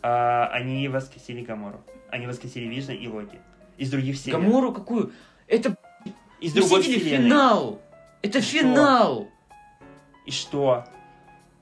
А, 0.01 0.47
Они 0.53 0.87
воскресили 0.87 1.41
Гамору. 1.41 1.81
Они 2.09 2.27
воскресили 2.27 2.65
Вижна 2.67 2.93
и 2.93 3.07
Локи. 3.07 3.39
Из 3.77 3.89
других 3.89 4.15
вселенных. 4.17 4.43
Гамору 4.47 4.71
какую? 4.73 5.11
Это 5.47 5.75
Из 6.41 6.53
другой 6.53 6.79
Мстители 6.79 6.99
вселенной. 6.99 7.23
финал. 7.29 7.81
Это 8.21 8.41
Что? 8.41 8.51
финал. 8.51 9.29
И 10.25 10.31
что? 10.31 10.85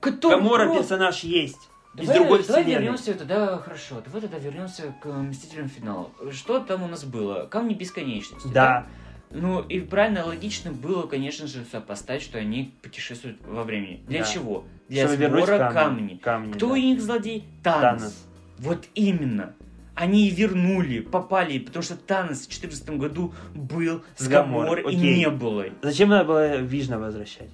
Который 0.00 0.38
Гамора 0.38 0.64
просто- 0.64 0.82
персонаж 0.82 1.20
есть. 1.20 1.58
Из 1.96 2.06
Давай, 2.06 2.18
другой 2.18 2.42
давай 2.44 2.62
вселенной. 2.62 2.72
вернемся 2.84 3.14
тогда, 3.14 3.58
хорошо, 3.58 4.00
давай 4.04 4.20
тогда 4.22 4.38
вернемся 4.38 4.94
к 5.02 5.06
Мстителям 5.06 5.68
финала. 5.68 6.10
Что 6.32 6.60
там 6.60 6.82
у 6.84 6.86
нас 6.88 7.04
было? 7.04 7.46
Камни 7.46 7.74
бесконечности. 7.74 8.48
Да. 8.54 8.86
Ну 9.32 9.60
и 9.60 9.80
правильно, 9.80 10.24
логично 10.24 10.72
было, 10.72 11.06
конечно 11.06 11.46
же, 11.46 11.64
сопоставить, 11.70 12.22
что 12.22 12.38
они 12.38 12.74
путешествуют 12.82 13.38
во 13.46 13.64
времени. 13.64 14.02
Для 14.08 14.20
Да. 14.20 14.24
чего? 14.26 14.64
Для 14.88 15.06
Чтобы 15.08 15.26
сбора 15.28 15.58
камни. 15.58 15.72
камней. 15.74 16.18
Камни, 16.18 16.52
Кто 16.52 16.66
да. 16.68 16.72
у 16.72 16.76
них 16.76 17.00
злодей? 17.00 17.44
Танос. 17.62 18.00
Танос. 18.00 18.26
Вот 18.58 18.84
именно. 18.94 19.54
Они 19.94 20.28
и 20.28 20.30
вернули, 20.30 21.00
попали, 21.00 21.58
потому 21.58 21.82
что 21.82 21.96
Танос 21.96 22.38
в 22.46 22.48
2014 22.48 22.90
году 22.90 23.34
был 23.54 24.02
с 24.16 24.28
Гаморой, 24.28 24.82
Гамор 24.82 24.92
и 24.92 24.96
не 24.96 25.28
было. 25.28 25.66
Зачем 25.82 26.08
надо 26.08 26.24
было 26.24 26.56
Вижна 26.58 26.98
возвращать? 26.98 27.50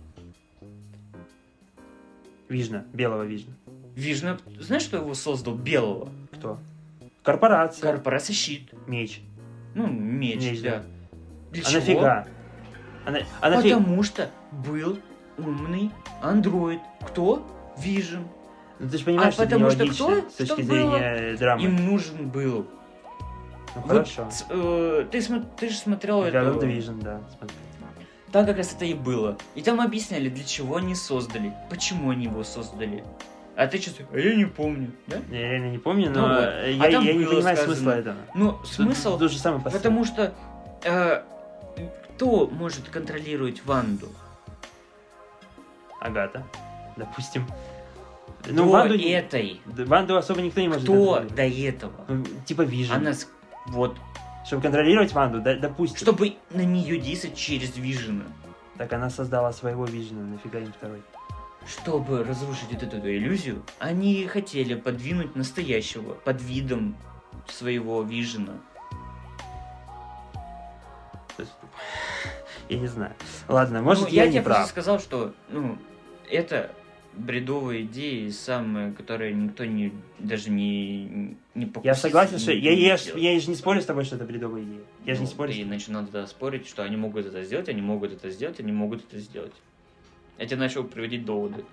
Вижна, 2.48 2.84
белого 2.92 3.22
Вижна. 3.24 3.52
Вижна, 3.94 4.38
знаешь, 4.60 4.82
что 4.82 4.98
его 4.98 5.14
создал 5.14 5.54
белого? 5.54 6.08
Кто? 6.32 6.58
Корпорация. 7.22 7.82
Корпорация 7.82 8.34
Щит. 8.34 8.72
Меч. 8.86 9.20
Ну, 9.74 9.86
меч, 9.88 10.36
Меч, 10.42 10.60
да. 10.62 10.70
да. 10.70 10.82
Для 11.52 11.62
А 11.62 11.66
чего? 11.66 11.80
нафига? 11.80 12.28
А, 13.06 13.10
на- 13.10 13.20
а 13.40 13.50
нафига? 13.50 13.78
Потому 13.78 14.02
что 14.02 14.30
был 14.52 14.98
умный 15.38 15.90
андроид. 16.22 16.80
Кто? 17.00 17.46
Вижен. 17.78 18.24
Ну, 18.78 18.88
ты 18.90 18.98
же 18.98 19.04
понимаешь, 19.04 19.28
А 19.28 19.32
что 19.32 19.42
это 19.44 19.52
потому 19.54 19.70
что 19.70 19.78
нелогично 19.84 20.06
кто? 20.20 20.30
с 20.30 20.34
точки 20.34 20.52
Что 20.52 20.56
было? 20.56 20.66
зрения 20.98 21.36
драмы. 21.36 21.62
Им 21.62 21.86
нужен 21.86 22.28
был. 22.28 22.66
Ну, 23.74 23.82
Вот 23.82 23.88
хорошо. 23.90 24.28
э, 24.50 25.06
ты, 25.10 25.18
смо- 25.18 25.46
ты 25.58 25.68
же 25.68 25.76
смотрел 25.76 26.22
это. 26.24 26.38
Division, 26.38 27.02
да. 27.02 27.20
смотрю. 27.36 27.56
Там 28.32 28.44
как 28.46 28.56
раз 28.58 28.74
это 28.74 28.84
и 28.84 28.94
было. 28.94 29.38
И 29.54 29.62
там 29.62 29.80
объясняли, 29.80 30.28
для 30.28 30.44
чего 30.44 30.76
они 30.76 30.94
создали, 30.94 31.54
почему 31.70 32.10
они 32.10 32.24
его 32.24 32.42
создали. 32.44 33.04
А 33.54 33.66
ты 33.66 33.78
что 33.80 33.92
а 34.12 34.18
я 34.18 34.34
не 34.34 34.44
помню, 34.44 34.90
да? 35.06 35.16
Я 35.30 35.52
реально 35.52 35.70
не 35.70 35.78
помню, 35.78 36.10
Ну 36.10 36.20
но 36.20 36.28
вот. 36.34 36.40
э, 36.42 36.76
А 36.78 36.88
я, 36.88 36.98
я 37.00 37.14
не 37.14 37.24
понимаю 37.24 37.56
сказано. 37.56 37.74
смысла 37.74 37.90
этого. 37.92 38.16
Ну, 38.34 38.58
смысл, 38.64 39.10
Тут, 39.12 39.18
тут 39.20 39.32
же 39.32 39.38
посыл. 39.38 39.70
потому 39.78 40.04
что 40.04 40.34
э, 40.84 41.22
кто 42.16 42.46
может 42.48 42.88
контролировать 42.90 43.64
Ванду? 43.64 44.08
Агата, 46.00 46.44
допустим. 46.96 47.46
До 48.46 48.52
Ну, 48.54 48.68
Ванду, 48.68 48.96
не- 48.96 49.10
этой. 49.10 49.60
Ванду 49.66 50.16
особо 50.16 50.40
никто 50.40 50.60
не 50.60 50.68
может 50.68 50.84
Кто 50.84 51.20
до 51.20 51.42
этого? 51.42 52.04
Ну, 52.08 52.24
Типа 52.44 52.62
Вижн. 52.62 52.92
Она 52.92 53.12
с- 53.12 53.28
вот, 53.66 53.96
Чтобы 54.46 54.62
контролировать 54.62 55.12
Ванду, 55.12 55.40
да, 55.40 55.56
допустим. 55.56 55.98
чтобы 55.98 56.34
на 56.50 56.64
нее 56.64 56.98
действовать 56.98 57.36
через 57.36 57.76
Вижена. 57.76 58.24
Так 58.78 58.92
она 58.92 59.10
создала 59.10 59.52
своего 59.52 59.84
Вижна, 59.86 60.20
нафига 60.22 60.60
им 60.60 60.72
второй? 60.72 61.02
Чтобы 61.66 62.22
разрушить 62.22 62.70
вот 62.70 62.82
эту 62.82 62.96
иллюзию, 63.10 63.62
они 63.80 64.26
хотели 64.26 64.74
подвинуть 64.74 65.34
настоящего 65.34 66.12
под 66.14 66.40
видом 66.40 66.96
своего 67.48 68.02
Вижена. 68.02 68.52
Я 72.68 72.78
не 72.78 72.86
знаю. 72.86 73.14
Ладно, 73.48 73.82
может 73.82 74.04
Ну, 74.04 74.10
я, 74.10 74.22
я 74.22 74.26
не 74.28 74.32
тебе 74.34 74.42
просто 74.42 74.66
сказал, 74.68 74.98
что 75.00 75.32
ну, 75.48 75.78
это 76.30 76.70
бредовая 77.16 77.82
идея, 77.82 78.30
самая, 78.30 78.92
которая 78.92 79.32
никто 79.32 79.64
не 79.64 79.92
даже 80.18 80.50
не, 80.50 81.36
не 81.54 81.64
Я 81.64 81.66
покусится, 81.68 82.00
согласен, 82.02 82.38
что 82.38 82.52
я, 82.52 82.70
я, 82.72 82.96
делать. 82.96 83.12
я 83.16 83.40
же 83.40 83.48
не 83.50 83.56
спорю 83.56 83.80
с 83.80 83.84
тобой, 83.84 84.04
что 84.04 84.16
это 84.16 84.24
бредовая 84.24 84.62
идея. 84.62 84.80
Я 85.04 85.14
же 85.14 85.20
не 85.20 85.26
Ну, 85.26 85.30
спорю. 85.32 85.52
Ты 85.52 85.64
начинал 85.64 86.04
тогда 86.04 86.26
спорить, 86.26 86.66
что 86.68 86.82
они 86.84 86.96
могут 86.96 87.26
это 87.26 87.42
сделать, 87.42 87.68
они 87.68 87.82
могут 87.82 88.12
это 88.12 88.30
сделать, 88.30 88.60
они 88.60 88.72
могут 88.72 89.04
это 89.04 89.18
сделать. 89.18 89.52
Я 90.38 90.46
тебе 90.46 90.58
начал 90.58 90.84
приводить 90.84 91.24
доводы. 91.24 91.64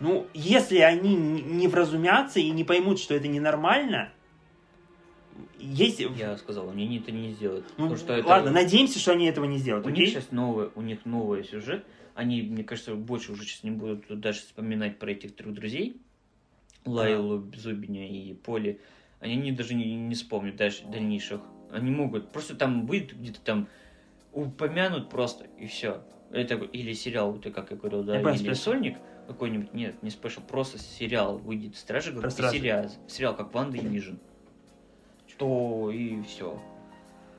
Ну, 0.00 0.26
если 0.34 0.78
они 0.78 1.14
не 1.16 1.66
вразумятся 1.68 2.38
и 2.40 2.50
не 2.50 2.64
поймут, 2.64 2.98
что 3.00 3.14
это 3.14 3.26
ненормально, 3.28 4.10
есть... 5.58 6.00
Я 6.00 6.36
сказал, 6.36 6.70
они 6.70 6.98
это 6.98 7.10
не 7.12 7.32
сделают. 7.32 7.64
Ну, 7.76 7.84
потому 7.88 7.96
что 7.96 8.12
это- 8.14 8.28
ладно, 8.28 8.50
надеемся, 8.50 8.98
что 8.98 9.12
они 9.12 9.26
этого 9.26 9.44
не 9.44 9.58
сделают, 9.58 9.86
У 9.86 9.90
окей? 9.90 10.04
них 10.06 10.10
сейчас 10.14 10.30
новый, 10.30 10.68
у 10.74 10.82
них 10.82 11.04
новый 11.04 11.44
сюжет. 11.44 11.84
Они, 12.18 12.42
мне 12.42 12.64
кажется, 12.64 12.96
больше 12.96 13.30
уже 13.30 13.44
сейчас 13.44 13.62
не 13.62 13.70
будут 13.70 14.06
даже 14.18 14.40
вспоминать 14.40 14.98
про 14.98 15.12
этих 15.12 15.36
трех 15.36 15.54
друзей. 15.54 16.02
Лайлу, 16.84 17.48
Зубиня 17.54 18.08
и 18.08 18.34
Поли. 18.34 18.80
Они 19.20 19.36
не, 19.36 19.52
даже 19.52 19.74
не, 19.74 19.94
не 19.94 20.16
вспомнят 20.16 20.56
дальше, 20.56 20.84
дальнейших. 20.86 21.40
Они 21.70 21.92
могут. 21.92 22.32
Просто 22.32 22.56
там 22.56 22.86
будет 22.86 23.16
где-то 23.16 23.40
там 23.42 23.68
упомянут 24.32 25.08
просто, 25.08 25.46
и 25.60 25.68
все. 25.68 26.02
Это 26.32 26.56
или 26.56 26.92
сериал, 26.92 27.30
вот 27.30 27.44
как 27.54 27.70
я 27.70 27.76
говорил, 27.76 28.02
да, 28.02 28.18
Я 28.18 28.30
или 28.30 28.38
special. 28.38 28.62
Сольник 28.62 28.98
какой-нибудь, 29.28 29.72
нет, 29.72 30.02
не 30.02 30.10
special, 30.10 30.40
просто 30.40 30.78
сериал 30.78 31.38
выйдет 31.38 31.76
Стражи, 31.76 32.12
как 32.12 32.32
сериал, 32.32 32.90
сериал 33.06 33.36
как 33.36 33.54
Ванда 33.54 33.76
и 33.76 33.86
Вижн. 33.86 34.16
То 35.36 35.92
и 35.92 36.20
все. 36.22 36.60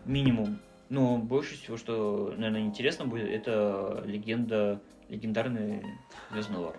Минимум. 0.06 0.58
Но 0.90 1.18
больше 1.18 1.56
всего, 1.56 1.78
что, 1.78 2.34
наверное, 2.36 2.62
интересно 2.62 3.06
будет, 3.06 3.30
это 3.30 4.02
легенда, 4.06 4.80
легендарный 5.08 5.84
Звездный 6.32 6.58
Лорд. 6.58 6.78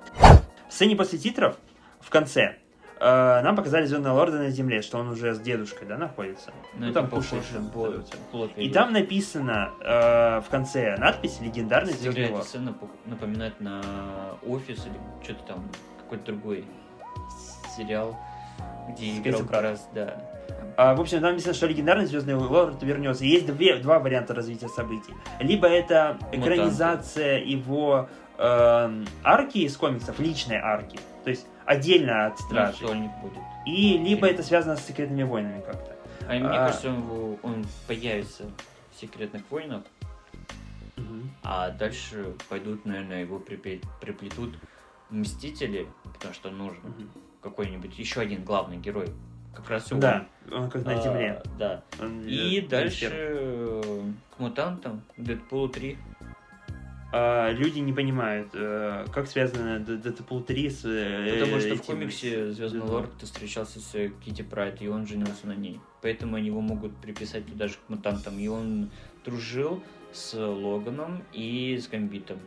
В 0.69 0.73
сцене 0.73 0.97
после 0.97 1.19
титров, 1.19 1.57
в 2.01 2.11
конце, 2.11 2.57
э, 2.99 3.41
нам 3.43 3.55
показали 3.55 3.87
Звездного 3.87 4.15
Лорда 4.17 4.39
на 4.39 4.51
Земле, 4.51 4.83
что 4.83 4.99
он 4.99 5.09
уже 5.09 5.35
с 5.35 5.41
дедушкой, 5.41 5.87
да, 5.87 5.97
находится. 5.97 6.51
Ну, 6.75 6.87
Ну, 6.87 6.93
там 6.93 7.09
кушает, 7.09 7.45
И 8.57 8.65
идет. 8.65 8.73
там 8.75 8.93
написано 8.93 9.71
э, 9.81 10.41
в 10.41 10.49
конце 10.51 10.97
надпись 10.97 11.41
«Легендарный 11.41 11.93
Звездный 11.93 12.25
эта 12.25 12.35
Лорд». 12.35 12.47
сцена 12.47 12.71
пох- 12.71 12.91
напоминает 13.07 13.61
на 13.61 13.81
офис 14.45 14.87
или 14.87 14.95
что-то 15.23 15.45
там, 15.45 15.69
какой-то 16.03 16.25
другой 16.33 16.65
сериал, 17.77 18.19
где 18.91 19.13
С 19.15 19.19
играл 19.19 19.41
как 19.43 19.63
раз, 19.63 19.89
да. 19.95 20.31
А, 20.77 20.95
в 20.95 21.01
общем, 21.01 21.21
там 21.21 21.33
написано, 21.33 21.55
что 21.55 21.67
легендарный 21.67 22.07
Звездный 22.07 22.35
Лорд 22.35 22.83
вернется. 22.83 23.25
Есть 23.25 23.47
две, 23.47 23.77
два 23.77 23.99
варианта 23.99 24.35
развития 24.35 24.69
событий. 24.69 25.15
Либо 25.41 25.67
это 25.67 26.19
экранизация 26.33 27.39
его 27.45 28.09
эм, 28.39 29.07
арки 29.23 29.59
из 29.59 29.77
комиксов, 29.77 30.19
личной 30.19 30.57
арки. 30.57 30.99
То 31.25 31.31
есть 31.31 31.47
отдельно 31.67 32.27
от 32.27 32.41
Ну, 32.41 32.47
Стражей. 32.47 32.87
Сольник 32.89 33.11
будет. 33.23 33.39
И 33.67 33.99
либо 33.99 34.27
это 34.27 34.43
связано 34.43 34.77
с 34.77 34.87
секретными 34.87 35.23
войнами 35.25 35.61
как-то. 35.61 35.97
А 36.27 36.33
мне 36.35 36.49
А. 36.49 36.67
кажется, 36.67 36.89
он, 36.89 37.39
он 37.43 37.65
появится 37.87 38.45
в 38.95 39.01
Секретных 39.01 39.43
войнах. 39.51 39.83
Мгм. 40.97 41.31
А 41.43 41.71
дальше 41.71 42.35
пойдут, 42.49 42.85
наверное, 42.85 43.21
его 43.23 43.39
приплетут 43.39 44.59
Мстители, 45.11 45.89
потому 46.15 46.35
что 46.35 46.51
нужно 46.51 46.89
Мгм. 46.89 47.11
какой-нибудь 47.43 47.99
еще 47.99 48.21
один 48.21 48.45
главный 48.45 48.77
герой. 48.77 49.09
Как 49.55 49.69
раз 49.71 49.91
он. 49.93 50.01
Да, 50.01 50.27
он 50.53 50.71
как 50.71 50.85
на 50.85 50.99
А, 50.99 51.03
земле. 51.03 51.43
Да. 51.59 51.83
Он, 52.01 52.23
И 52.27 52.61
э, 52.61 52.69
дальше 52.69 53.09
э, 53.11 54.03
к 54.37 54.39
мутантам, 54.39 55.03
Дэдпулу 55.17 55.69
3. 55.69 55.99
А, 57.13 57.51
люди 57.51 57.81
не 57.81 57.93
понимают, 57.93 58.51
э, 58.55 59.05
как 59.13 59.27
связано 59.27 59.81
Дэдпул 59.81 60.43
3 60.43 60.71
с 60.71 60.85
э, 60.85 61.39
Потому 61.41 61.59
что 61.61 61.71
в 61.71 61.73
этим- 61.73 61.85
комиксе 61.85 62.53
Звездный. 62.53 62.83
Лорд 62.83 63.11
встречался 63.21 63.81
с 63.81 63.93
Кити 64.25 64.43
Прайд, 64.43 64.81
и 64.81 64.89
он 64.89 65.07
женился 65.07 65.49
на 65.49 65.55
ней. 65.57 65.81
Поэтому 66.03 66.37
они 66.37 66.47
его 66.47 66.61
могут 66.61 66.97
приписать 66.97 67.47
туда 67.47 67.67
же 67.67 67.75
к 67.75 67.89
мутантам. 67.89 68.39
И 68.39 68.47
он 68.47 68.91
дружил 69.25 69.83
с 70.13 70.35
Логаном 70.39 71.23
и 71.33 71.77
с 71.77 71.89
Гамбитом. 71.89 72.39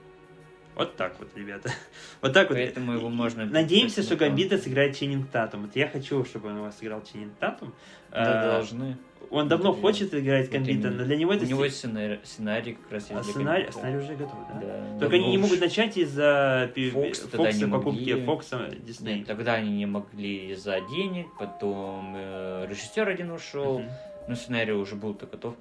Вот 0.75 0.95
так 0.95 1.15
вот, 1.19 1.29
ребята. 1.35 1.69
Вот 2.21 2.33
так 2.33 2.49
вот. 2.49 2.55
Поэтому 2.57 2.93
его 2.93 3.09
можно... 3.09 3.45
Надеемся, 3.45 4.01
что. 4.01 4.15
Гамбита 4.15 4.57
сыграет 4.57 4.97
Ченнинг 4.97 5.29
Татум. 5.29 5.63
Вот 5.63 5.75
я 5.75 5.87
хочу, 5.87 6.23
чтобы 6.25 6.49
он 6.49 6.57
у 6.59 6.61
вас 6.63 6.77
сыграл 6.79 7.03
Ченнинг 7.03 7.33
Татум. 7.39 7.73
Да, 8.11 8.41
А, 8.41 8.51
должны. 8.57 8.97
Он 9.29 9.47
давно 9.47 9.71
Вот 9.71 9.81
хочет 9.81 10.13
играть 10.13 10.47
Вот 10.47 10.53
Гамбита, 10.53 10.87
именно. 10.87 10.97
но 11.01 11.05
для 11.05 11.15
него 11.15 11.31
У 11.31 11.35
это... 11.35 11.45
него 11.45 11.59
си- 11.61 11.65
есть 11.65 11.77
сценарий, 11.77 12.19
сценарий 12.23 12.73
как 12.73 12.91
раз 12.91 13.07
А 13.11 13.13
есть 13.17 13.29
сценарий, 13.29 13.71
сценарий 13.71 13.97
уже 13.97 14.15
готов, 14.15 14.35
да? 14.53 14.59
Да, 14.61 14.99
Только 14.99 15.15
они 15.15 15.29
не 15.31 15.37
могут 15.37 15.59
начать 15.59 15.97
из-за 15.97 16.71
Фокса, 16.91 17.27
не 17.53 17.65
покупки 17.71 17.99
могли. 18.11 18.25
Фокса 18.25 18.69
Дисней. 18.79 19.19
Нет, 19.19 19.27
тогда 19.27 19.53
они 19.53 19.71
не 19.75 19.85
могли 19.85 20.51
из-за 20.51 20.81
денег, 20.81 21.27
потом 21.39 22.13
э, 22.15 22.65
режиссер 22.69 23.07
один 23.07 23.31
ушел, 23.31 23.79
Мгм. 23.79 23.89
ну 24.27 24.35
сценарий 24.35 24.73
уже 24.73 24.95
был-то 24.95 25.25
готов, 25.25 25.55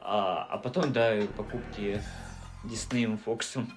а, 0.00 0.46
а 0.50 0.58
потом, 0.58 0.92
да, 0.92 1.14
покупки 1.36 2.00
Диснеем, 2.64 3.18
Фоксом. 3.18 3.68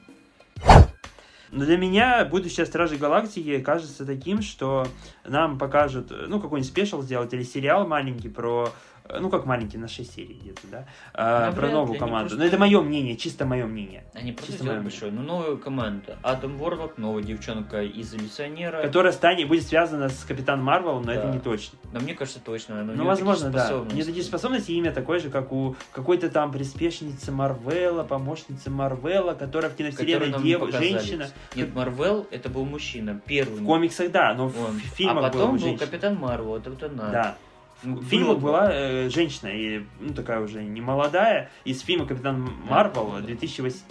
Но 1.52 1.66
для 1.66 1.78
меня 1.78 2.24
будущее 2.26 2.66
Стражи 2.66 2.98
Галактики 2.98 3.60
кажется 3.60 4.06
таким, 4.06 4.42
что 4.42 4.88
нам 5.26 5.58
покажут, 5.58 6.12
э, 6.12 6.26
ну, 6.28 6.40
какой-нибудь 6.40 6.70
спешл 6.70 7.02
сделать 7.02 7.34
или 7.34 7.44
сериал 7.44 7.88
маленький 7.88 8.30
про, 8.30 8.72
ну, 9.20 9.30
как 9.30 9.46
маленький, 9.46 9.78
на 9.78 9.88
6 9.88 10.14
серий 10.14 10.40
где-то, 10.42 10.62
да, 10.72 10.86
а, 11.14 11.50
Ну, 11.50 11.56
про 11.56 11.68
новую 11.70 11.98
команду. 11.98 12.30
просто- 12.30 12.38
Но 12.40 12.46
это 12.46 12.58
мое 12.58 12.82
мнение, 12.82 13.16
чисто 13.18 13.46
мое 13.46 13.66
мнение. 13.66 14.04
Они 14.14 14.32
просто 14.32 14.52
Чисто 14.54 14.68
моё 14.68 14.82
большое, 14.82 15.12
ну 15.12 15.22
новая 15.22 15.56
команда. 15.58 16.18
Адам 16.22 16.58
Ворлок, 16.58 16.98
новая 16.98 17.24
девчонка 17.24 17.82
из 17.84 18.14
Иллюзионера. 18.14 18.82
Которая 18.84 19.12
станет, 19.12 19.48
будет 19.48 19.64
связана 19.68 20.10
с 20.10 20.24
Капитан 20.24 20.62
Марвел, 20.64 21.00
но 21.02 21.12
это 21.12 21.28
Да. 21.28 21.34
не 21.34 21.40
точно. 21.40 21.80
Но 21.92 22.00
мне 22.00 22.14
кажется, 22.14 22.40
точно. 22.40 22.82
она- 22.82 22.94
Ну, 22.94 23.06
возможно, 23.06 23.50
да. 23.50 23.60
У 23.60 23.66
способности. 23.66 23.96
нее 23.96 24.06
такие 24.06 24.24
способности, 24.24 24.72
имя 24.74 24.92
такое 24.92 25.20
же, 25.20 25.30
как 25.30 25.52
у 25.52 25.76
какой-то 25.92 26.30
там 26.30 26.52
приспешницы 26.52 27.32
Марвела, 27.32 28.04
помощницы 28.04 28.70
Марвела, 28.70 29.34
которая 29.34 29.72
в 29.72 29.76
киновселенной 29.76 30.30
не 30.40 30.44
дев... 30.44 30.72
женщина. 30.72 31.28
Нет, 31.56 31.74
Марвел 31.74 32.28
это 32.32 32.50
был 32.50 32.66
мужчина, 32.66 33.20
первый. 33.26 33.62
В 33.62 33.66
комиксах, 33.66 34.12
да, 34.12 34.34
но 34.34 34.48
в 34.48 34.60
Он. 34.62 34.76
в 34.78 34.82
фильмах 34.96 35.26
а 35.26 35.30
потом 35.30 35.52
был 35.54 35.60
женщина. 35.60 35.80
Капитан 35.80 36.16
Марвел, 36.18 36.56
это 36.58 36.70
вот 36.70 36.84
она. 36.84 37.10
Да. 37.10 37.38
Ну, 37.84 37.98
В 37.98 38.06
фильмах 38.06 38.40
было 38.40 38.52
была 38.52 38.70
э, 38.74 39.10
женщина, 39.10 39.48
и, 39.50 39.86
ну, 40.00 40.14
такая 40.14 40.42
уже 40.42 40.64
не 40.64 40.82
молодая, 40.82 41.50
из 41.64 41.82
фильма 41.82 42.06
Капитан 42.06 42.42
Марвел 42.66 43.20
2019 43.22 43.84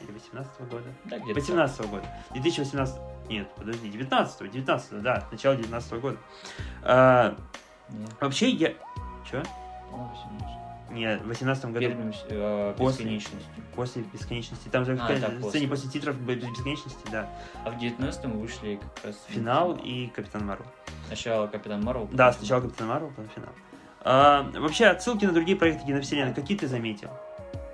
или 0.00 0.12
18 0.12 0.60
года. 0.70 0.84
Да, 1.04 1.18
где-то 1.18 1.40
18 1.40 1.90
года. 1.90 2.04
2018... 2.32 2.96
Нет, 3.28 3.48
подожди, 3.56 3.88
19 3.88 4.50
19 4.52 5.02
да, 5.02 5.26
начало 5.32 5.56
19 5.56 5.92
года. 6.00 6.16
А. 6.82 7.36
Нет, 7.90 8.10
вообще 8.20 8.50
я... 8.50 8.74
Чё? 9.28 9.42
18. 9.90 10.56
Нет, 10.90 11.20
в 11.22 11.26
18 11.28 11.64
году 11.66 11.80
Первым 11.80 12.12
э, 12.28 12.74
После. 12.78 13.04
бесконечностью. 13.04 13.50
после 13.74 14.02
бесконечности. 14.02 14.68
Там 14.68 14.84
же 14.84 14.94
в 14.94 15.02
А, 15.02 15.06
кон- 15.08 15.20
да, 15.20 15.26
в 15.28 15.30
после. 15.34 15.48
сцене 15.50 15.68
после 15.68 15.90
титров 15.90 16.16
бесконечности, 16.20 17.04
да. 17.10 17.28
А 17.64 17.70
в 17.70 17.78
19 17.78 18.24
вышли 18.26 18.78
как 18.94 19.04
раз... 19.06 19.24
Финал 19.28 19.74
и 19.74 20.06
Капитан 20.08 20.46
Марвел. 20.46 20.66
Сначала 21.06 21.46
Капитан 21.46 21.82
Марвел. 21.82 22.08
Да, 22.12 22.32
сначала 22.32 22.60
Капитан 22.62 22.88
Марвел, 22.88 23.10
потом 23.10 23.28
финал. 23.34 23.50
А, 24.00 24.42
вообще, 24.54 24.86
отсылки 24.86 25.24
на 25.24 25.32
другие 25.32 25.56
проекты 25.56 25.86
киновселенной, 25.86 26.34
какие 26.34 26.56
ты 26.56 26.66
заметил? 26.68 27.10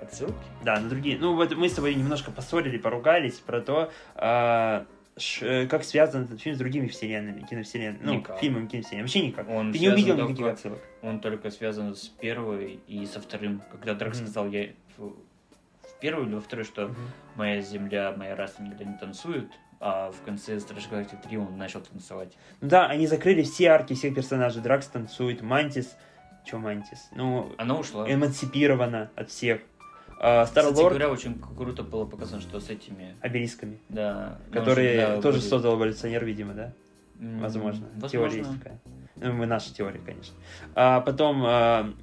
Отсылки? 0.01 0.33
Да, 0.63 0.79
на 0.79 0.89
другие. 0.89 1.17
Ну, 1.17 1.35
вот 1.35 1.55
мы 1.55 1.69
с 1.69 1.73
тобой 1.73 1.95
немножко 1.95 2.31
поссорили, 2.31 2.77
поругались 2.77 3.35
про 3.39 3.61
то, 3.61 3.91
а, 4.15 4.85
ш- 5.17 5.45
э, 5.45 5.67
как 5.67 5.83
связан 5.83 6.23
этот 6.23 6.41
фильм 6.41 6.55
с 6.55 6.59
другими 6.59 6.87
вселенными, 6.87 7.41
киновселенными. 7.41 8.01
Ну, 8.03 8.13
Никак. 8.15 8.39
фильмами 8.39 8.67
киновселенной. 8.67 9.03
Вообще 9.03 9.27
никак. 9.27 9.47
Он 9.49 9.71
Ты 9.71 9.79
не 9.79 9.89
увидел 9.89 10.17
только- 10.17 10.31
никаких 10.31 10.53
отсылок. 10.53 10.79
Он 11.01 11.19
только 11.19 11.51
связан 11.51 11.95
с 11.95 12.07
первой 12.07 12.79
и 12.87 13.05
со 13.05 13.21
вторым. 13.21 13.61
Когда 13.71 13.93
Драк 13.93 14.13
Мгм. 14.15 14.23
сказал, 14.23 14.47
я 14.49 14.69
в 14.97 15.13
первую 16.01 16.27
или 16.27 16.35
во 16.35 16.41
вторую, 16.41 16.65
что 16.65 16.91
моя 17.35 17.61
земля, 17.61 18.13
моя 18.17 18.35
раса 18.35 18.61
никогда 18.63 18.85
не 18.85 18.97
танцует, 18.97 19.49
а 19.85 20.11
в 20.11 20.21
конце 20.23 20.61
Страж 20.61 20.87
Галактики 20.87 21.19
3 21.27 21.37
он 21.37 21.57
начал 21.57 21.81
танцевать. 21.81 22.31
Да, 22.61 22.87
они 22.87 23.05
закрыли 23.05 23.41
все 23.43 23.65
арки 23.67 23.93
всех 23.93 24.15
персонажей. 24.15 24.61
Дракс 24.61 24.87
танцует, 24.87 25.41
Мантис. 25.41 25.97
Че 26.45 26.57
Мантис? 26.57 27.09
Ну, 27.13 27.51
Она 27.57 27.75
ушла. 27.75 28.11
эмансипирована 28.11 29.11
от 29.17 29.29
всех. 29.29 29.59
А, 30.21 30.45
Кстати 30.45 30.67
Старлорд 30.71 30.95
говоря, 30.97 31.09
очень 31.09 31.37
круто 31.37 31.83
было 31.83 32.05
показано, 32.05 32.39
что 32.41 32.61
с 32.61 32.69
этими, 32.69 33.17
обелисками, 33.19 33.77
да, 33.89 34.37
которые 34.53 35.07
ну, 35.07 35.15
да, 35.17 35.21
тоже 35.21 35.39
были- 35.39 35.49
создал 35.49 35.75
эволюционер, 35.75 36.23
видимо, 36.23 36.53
да? 36.53 36.73
Возможно. 37.19 37.85
возможно. 37.95 38.09
Теория 38.09 38.37
есть 38.37 38.57
такая. 38.57 38.79
Ну, 39.17 39.33
мы 39.33 39.45
наша 39.45 39.73
теория, 39.73 39.99
конечно. 39.99 40.33
А 40.75 41.01
потом 41.01 41.43
а, 41.45 41.93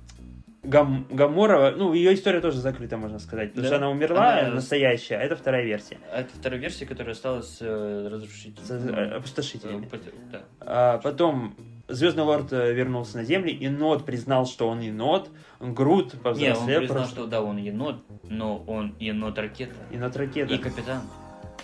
Гам- 0.62 1.06
Гамора, 1.08 1.70
ну, 1.74 1.94
ее 1.94 2.12
история 2.12 2.40
тоже 2.40 2.58
закрыта, 2.58 2.98
можно 2.98 3.18
сказать. 3.18 3.50
Потому 3.50 3.62
Да. 3.62 3.66
что 3.68 3.76
она 3.76 3.88
умерла, 3.90 4.38
Она- 4.40 4.54
настоящая, 4.56 5.16
а 5.16 5.22
это 5.22 5.34
вторая 5.34 5.64
версия. 5.64 5.96
А 6.12 6.20
это 6.20 6.30
вторая 6.34 6.60
версия, 6.60 6.84
которая 6.84 7.14
осталась 7.14 7.56
э, 7.60 8.08
С 8.08 8.12
разрушительной. 8.12 8.92
э, 9.08 9.10
опустошителями. 9.16 9.88
Э, 9.90 9.98
Да. 10.32 10.42
А 10.60 10.98
потом 10.98 11.54
Звездный 11.88 12.22
лорд 12.22 12.52
э, 12.52 12.72
вернулся 12.72 13.16
на 13.16 13.24
Землю, 13.24 13.50
и 13.50 13.68
Нот 13.68 14.04
признал, 14.06 14.46
что 14.46 14.68
он 14.68 14.78
енот, 14.80 15.28
Грут 15.58 16.12
Не, 16.12 16.18
он 16.18 16.22
повзрослел, 16.22 16.78
признал, 16.80 16.98
просто- 16.98 17.14
что 17.16 17.26
да, 17.26 17.42
он 17.42 17.56
енот, 17.56 18.04
но 18.28 18.62
он 18.68 18.94
енот 19.00 19.36
ракета. 19.38 19.74
енот 19.90 20.14
ракета. 20.16 20.54
И 20.54 20.58
капитан. 20.58 21.00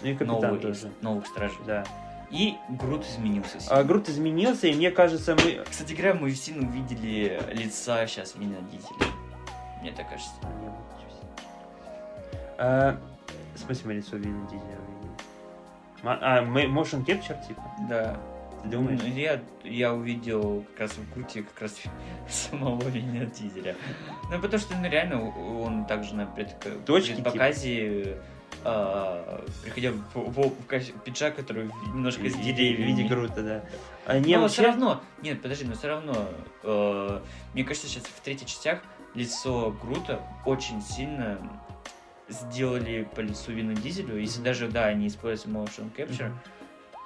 Ну 0.02 0.08
и 0.08 0.14
капитан 0.14 0.40
новый 0.40 0.58
тоже. 0.58 0.88
новых 1.00 1.26
стражей. 1.28 1.58
Да. 1.66 1.84
И 2.30 2.56
Грут 2.68 3.06
изменился. 3.06 3.58
А 3.70 3.84
Грут 3.84 4.08
изменился, 4.08 4.66
и 4.66 4.74
мне 4.74 4.90
кажется, 4.90 5.36
мы... 5.36 5.62
Кстати 5.68 5.92
говоря, 5.92 6.14
мы 6.14 6.30
все 6.32 6.54
увидели 6.54 7.40
лица 7.52 8.06
сейчас 8.06 8.34
Вина 8.34 8.56
Дизеля. 8.70 9.12
Мне 9.80 9.92
так 9.92 10.08
кажется. 10.08 10.32
А, 12.58 12.98
в 13.54 13.58
смысле, 13.58 13.82
мы 13.86 13.94
лицо 13.94 14.16
Вина 14.16 14.44
Дизеля 14.46 14.78
А, 16.02 16.42
мы- 16.42 16.64
motion 16.64 17.04
capture, 17.04 17.46
типа? 17.46 17.62
Да. 17.88 18.16
Ты 18.62 18.68
думаешь? 18.70 19.00
Ну, 19.02 19.08
Я, 19.14 19.40
я 19.62 19.92
увидел 19.94 20.64
как 20.72 20.80
раз 20.80 20.92
в 20.92 21.14
Груте 21.14 21.42
как 21.42 21.60
раз 21.62 21.76
самого 22.28 22.82
Вина 22.88 23.26
Дизеля. 23.26 23.76
Ну, 24.30 24.40
потому 24.40 24.58
что, 24.58 24.76
ну, 24.76 24.88
реально, 24.88 25.30
он 25.62 25.84
также 25.86 26.14
на 26.14 26.26
пред, 26.26 26.56
Точки, 26.84 27.14
типа? 27.16 27.30
А, 28.68 29.44
приходил 29.62 29.94
в, 30.12 30.18
в- 30.18 30.48
в 30.48 31.00
пиджак, 31.04 31.36
который 31.36 31.70
немножко 31.94 32.22
В 32.22 32.28
с 32.30 32.36
виде, 32.36 32.74
в 32.74 32.80
виде 32.80 33.04
Грута, 33.04 33.42
да. 33.42 33.64
А, 34.06 34.18
не, 34.18 34.34
но 34.36 34.42
вообще- 34.42 34.54
все 34.54 34.62
равно, 34.66 35.00
нет, 35.22 35.40
подожди, 35.40 35.64
но 35.64 35.74
все 35.74 35.88
равно, 35.88 36.14
э, 36.64 37.20
мне 37.54 37.64
кажется, 37.64 37.88
сейчас 37.88 38.04
в 38.04 38.20
третьих 38.20 38.48
частях 38.48 38.80
лицо 39.14 39.74
Грута 39.82 40.20
очень 40.44 40.82
сильно 40.82 41.38
сделали 42.28 43.08
по 43.14 43.20
лицу 43.20 43.52
Вина 43.52 43.74
Дизелю. 43.74 44.18
Если 44.18 44.42
даже, 44.42 44.68
да, 44.68 44.86
они 44.86 45.06
используют 45.06 45.56
motion 45.56 45.90
capture, 45.96 46.26
Мгм. 46.28 46.38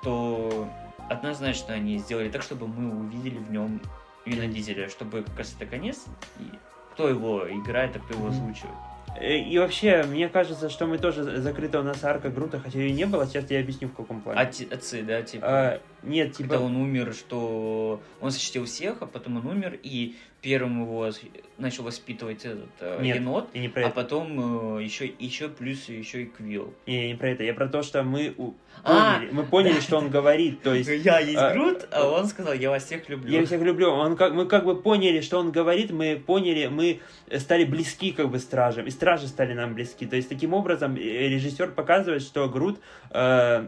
то 0.03 0.69
однозначно 1.11 1.75
они 1.75 1.99
сделали 1.99 2.31
так, 2.31 2.43
чтобы 2.43 2.67
мы 2.69 2.99
увидели 3.01 3.37
в 3.37 3.51
нем 3.51 3.81
Вина. 4.25 4.47
Дизеля, 4.47 4.89
чтобы 4.89 5.23
как 5.23 5.37
раз 5.39 5.55
это 5.57 5.67
конец, 5.67 6.05
и 6.39 6.45
кто 6.93 7.09
его 7.09 7.47
играет, 7.51 7.97
а 7.97 7.99
кто 7.99 8.15
его 8.15 8.29
озвучивает. 8.29 8.75
Э, 9.17 9.39
И 9.39 9.59
вообще, 9.59 10.03
мне 10.05 10.29
кажется, 10.29 10.69
что 10.69 10.87
мы 10.87 10.99
тоже 10.99 11.41
закрыта 11.41 11.81
у 11.81 11.83
нас 11.83 12.03
арка 12.05 12.31
Грута, 12.31 12.61
хотя 12.61 12.79
ее 12.79 12.93
не 12.93 13.07
было, 13.07 13.27
сейчас 13.27 13.51
я 13.51 13.61
объясню 13.61 13.89
в 13.89 13.95
каком 13.95 14.21
плане. 14.21 14.41
А 14.41 14.43
отцы, 14.45 15.03
да, 15.03 15.23
типа... 15.23 15.47
А, 15.47 15.81
нет, 16.03 16.33
типа... 16.37 16.51
Когда 16.51 16.65
он 16.65 16.77
умер, 16.77 17.15
что 17.15 18.03
он 18.21 18.31
защитил 18.31 18.65
всех, 18.65 18.99
а 19.01 19.07
потом 19.07 19.39
он 19.39 19.47
умер, 19.47 19.79
и 19.83 20.17
первым 20.41 20.83
его 20.83 21.11
начал 21.59 21.85
воспитывать 21.85 22.45
этот 22.45 22.71
э, 22.81 23.01
Нет, 23.03 23.17
енот, 23.17 23.49
и 23.53 23.61
не 23.61 23.69
про 23.69 23.83
а 23.83 23.85
это. 23.87 23.95
потом 23.95 24.79
э, 24.79 24.83
еще, 24.83 25.07
еще 25.19 25.49
плюс 25.49 25.89
еще 25.89 26.23
и 26.23 26.27
Квилл. 26.27 26.73
Не, 26.87 27.09
не 27.09 27.15
про 27.15 27.29
это. 27.31 27.45
Я 27.45 27.55
про 27.55 27.69
то, 27.69 27.83
что 27.83 28.03
мы 28.03 28.35
у- 28.39 28.55
А, 28.83 29.17
поняли, 29.19 29.31
мы 29.33 29.43
поняли, 29.45 29.75
да. 29.75 29.81
что 29.83 29.99
он 29.99 30.09
говорит. 30.09 30.63
То 30.63 30.75
есть 30.75 30.89
Я 31.05 31.19
есть 31.21 31.37
а, 31.37 31.53
Грут, 31.53 31.87
а 31.93 32.09
он 32.09 32.27
сказал, 32.27 32.55
я 32.55 32.71
вас 32.71 32.85
всех 32.85 33.09
люблю. 33.09 33.31
я 33.31 33.45
всех 33.45 33.61
люблю. 33.61 33.91
Он 33.91 34.17
как, 34.17 34.33
мы 34.33 34.47
как 34.47 34.65
бы 34.65 34.81
поняли, 34.81 35.21
что 35.21 35.39
он 35.39 35.51
говорит, 35.53 35.91
мы 35.91 36.17
поняли, 36.25 36.67
мы 36.69 37.01
стали 37.39 37.65
близки 37.65 38.13
как 38.13 38.31
бы 38.31 38.39
стражем, 38.39 38.87
и 38.87 38.91
стражи 38.91 39.29
стали 39.29 39.53
нам 39.53 39.75
близки. 39.75 40.07
То 40.07 40.17
есть 40.17 40.29
таким 40.31 40.55
образом 40.55 40.97
э, 40.97 41.01
режиссер 41.29 41.73
показывает, 41.73 42.23
что 42.23 42.49
Грут 42.49 42.81
э, 43.11 43.67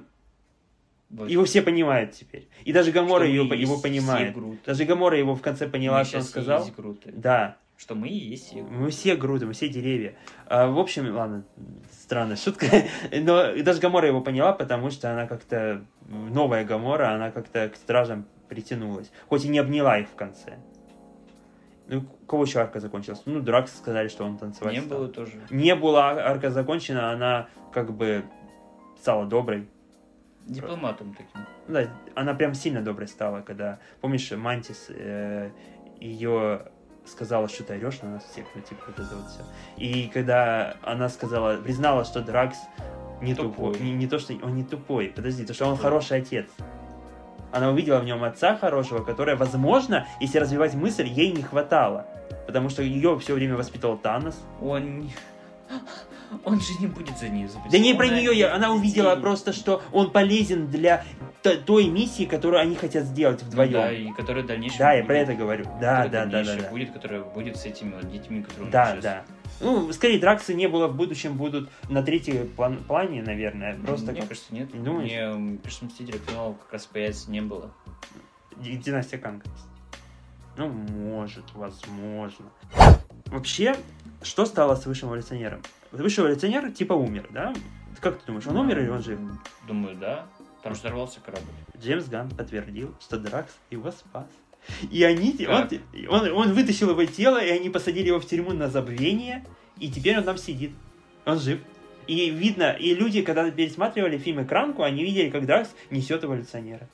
Вот. 1.13 1.29
его 1.29 1.45
все 1.45 1.61
понимают 1.61 2.13
теперь. 2.13 2.49
И 2.65 2.73
даже 2.73 2.91
Гамора 2.91 3.29
его, 3.29 3.53
его 3.55 3.79
понимает. 3.79 4.35
Груты. 4.35 4.59
Даже 4.65 4.85
Гамора 4.87 5.19
его 5.19 5.35
в 5.35 5.43
конце 5.43 5.69
поняла, 5.69 5.99
Мы 6.01 6.05
что 6.05 6.19
он 6.19 6.25
сказал. 6.25 6.67
Груты. 6.75 7.13
Да. 7.15 7.59
Что 7.77 7.95
мы 7.95 8.09
и 8.09 8.17
есть 8.17 8.47
все. 8.47 8.63
Мы 8.63 8.91
все 8.91 9.17
груды, 9.17 9.45
мы 9.45 9.53
все 9.53 9.69
деревья. 9.69 10.15
А, 10.47 10.69
в 10.69 10.79
общем, 10.79 11.15
ладно, 11.15 11.45
странная 11.91 12.37
шутка. 12.37 12.67
Но 13.13 13.55
даже 13.63 13.81
Гамора 13.81 14.07
его 14.09 14.21
поняла, 14.21 14.53
потому 14.53 14.91
что 14.91 15.13
она 15.13 15.27
как-то... 15.27 15.85
Новая 16.09 16.65
Гамора, 16.65 17.11
она 17.15 17.31
как-то 17.31 17.69
к 17.69 17.77
стражам 17.77 18.27
притянулась. 18.49 19.11
Хоть 19.29 19.45
и 19.45 19.49
не 19.49 19.59
обняла 19.59 19.99
их 19.99 20.09
в 20.09 20.15
конце. 20.15 20.59
Ну, 21.89 22.07
кого 22.27 22.45
еще 22.45 22.61
арка 22.61 22.81
закончилась? 22.81 23.23
Ну, 23.27 23.41
Дракс 23.41 23.77
сказали, 23.77 24.09
что 24.09 24.25
он 24.25 24.39
танцевать 24.39 24.73
Не 24.73 24.81
стал. 24.81 24.99
было 24.99 25.09
тоже. 25.09 25.33
Не 25.51 25.75
была 25.75 26.11
арка 26.13 26.51
закончена, 26.51 27.13
она 27.13 27.49
как 27.73 27.95
бы 27.95 28.25
стала 28.99 29.27
доброй. 29.27 29.69
Дипломатом 30.47 31.14
таким. 31.14 31.47
Да, 31.68 31.88
она 32.14 32.34
прям 32.34 32.55
сильно 32.55 32.82
доброй 32.82 33.09
стала, 33.09 33.40
когда, 33.43 33.78
помнишь, 34.01 34.30
Мантис 34.32 34.90
ее 36.01 36.62
сказала, 37.07 37.49
что 37.49 37.64
ты 37.64 37.74
орешь 37.74 38.01
на 38.03 38.11
нас 38.11 38.24
всех, 38.24 38.47
ну, 38.55 38.61
типа, 38.61 38.82
вот 38.86 38.99
это 38.99 39.16
вот 39.16 39.28
все. 39.28 39.43
И 39.76 40.09
когда 40.09 40.76
она 40.82 41.09
сказала, 41.09 41.57
признала, 41.57 42.05
что 42.05 42.22
Дракс 42.22 42.59
не 43.20 43.34
тупой, 43.34 43.74
Тупой. 43.74 43.86
не, 43.86 43.93
не 43.93 44.07
то, 44.07 44.18
что 44.18 44.34
он 44.43 44.55
не 44.55 44.64
тупой, 44.64 45.12
подожди, 45.14 45.45
то, 45.45 45.55
что 45.55 45.66
он 45.66 45.76
хороший 45.76 46.18
отец. 46.18 46.49
Она 47.53 47.70
увидела 47.70 47.99
в 47.99 48.05
нем 48.05 48.24
отца 48.24 48.57
хорошего, 48.57 49.05
которое, 49.05 49.36
возможно, 49.36 50.07
если 50.20 50.38
развивать 50.38 50.74
мысль, 50.74 51.07
ей 51.07 51.32
не 51.32 51.43
хватало. 51.43 52.07
Потому 52.47 52.68
что 52.68 52.82
ее 52.82 53.18
все 53.18 53.34
время 53.34 53.57
воспитывал 53.57 53.99
Танос. 53.99 54.40
Он... 54.61 55.11
Он 56.45 56.61
же 56.61 56.72
не 56.80 56.87
будет 56.87 57.18
за 57.18 57.28
нее 57.28 57.47
записывать. 57.49 57.72
Да 57.72 57.78
не 57.78 57.95
про 57.95 58.09
нее, 58.09 58.37
я, 58.37 58.55
она 58.55 58.72
увидела 58.72 59.16
просто, 59.16 59.53
что 59.53 59.83
он 59.93 60.11
полезен 60.11 60.66
для 60.68 61.05
той 61.66 61.87
миссии, 61.89 62.24
которую 62.24 62.61
они 62.61 62.74
хотят 62.76 63.05
сделать 63.05 63.41
Ну 63.43 63.49
вдвоем. 63.49 63.72
Да, 63.72 63.93
и 63.93 64.11
который 64.12 64.43
в 64.45 64.47
дальнейшем 64.47 64.78
Да, 64.78 64.93
я 64.93 64.99
будет. 65.03 65.07
про 65.09 65.16
это 65.18 65.35
говорю. 65.35 65.64
Да, 65.80 66.07
да, 66.09 66.24
да, 66.26 66.43
да, 66.45 66.57
да. 66.57 66.70
будет, 66.70 66.93
которая 66.93 67.22
будет 67.22 67.57
с 67.57 67.64
этими 67.66 67.95
вот 67.95 68.11
детьми, 68.11 68.43
которые 68.43 68.70
Да, 68.70 68.93
сейчас- 68.93 69.03
да. 69.03 69.24
Ну, 69.61 69.93
скорее, 69.93 70.18
Драксы 70.18 70.55
не 70.55 70.66
было 70.68 70.89
в 70.89 70.97
будущем, 70.97 71.37
будут 71.37 71.68
на 71.89 72.03
третьем 72.03 72.49
план- 72.49 72.78
плане, 72.78 73.22
наверное. 73.22 73.76
Просто 73.76 74.11
Мне 74.12 74.20
как 74.20 74.30
кажется, 74.30 74.55
нет. 74.55 74.72
Не 74.74 74.80
думаешь? 74.80 75.11
Мне 75.39 75.59
кажется, 75.62 75.85
Мстителя 75.85 76.18
финала 76.26 76.55
как 76.55 76.72
раз 76.72 76.87
появится 76.87 77.30
не 77.30 77.41
было. 77.43 77.70
ди- 78.57 78.76
династия 78.76 79.18
Канга. 79.18 79.45
Ну, 80.57 80.68
может, 80.68 81.45
возможно. 81.55 82.47
Вообще, 83.26 83.76
что 84.22 84.47
стало 84.47 84.74
с 84.74 84.85
высшим 84.87 85.09
эволюционером? 85.11 85.61
Высший 85.93 86.20
эволюционер 86.24 86.70
типа 86.72 86.95
умер, 86.95 87.28
да? 87.30 87.53
Как 88.01 88.18
ты 88.18 88.26
думаешь, 88.26 88.47
он 88.47 88.57
умер 88.57 88.80
или 88.80 88.88
он 88.88 89.03
жив? 89.03 89.18
Думаю, 89.68 89.97
да. 89.97 90.26
Там 90.62 90.74
же 90.74 90.80
взорвался 90.80 91.20
корабль. 91.20 91.45
Джеймс 91.78 92.07
Ган 92.07 92.30
подтвердил, 92.30 92.95
что 93.01 93.18
Дракс 93.18 93.53
его 93.70 93.90
спас. 93.93 94.26
И 94.90 95.03
они, 95.03 95.32
Как? 95.32 95.72
он, 96.09 96.28
он, 96.28 96.32
он 96.32 96.53
вытащил 96.55 96.90
его 96.90 97.05
тело, 97.05 97.43
и 97.43 97.51
они 97.51 97.68
посадили 97.68 98.07
его 98.09 98.20
в 98.20 98.26
тюрьму 98.26 98.53
на 98.53 98.68
забвение, 98.68 99.45
и 99.78 99.90
теперь 99.90 100.16
он 100.18 100.24
там 100.24 100.36
сидит. 100.38 100.70
Он 101.26 101.38
жив. 101.38 101.61
И 102.07 102.30
видно, 102.30 102.72
и 102.72 102.95
люди, 102.95 103.22
когда 103.22 103.51
пересматривали 103.51 104.18
фильм 104.18 104.43
«Экранку», 104.43 104.82
они 104.82 105.03
видели, 105.05 105.30
как 105.30 105.47
Дракс 105.47 105.70
несет 105.90 106.24
эволюционера. 106.24 106.88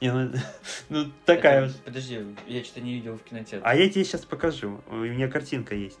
Не, 0.00 0.12
ну, 0.12 0.30
ну, 0.88 1.06
такая 1.26 1.64
Это- 1.64 1.72
вот. 1.72 1.84
Подожди, 1.84 2.20
я 2.46 2.64
что-то 2.64 2.80
не 2.80 2.94
видел 2.94 3.18
в 3.18 3.22
кинотеатре. 3.22 3.60
А 3.64 3.74
я 3.76 3.88
тебе 3.88 4.04
сейчас 4.04 4.24
покажу. 4.24 4.80
У 4.90 4.96
меня 4.96 5.28
картинка 5.28 5.74
есть. 5.74 5.98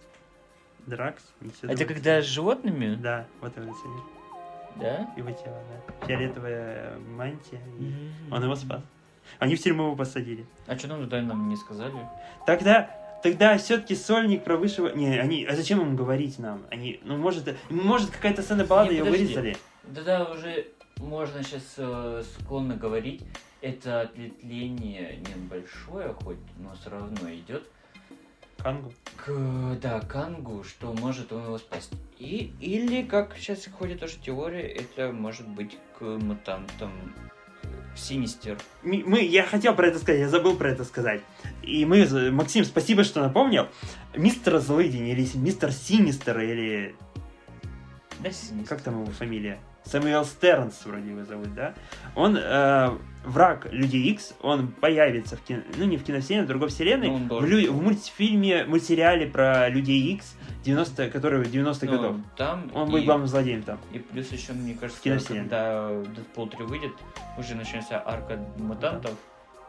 Дракс 0.86 1.22
Это 1.62 1.84
когда 1.84 2.20
с 2.22 2.26
животными? 2.26 2.96
Да, 2.96 3.26
вот 3.40 3.56
эволюционер. 3.56 4.02
Да? 4.76 5.12
Его 5.16 5.30
тело, 5.30 5.58
да. 5.68 6.06
Фиолетовая 6.06 6.98
мантия. 6.98 7.60
Мгм. 7.78 8.32
Он 8.32 8.44
его 8.44 8.54
спас. 8.54 8.82
Они 9.38 9.54
в 9.54 9.62
тюрьму 9.62 9.84
его 9.84 9.96
посадили. 9.96 10.46
А 10.66 10.76
что 10.78 10.88
нам 10.88 11.02
туда 11.04 11.20
нам 11.20 11.48
не 11.48 11.56
сказали? 11.56 11.94
Тогда, 12.46 12.90
тогда 13.22 13.58
все-таки 13.58 13.94
сольник 13.94 14.44
про 14.44 14.56
высшего... 14.56 14.88
Не, 14.88 15.18
они... 15.18 15.44
А 15.44 15.54
зачем 15.54 15.80
им 15.80 15.96
говорить 15.96 16.38
нам? 16.38 16.62
Они... 16.70 17.00
Ну, 17.04 17.16
может, 17.16 17.54
может 17.68 18.10
какая-то 18.10 18.42
сцена 18.42 18.64
баллады 18.64 18.90
Не, 18.90 18.98
ее 18.98 19.04
подожди. 19.04 19.24
вырезали? 19.24 19.56
Да-да, 19.84 20.24
уже 20.24 20.68
можно 20.96 21.42
сейчас 21.42 21.78
склонно 22.34 22.76
говорить, 22.76 23.22
это 23.60 24.02
ответвление 24.02 25.18
небольшое, 25.34 26.12
хоть, 26.14 26.38
но 26.58 26.74
все 26.74 26.90
равно 26.90 27.32
идет 27.32 27.64
Кангу. 28.62 28.92
к, 29.16 29.76
да, 29.80 30.00
Кангу, 30.00 30.64
что 30.64 30.92
может 30.92 31.32
он 31.32 31.44
его 31.44 31.58
спасти. 31.58 31.96
И, 32.18 32.52
или, 32.60 33.02
как 33.02 33.36
сейчас 33.36 33.66
ходит 33.66 34.00
тоже 34.00 34.16
теория, 34.24 34.62
это 34.68 35.12
может 35.12 35.48
быть 35.48 35.78
к 35.98 36.02
мутантам 36.02 36.92
Синистер. 37.96 38.58
Мы, 38.82 39.24
я 39.24 39.44
хотел 39.44 39.74
про 39.74 39.88
это 39.88 39.98
сказать, 39.98 40.20
я 40.20 40.28
забыл 40.28 40.56
про 40.56 40.70
это 40.70 40.84
сказать. 40.84 41.22
И 41.62 41.84
мы, 41.84 42.06
Максим, 42.30 42.64
спасибо, 42.64 43.04
что 43.04 43.20
напомнил. 43.20 43.68
Мистер 44.14 44.58
Злыдень 44.58 45.08
или 45.08 45.26
мистер 45.34 45.72
Синистер, 45.72 46.40
или 46.40 46.94
Да, 48.20 48.30
Синистер. 48.30 48.68
как 48.68 48.82
там 48.82 49.02
его 49.02 49.12
фамилия? 49.12 49.58
Сэмюэл 49.90 50.24
Стернс 50.24 50.84
вроде 50.86 51.10
его 51.10 51.24
зовут, 51.24 51.54
да? 51.54 51.74
Он 52.14 52.36
э, 52.36 52.90
враг 53.24 53.66
Людей 53.72 54.02
Икс, 54.12 54.34
он 54.40 54.68
появится 54.68 55.36
в 55.36 55.40
кино, 55.42 55.62
ну 55.76 55.84
не 55.84 55.96
в 55.96 56.04
киновселенной, 56.04 56.44
в 56.44 56.48
другой 56.48 56.68
вселенной, 56.68 57.08
Ну, 57.08 57.38
в, 57.40 57.44
лю- 57.44 57.72
в 57.72 57.82
мультфильме, 57.82 58.64
мультсериале 58.64 59.26
про 59.26 59.68
Людей 59.68 60.00
Икс, 60.14 60.34
90 60.64 61.10
который 61.10 61.42
90-х 61.42 61.86
Ну, 61.86 61.92
годов. 61.92 62.16
Там 62.36 62.70
Он 62.74 62.88
и, 62.88 62.90
будет 62.92 63.04
главным 63.06 63.26
злодеем 63.26 63.62
там. 63.62 63.78
и 63.92 63.98
плюс 63.98 64.30
еще, 64.30 64.52
мне 64.52 64.74
кажется, 64.74 65.02
киновселенной. 65.02 65.42
когда 65.48 65.88
Дэдпул 66.16 66.48
3 66.48 66.64
выйдет, 66.64 66.92
уже 67.38 67.54
начнется 67.54 68.00
арка 68.04 68.38
мутантов, 68.58 69.14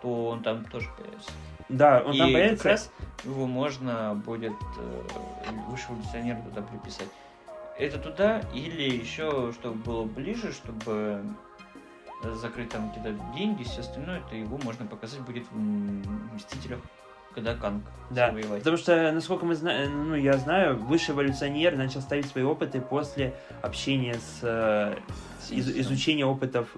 то 0.01 0.27
он 0.29 0.43
там 0.43 0.65
тоже 0.65 0.89
появится. 0.97 1.31
Да, 1.69 2.03
он 2.05 2.13
и 2.13 2.17
там 2.17 2.27
как 2.27 2.33
появится. 2.33 2.69
раз 2.69 2.91
его 3.23 3.47
можно 3.47 4.21
будет 4.25 4.51
э, 4.77 5.01
высшего 5.69 5.95
туда 6.03 6.61
приписать. 6.61 7.07
Это 7.77 7.97
туда 7.97 8.41
или 8.53 8.97
еще, 8.97 9.51
чтобы 9.53 9.75
было 9.75 10.03
ближе, 10.05 10.51
чтобы 10.51 11.23
закрыть 12.35 12.69
там 12.69 12.89
какие-то 12.89 13.13
деньги, 13.35 13.63
все 13.63 13.81
остальное, 13.81 14.21
то 14.29 14.35
его 14.35 14.57
можно 14.59 14.85
показать 14.85 15.21
будет 15.21 15.45
в 15.51 15.57
Мстителях, 16.35 16.79
когда 17.33 17.55
Канг 17.55 17.83
Да, 18.11 18.27
завоевать. 18.27 18.59
потому 18.59 18.77
что, 18.77 19.11
насколько 19.11 19.45
мы 19.45 19.55
знаем, 19.55 20.09
ну, 20.09 20.15
я 20.15 20.37
знаю, 20.37 20.77
высший 20.77 21.15
эволюционер 21.15 21.75
начал 21.77 22.01
ставить 22.01 22.27
свои 22.27 22.43
опыты 22.43 22.79
после 22.81 23.33
общения 23.63 24.13
с... 24.15 24.39
э, 24.43 24.95
из- 25.39 25.47
Синистером. 25.47 25.81
изучения 25.81 26.25
опытов 26.25 26.75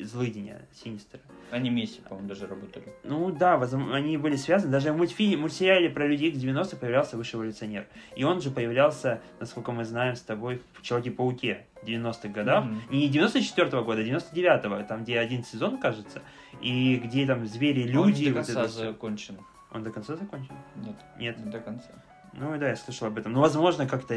злыдня, 0.00 0.60
Синистера. 0.74 1.22
Они 1.50 1.70
вместе, 1.70 2.02
по-моему, 2.02 2.28
даже 2.28 2.46
работали. 2.46 2.86
Ну 3.04 3.30
да, 3.30 3.54
они 3.92 4.16
были 4.16 4.36
связаны. 4.36 4.72
Даже 4.72 4.92
в 4.92 4.96
мультфильме, 4.96 5.36
мультсериале 5.36 5.88
про 5.90 6.06
людей 6.06 6.32
к 6.32 6.36
90 6.36 6.76
появлялся 6.76 7.16
высший 7.16 7.36
эволюционер. 7.36 7.86
И 8.16 8.24
он 8.24 8.40
же 8.40 8.50
появлялся, 8.50 9.20
насколько 9.38 9.70
мы 9.72 9.84
знаем, 9.84 10.16
с 10.16 10.22
тобой 10.22 10.60
в 10.74 10.82
Человеке-пауке 10.82 11.66
90-х 11.84 12.28
годах. 12.28 12.64
Мгм. 12.64 12.82
Не 12.90 13.08
94-го 13.10 13.84
года, 13.84 14.00
а 14.00 14.04
99-го, 14.04 14.82
там, 14.84 15.04
где 15.04 15.18
один 15.18 15.44
сезон, 15.44 15.78
кажется, 15.78 16.22
и 16.60 16.96
где 16.96 17.26
там 17.26 17.46
звери, 17.46 17.82
Он 17.96 18.06
люди. 18.08 18.24
не 18.24 18.30
до 18.30 18.38
вот 18.38 18.46
конца 18.46 18.66
всё. 18.66 18.78
закончен. 18.86 19.38
Он 19.72 19.82
до 19.84 19.90
конца 19.90 20.16
закончил? 20.16 20.54
Нет, 20.76 20.96
Нет. 21.18 21.38
не 21.44 21.50
до 21.50 21.60
конца. 21.60 21.90
Ну 22.38 22.58
да, 22.58 22.68
я 22.68 22.76
слышал 22.76 23.06
об 23.06 23.16
этом. 23.16 23.32
Ну, 23.32 23.40
возможно, 23.40 23.86
как-то 23.86 24.14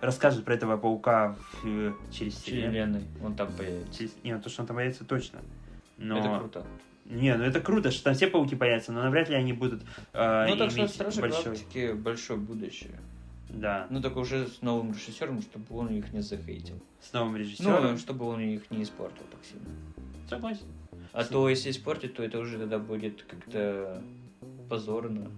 расскажут 0.00 0.44
про 0.44 0.54
этого 0.54 0.76
паука 0.76 1.36
в, 1.62 1.66
э, 1.66 1.92
через 2.10 2.34
вселенную. 2.34 2.70
Вселенной, 2.70 3.02
он 3.24 3.34
там 3.34 3.48
появится. 3.52 3.98
Через- 3.98 4.12
Не, 4.22 4.34
ну 4.34 4.42
то, 4.42 4.50
что 4.50 4.62
он 4.62 4.66
там 4.66 4.76
появится, 4.76 5.04
точно. 5.06 5.38
Но... 6.02 6.18
Это 6.18 6.38
круто. 6.38 6.66
Не, 7.04 7.36
ну 7.36 7.44
это 7.44 7.60
круто, 7.60 7.90
что 7.90 8.04
там 8.04 8.14
все 8.14 8.26
пауки 8.28 8.54
появятся, 8.54 8.92
но 8.92 9.02
навряд 9.02 9.28
ли 9.28 9.34
они 9.34 9.52
будут 9.52 9.82
э, 10.12 10.46
ну 10.48 10.56
так 10.56 10.70
что 10.70 10.86
Стражи 10.88 11.20
большой... 11.20 11.44
Галактики 11.44 11.92
большое 11.92 12.38
будущее. 12.38 12.98
Да, 13.48 13.86
Ну 13.90 14.00
только 14.00 14.18
уже 14.18 14.46
с 14.46 14.62
новым 14.62 14.92
режиссером, 14.92 15.42
чтобы 15.42 15.76
он 15.76 15.88
их 15.88 16.12
не 16.12 16.22
захейтил. 16.22 16.80
с 17.00 17.12
новым 17.12 17.36
режиссером. 17.36 17.92
Ну, 17.92 17.98
чтобы 17.98 18.24
он 18.24 18.40
их 18.40 18.70
не 18.70 18.82
испортил 18.82 19.24
так 19.30 19.40
сильно. 19.44 19.68
Согласен. 20.28 20.66
А 21.12 21.24
то 21.24 21.48
если 21.48 21.70
испортит, 21.70 22.14
то 22.14 22.22
это 22.22 22.38
уже 22.38 22.58
тогда 22.58 22.78
будет 22.78 23.22
как-то 23.24 24.02
позорно. 24.70 25.30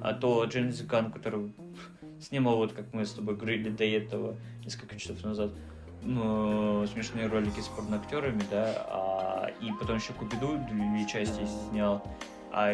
А 0.00 0.14
то 0.14 0.44
Джеймс 0.44 0.82
Ган, 0.82 1.10
который 1.10 1.52
снимал, 2.20 2.56
вот 2.56 2.72
как 2.72 2.92
мы 2.92 3.04
с 3.04 3.12
тобой 3.12 3.34
говорили 3.34 3.70
до 3.70 3.84
этого, 3.84 4.36
несколько 4.64 4.96
часов 4.96 5.24
назад, 5.24 5.50
ну, 6.02 6.86
смешные 6.86 7.26
ролики 7.26 7.60
с 7.60 7.68
порноактерами, 7.68 8.42
да, 8.50 8.74
а, 8.88 9.50
и 9.60 9.70
потом 9.78 9.96
еще 9.96 10.12
Кубиду 10.12 10.58
две 10.70 11.06
части 11.06 11.46
снял, 11.70 12.04
а 12.52 12.72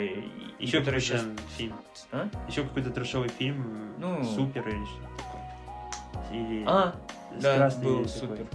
Еще 0.58 0.78
который 0.80 1.00
сейчас... 1.00 1.24
фильм. 1.56 1.76
А? 2.12 2.28
Еще 2.48 2.62
какой-то 2.64 2.90
трешовый 2.90 3.28
фильм. 3.28 3.94
Ну. 3.98 4.24
Супер 4.24 4.66
или 4.68 4.84
что 4.84 5.02
такое. 5.18 6.32
Или 6.32 6.64
А, 6.66 6.94
да, 7.40 7.70
был 7.82 8.04
такой. 8.04 8.08
супер. 8.08 8.46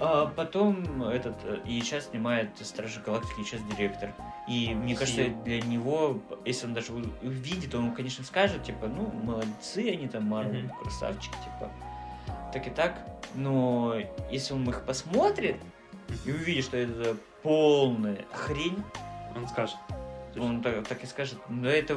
А 0.00 0.26
потом 0.26 1.02
этот 1.02 1.34
э, 1.44 1.58
и 1.64 1.80
сейчас 1.80 2.06
снимает 2.10 2.50
Стражи 2.60 3.00
Галактики, 3.04 3.40
и 3.40 3.44
сейчас 3.44 3.60
директор. 3.62 4.14
И 4.46 4.72
мне 4.72 4.94
кажется, 4.94 5.24
для 5.44 5.60
него, 5.60 6.20
если 6.44 6.66
он 6.66 6.74
даже 6.74 6.92
увидит, 6.92 7.74
он, 7.74 7.92
конечно, 7.92 8.22
скажет, 8.24 8.62
типа, 8.62 8.86
ну, 8.86 9.10
молодцы 9.24 9.90
они 9.90 10.06
там, 10.06 10.24
Марвел, 10.26 10.62
Мгм. 10.66 10.72
красавчики, 10.82 11.34
типа. 11.34 11.70
Так 12.52 12.66
и 12.68 12.70
так. 12.70 13.04
Но 13.34 13.96
если 14.30 14.54
он 14.54 14.68
их 14.68 14.82
посмотрит 14.82 15.56
и 16.24 16.30
увидит, 16.32 16.64
что 16.64 16.76
это 16.76 17.16
полная 17.42 18.24
хрень, 18.32 18.82
Он 19.36 19.46
скажет. 19.48 19.76
он 20.38 20.62
так, 20.62 20.86
так 20.86 21.02
и 21.02 21.06
скажет, 21.06 21.38
ну 21.48 21.68
это 21.68 21.96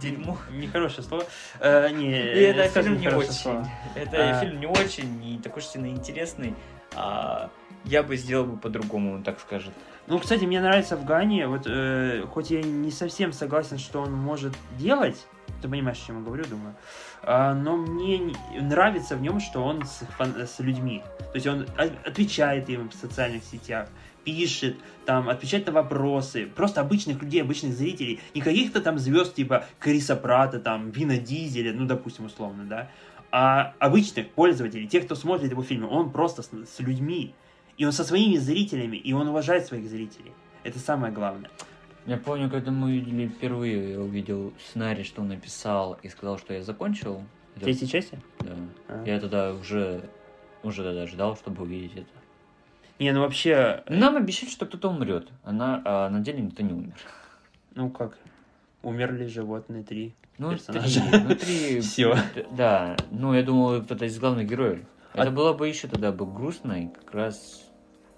Дерьмо. 0.00 0.36
Нехорошее 0.50 1.02
слово. 1.04 1.24
Э, 1.60 1.88
не, 1.90 2.10
И 2.10 2.40
это 2.40 2.68
фильм 2.82 2.98
не 2.98 3.08
очень. 3.08 3.30
слово. 3.32 3.68
Это 3.94 4.38
А. 4.38 4.40
фильм 4.40 4.58
не 4.58 4.66
очень, 4.66 5.20
не 5.20 5.38
такой 5.38 5.60
уж 5.62 5.68
сильно 5.68 5.86
интересный. 5.86 6.54
А 6.94 7.50
я 7.84 8.02
бы 8.02 8.16
сделал 8.16 8.46
бы 8.46 8.56
по-другому, 8.56 9.14
он 9.14 9.22
так 9.22 9.40
скажет. 9.40 9.72
Ну, 10.06 10.18
кстати, 10.18 10.44
мне 10.44 10.60
нравится 10.60 10.96
в 10.96 11.04
Гане, 11.04 11.46
вот, 11.46 11.62
э, 11.66 12.24
хоть 12.30 12.50
я 12.50 12.62
не 12.62 12.90
совсем 12.90 13.32
согласен, 13.32 13.78
что 13.78 14.00
он 14.00 14.12
может 14.12 14.52
делать, 14.76 15.26
ты 15.60 15.68
понимаешь, 15.68 16.02
о 16.02 16.06
чем 16.06 16.18
я 16.18 16.24
говорю, 16.24 16.44
думаю, 16.44 16.74
а, 17.22 17.54
но 17.54 17.76
мне 17.76 18.18
не- 18.18 18.60
нравится 18.60 19.16
в 19.16 19.22
нем, 19.22 19.38
что 19.38 19.62
он 19.62 19.84
с, 19.84 20.02
с 20.18 20.58
людьми. 20.58 21.02
То 21.18 21.34
есть 21.34 21.46
он 21.46 21.66
отвечает 22.04 22.68
им 22.68 22.90
в 22.90 22.94
социальных 22.94 23.44
сетях, 23.44 23.88
пишет, 24.24 24.76
там, 25.04 25.28
отвечает 25.28 25.66
на 25.66 25.72
вопросы, 25.72 26.46
просто 26.46 26.80
обычных 26.80 27.22
людей, 27.22 27.42
обычных 27.42 27.72
зрителей, 27.72 28.20
не 28.34 28.40
каких-то 28.40 28.80
там 28.80 28.98
звезд 28.98 29.34
типа 29.34 29.66
Криса 29.78 30.16
Прата, 30.16 30.58
там, 30.58 30.90
Вина 30.90 31.16
Дизеля, 31.16 31.72
ну, 31.72 31.86
допустим, 31.86 32.26
условно, 32.26 32.64
да, 32.64 32.88
а 33.30 33.74
обычных 33.78 34.30
пользователей, 34.30 34.86
тех, 34.86 35.06
кто 35.06 35.14
смотрит 35.14 35.50
его 35.50 35.62
фильмы, 35.62 35.88
он 35.88 36.10
просто 36.10 36.42
с, 36.42 36.50
с 36.50 36.80
людьми, 36.80 37.34
и 37.78 37.84
он 37.84 37.92
со 37.92 38.04
своими 38.04 38.36
зрителями, 38.36 38.96
и 38.96 39.12
он 39.12 39.28
уважает 39.28 39.66
своих 39.66 39.88
зрителей. 39.88 40.32
Это 40.64 40.78
самое 40.78 41.12
главное. 41.12 41.50
Я 42.06 42.16
помню, 42.16 42.50
когда 42.50 42.70
мы 42.72 42.88
увидели 42.88 43.28
впервые, 43.28 43.92
я 43.92 44.00
увидел 44.00 44.52
сценарий, 44.58 45.04
что 45.04 45.22
он 45.22 45.28
написал, 45.28 45.98
и 46.02 46.08
сказал, 46.08 46.38
что 46.38 46.52
я 46.52 46.62
закончил. 46.62 47.22
В 47.54 47.60
третьей 47.60 47.86
части? 47.86 48.18
Да. 48.40 48.56
А. 48.88 49.04
Я 49.06 49.20
тогда 49.20 49.52
уже, 49.54 50.08
уже 50.62 50.82
тогда 50.82 51.06
ждал, 51.06 51.36
чтобы 51.36 51.62
увидеть 51.62 51.92
это. 51.92 52.06
Не, 52.98 53.12
ну 53.12 53.20
вообще, 53.20 53.82
Нам 53.88 54.16
обещали, 54.16 54.50
что 54.50 54.66
кто-то 54.66 54.88
умрет, 54.88 55.28
а 55.44 55.52
на, 55.52 55.82
а 55.84 56.08
на 56.08 56.20
деле 56.20 56.40
никто 56.40 56.62
не 56.62 56.72
умер. 56.72 56.94
ну 57.74 57.90
как, 57.90 58.16
умерли 58.82 59.26
животные 59.26 59.82
три. 59.82 60.14
Ну, 60.38 60.50
Персонажи. 60.52 61.00
три, 61.00 61.20
ну, 61.20 61.34
три. 61.36 61.80
Всё. 61.82 62.16
Да, 62.52 62.96
ну, 63.10 63.34
я 63.34 63.42
думал, 63.42 63.82
кто-то 63.82 64.06
из 64.06 64.18
главных 64.18 64.48
героев. 64.48 64.80
Это 65.14 65.30
было 65.30 65.52
бы 65.52 65.68
еще 65.68 65.88
тогда 65.88 66.12
бы 66.12 66.26
грустно, 66.26 66.84
и 66.84 66.86
как 66.88 67.12
раз... 67.14 67.68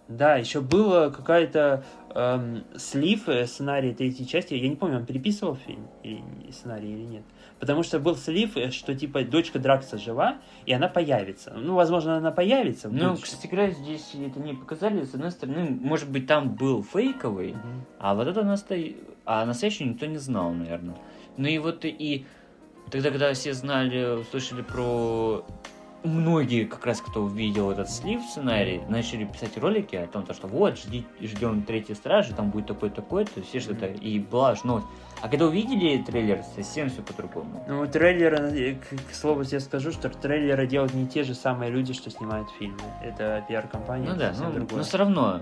Да, 0.06 0.36
еще 0.36 0.60
было 0.60 1.08
какая-то 1.08 1.82
эм, 2.14 2.64
слив 2.76 3.26
э, 3.26 3.46
сценария 3.46 3.94
третьей 3.94 4.26
части. 4.26 4.52
Я 4.52 4.68
не 4.68 4.76
помню, 4.76 4.98
он 4.98 5.06
переписывал 5.06 5.56
фильм 5.56 5.88
или 6.02 6.22
сценарий 6.52 6.92
или 6.92 7.04
нет. 7.06 7.22
Потому 7.58 7.82
что 7.82 7.98
был 7.98 8.14
слив, 8.14 8.54
э, 8.58 8.70
что 8.70 8.94
типа 8.94 9.24
дочка 9.24 9.58
Дракса 9.58 9.96
жива, 9.96 10.36
и 10.66 10.74
она 10.74 10.88
появится. 10.88 11.54
Ну, 11.56 11.74
возможно, 11.74 12.18
она 12.18 12.32
появится. 12.32 12.90
Ну, 12.90 13.16
кстати 13.16 13.46
говоря, 13.46 13.70
здесь 13.70 14.10
это 14.14 14.40
не 14.40 14.52
показали, 14.52 15.04
с 15.04 15.14
одной 15.14 15.30
стороны, 15.30 15.70
может 15.70 16.10
быть, 16.10 16.26
там 16.26 16.50
был 16.54 16.82
фейковый, 16.84 17.52
Мгм. 17.52 17.84
а 17.98 18.14
вот 18.14 18.26
это 18.28 18.42
насто- 18.42 18.96
а 19.24 19.46
настоящий 19.46 19.84
никто 19.86 20.04
не 20.04 20.18
знал, 20.18 20.52
наверное. 20.52 20.96
Ну 21.38 21.48
и 21.48 21.56
вот 21.56 21.86
и 21.86 22.26
тогда, 22.90 23.08
когда 23.10 23.32
все 23.32 23.54
знали, 23.54 24.20
услышали 24.20 24.60
про... 24.60 25.46
Многие, 26.04 26.64
как 26.66 26.84
раз 26.84 27.00
кто 27.00 27.22
увидел 27.22 27.70
этот 27.70 27.90
слив 27.90 28.20
сценарий, 28.22 28.82
начали 28.90 29.24
писать 29.24 29.56
ролики 29.56 29.96
о 29.96 30.06
том, 30.06 30.22
то, 30.24 30.34
что 30.34 30.46
вот, 30.46 30.76
жди, 30.78 31.06
ждем 31.22 31.62
третьей 31.62 31.94
стражи, 31.94 32.34
там 32.34 32.50
будет 32.50 32.66
такой-такой-то, 32.66 33.40
все 33.40 33.58
что-то, 33.58 33.86
и 33.86 34.18
была 34.18 34.50
аж 34.50 34.64
новость. 34.64 34.86
А 35.22 35.30
когда 35.30 35.46
увидели 35.46 36.02
трейлер, 36.02 36.42
совсем 36.54 36.90
все 36.90 37.00
по-другому. 37.00 37.64
Ну, 37.66 37.86
трейлеры, 37.86 38.74
к, 38.74 39.10
к 39.10 39.14
слову, 39.14 39.44
я 39.50 39.60
скажу, 39.60 39.92
что 39.92 40.10
трейлеры 40.10 40.66
делают 40.66 40.92
не 40.92 41.06
те 41.06 41.24
же 41.24 41.34
самые 41.34 41.70
люди, 41.70 41.94
что 41.94 42.10
снимают 42.10 42.50
фильмы. 42.58 42.76
Это 43.02 43.42
пиар-компания, 43.48 44.10
Ну 44.10 44.16
да, 44.16 44.34
ну, 44.38 44.52
другое. 44.52 44.76
но 44.76 44.82
все 44.84 44.98
равно, 44.98 45.40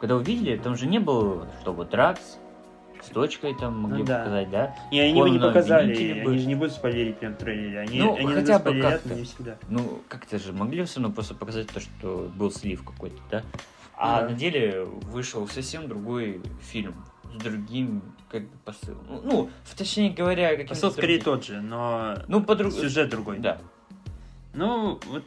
когда 0.00 0.16
увидели, 0.16 0.56
там 0.56 0.74
же 0.76 0.86
не 0.86 0.98
было, 0.98 1.46
что 1.60 1.72
вот 1.72 1.90
Дракс 1.90 2.38
с 3.02 3.08
точкой 3.08 3.54
там 3.54 3.78
могли 3.80 3.98
Ну 4.00 4.04
да. 4.04 4.18
показать, 4.18 4.50
да? 4.50 4.76
Не, 4.92 5.00
они 5.00 5.20
бы 5.20 5.30
не 5.30 5.38
показали, 5.38 5.90
обвинители 5.92 6.24
бы. 6.24 6.30
они 6.30 6.38
же 6.40 6.46
не 6.46 6.54
будут 6.54 6.72
спойлерить 6.72 7.18
прям 7.18 7.34
в 7.34 7.36
трейлере. 7.36 7.80
Они, 7.80 7.98
Ну, 8.00 8.16
они 8.16 8.32
хотя 8.34 8.58
бы 8.58 8.80
как-то. 8.80 9.14
не 9.14 9.24
всегда. 9.24 9.56
Ну, 9.68 10.02
как-то 10.08 10.38
же 10.38 10.52
могли 10.52 10.84
все 10.84 11.00
равно 11.00 11.14
просто 11.14 11.34
показать 11.34 11.68
то, 11.68 11.80
что 11.80 12.30
был 12.34 12.50
слив 12.50 12.82
какой-то, 12.84 13.16
да? 13.30 13.42
А 13.96 14.22
Да. 14.22 14.28
на 14.30 14.34
деле 14.34 14.84
вышел 14.84 15.46
совсем 15.48 15.88
другой 15.88 16.40
фильм 16.62 16.94
с 17.34 17.42
другим 17.42 18.02
как 18.30 18.42
бы 18.42 18.58
посылом. 18.64 19.04
Ну, 19.08 19.20
Ну, 19.24 19.50
в- 19.64 19.74
точнее 19.76 20.10
говоря, 20.10 20.50
каким-то 20.50 20.74
Посыл 20.74 20.90
скорее 20.90 21.18
другим. 21.18 21.24
тот 21.24 21.44
же, 21.46 21.60
но 21.60 22.16
Ну, 22.28 22.42
по 22.42 22.54
другому. 22.56 22.80
сюжет 22.82 23.08
другой. 23.10 23.38
Да. 23.38 23.58
Ну, 24.54 24.98
вот 25.06 25.22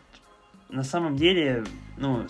на 0.73 0.83
самом 0.83 1.15
деле, 1.15 1.63
ну, 1.97 2.25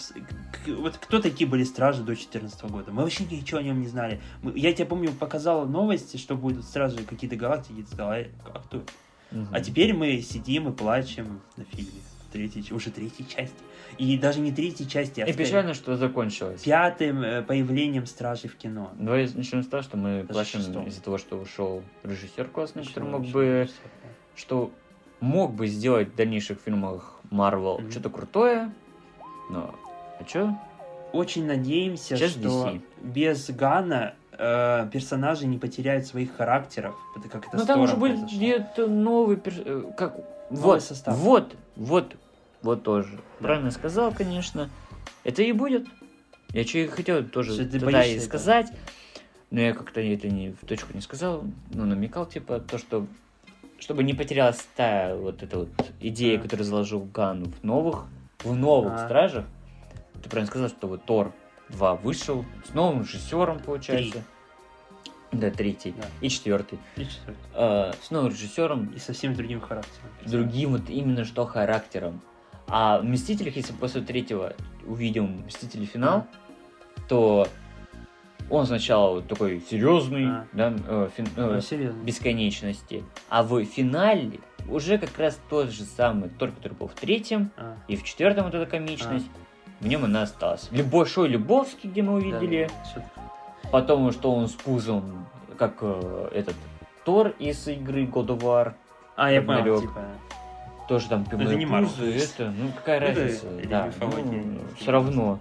вот 0.67 0.97
кто 0.97 1.19
такие 1.21 1.49
были 1.49 1.63
стражи 1.63 1.99
до 1.99 2.07
2014 2.07 2.63
года? 2.69 2.91
Мы 2.91 3.03
вообще 3.03 3.23
ничего 3.25 3.59
о 3.59 3.63
нем 3.63 3.79
не 3.81 3.87
знали. 3.87 4.19
Мы- 4.41 4.57
я 4.59 4.73
тебе 4.73 4.85
помню, 4.85 5.11
показал 5.11 5.65
новости, 5.65 6.17
что 6.17 6.35
будут 6.35 6.65
стражи 6.65 7.03
какие-то 7.03 7.35
галактики, 7.37 7.79
и 7.79 7.83
ты 7.83 7.87
сказал, 7.93 8.13
«Э, 8.13 8.27
а 8.53 8.59
кто? 8.59 8.83
Мгм. 9.31 9.47
А 9.51 9.61
теперь 9.61 9.93
мы 9.93 10.21
сидим 10.21 10.69
и 10.69 10.71
плачем 10.73 11.41
на 11.57 11.63
фильме. 11.63 11.91
Третьей, 12.31 12.65
уже 12.73 12.89
третьей 12.89 13.27
части. 13.27 13.55
И 13.99 14.17
даже 14.17 14.39
не 14.39 14.51
третьей 14.51 14.87
части, 14.87 15.21
а 15.21 15.25
И 15.25 15.33
печально, 15.33 15.73
что 15.75 15.95
закончилось. 15.95 16.63
пятым 16.63 17.21
э, 17.21 17.43
появлением 17.43 18.07
стражей 18.07 18.49
в 18.49 18.55
кино. 18.57 18.91
Давай 18.97 19.29
начнем 19.35 19.61
с 19.63 19.67
того, 19.67 19.83
что 19.83 19.97
мы 19.97 20.23
Даже 20.23 20.27
плачем 20.33 20.59
из-за 20.87 21.01
того, 21.01 21.17
что 21.19 21.37
ушел 21.37 21.83
режиссер 22.03 22.47
классный, 22.49 22.85
который 22.85 23.07
мог 23.09 23.21
бы 23.27 23.59
вообще. 23.59 23.73
что 24.35 24.71
мог 25.19 25.53
бы 25.53 25.67
сделать 25.67 26.09
в 26.09 26.15
дальнейших 26.15 26.59
фильмах 26.59 27.21
Марвел 27.29 27.79
Мгм. 27.79 27.91
что-то 27.91 28.09
крутое, 28.09 28.71
но 29.49 29.73
а 30.19 30.23
чё? 30.23 30.55
Очень 31.11 31.45
надеемся, 31.45 32.15
Сейчас 32.17 32.31
что 32.31 32.39
DC. 32.69 32.81
без 33.01 33.49
Гана 33.51 34.15
э, 34.31 34.89
персонажи 34.91 35.45
не 35.45 35.59
потеряют 35.59 36.07
своих 36.07 36.35
характеров, 36.35 36.95
это 37.15 37.29
как 37.29 37.47
это 37.47 37.57
Ну 37.57 37.65
там 37.65 37.81
уже 37.81 37.95
будет 37.95 38.23
где-то 38.25 38.87
новый 38.87 39.37
перс- 39.37 39.61
э, 39.63 39.83
как 39.95 40.15
Новый 40.49 40.61
вот 40.63 40.81
состав. 40.83 41.15
вот 41.17 41.55
вот 41.75 42.15
вот 42.63 42.83
тоже 42.83 43.17
Да. 43.39 43.45
правильно 43.47 43.69
сказал, 43.71 44.11
конечно. 44.11 44.69
Это 45.23 45.43
и 45.43 45.51
будет. 45.51 45.85
Я 46.51 46.65
что 46.65 46.79
и 46.79 46.87
хотел 46.87 47.23
тоже 47.25 47.53
Что 47.53 47.65
ты 47.65 47.79
тогда 47.79 48.03
и 48.05 48.19
сказать, 48.19 48.71
но 49.51 49.59
я 49.59 49.73
как-то 49.73 50.01
это 50.01 50.29
не 50.29 50.49
в 50.51 50.65
точку 50.65 50.93
не 50.95 51.01
сказал, 51.01 51.43
ну 51.71 51.85
намекал 51.85 52.25
типа 52.25 52.59
то, 52.59 52.77
что 52.79 53.05
чтобы 53.83 54.03
не 54.03 54.13
потерялась 54.13 54.65
та 54.77 55.13
вот 55.13 55.43
эта 55.43 55.59
вот 55.59 55.69
идея, 55.99 56.39
А. 56.39 56.41
которую 56.41 56.65
заложил 56.65 57.01
Ган 57.13 57.43
в 57.51 57.63
новых 57.63 58.05
в 58.43 58.55
новых 58.55 58.93
А. 58.93 59.05
стражах. 59.05 59.45
Ты 60.21 60.29
правильно 60.29 60.49
сказал, 60.49 60.69
что 60.69 60.87
вот 60.87 61.03
Тор 61.05 61.33
2 61.69 61.95
вышел 61.95 62.45
с 62.69 62.73
новым 62.73 63.01
режиссером, 63.01 63.59
получается. 63.59 64.23
Да, 65.33 65.49
третий. 65.49 65.91
Да. 65.97 66.05
И 66.21 66.29
четвертый. 66.29 66.79
И 66.95 67.01
четвертый. 67.05 67.35
Э, 67.55 67.91
с 68.01 68.09
новым 68.11 68.29
режиссером, 68.29 68.85
И 68.95 68.99
совсем 68.99 69.33
другим 69.33 69.59
характером. 69.59 70.07
другим 70.25 70.71
вот 70.71 70.89
именно 70.89 71.25
что 71.25 71.45
характером. 71.45 72.21
А 72.67 72.99
в 72.99 73.03
Мстителях, 73.03 73.55
если 73.57 73.73
после 73.73 74.01
третьего 74.01 74.53
увидим 74.85 75.43
Мстители 75.45 75.85
финал, 75.85 76.25
то 77.09 77.47
он 78.53 78.67
сначала 78.67 79.21
такой 79.21 79.61
серьезный, 79.69 80.25
А. 80.27 80.45
да, 80.53 80.73
э, 80.87 81.09
фин- 81.17 81.27
э, 81.35 81.59
серьезно. 81.61 81.99
бесконечности. 82.03 83.03
А 83.29 83.41
в 83.43 83.63
финале 83.65 84.39
уже 84.69 84.97
как 84.99 85.17
раз 85.17 85.39
тот 85.49 85.71
же 85.71 85.83
самый 85.83 86.29
Тор, 86.29 86.51
который 86.51 86.73
был 86.73 86.87
в 86.87 86.93
третьем, 86.93 87.49
А, 87.57 87.75
и 87.87 87.95
в 87.95 88.03
четвертом 88.03 88.45
вот 88.45 88.53
эта 88.53 88.65
комичность, 88.69 89.25
в 89.79 89.87
нем 89.87 90.05
она 90.05 90.21
осталась. 90.21 90.69
Большой 90.69 91.29
Любовский, 91.29 91.89
где 91.89 92.03
мы 92.03 92.13
увидели, 92.13 92.69
да, 92.95 93.03
потом 93.71 94.11
что 94.11 94.33
он 94.33 94.47
с 94.47 94.53
пузом, 94.53 95.25
как 95.57 95.77
э, 95.81 96.29
этот 96.33 96.55
Тор 97.05 97.29
из 97.39 97.67
игры 97.67 98.03
God 98.05 98.27
of 98.27 98.41
War, 98.41 98.73
А, 99.15 99.31
я 99.31 99.41
понял, 99.41 99.81
типа. 99.81 100.05
тоже 100.87 101.09
там 101.09 101.23
это 101.29 101.37
не 101.55 101.65
Марвел. 101.65 101.89
пузы, 101.89 102.15
это, 102.17 102.51
ну 102.57 102.69
какая 102.75 102.99
Это 103.01 103.19
разница, 103.21 103.45
да, 103.67 103.91
ну, 103.99 104.59
все 104.79 104.91
равно, 104.91 105.39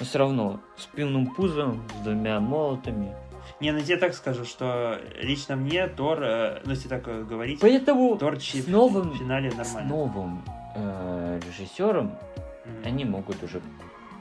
но 0.00 0.06
все 0.06 0.18
равно, 0.18 0.60
с 0.76 0.86
пивным 0.86 1.26
пузом, 1.34 1.82
с 2.00 2.04
двумя 2.04 2.40
молотами. 2.40 3.14
Не, 3.60 3.72
ну 3.72 3.80
тебе 3.80 3.98
так 3.98 4.14
скажу, 4.14 4.44
что 4.46 4.98
лично 5.20 5.56
мне 5.56 5.86
Тор, 5.88 6.22
э, 6.22 6.62
ну 6.64 6.70
если 6.70 6.88
так 6.88 7.06
э, 7.06 7.22
говорить, 7.22 7.60
Поэтому 7.60 8.16
Тор 8.16 8.40
с 8.40 8.66
новым, 8.66 9.10
в 9.10 9.16
финале 9.18 9.50
с 9.50 9.56
нормально. 9.56 9.88
новым 9.88 10.44
э, 10.74 11.40
режиссером 11.46 12.06
Мгм. 12.64 12.76
они 12.84 13.04
могут 13.04 13.42
уже, 13.42 13.60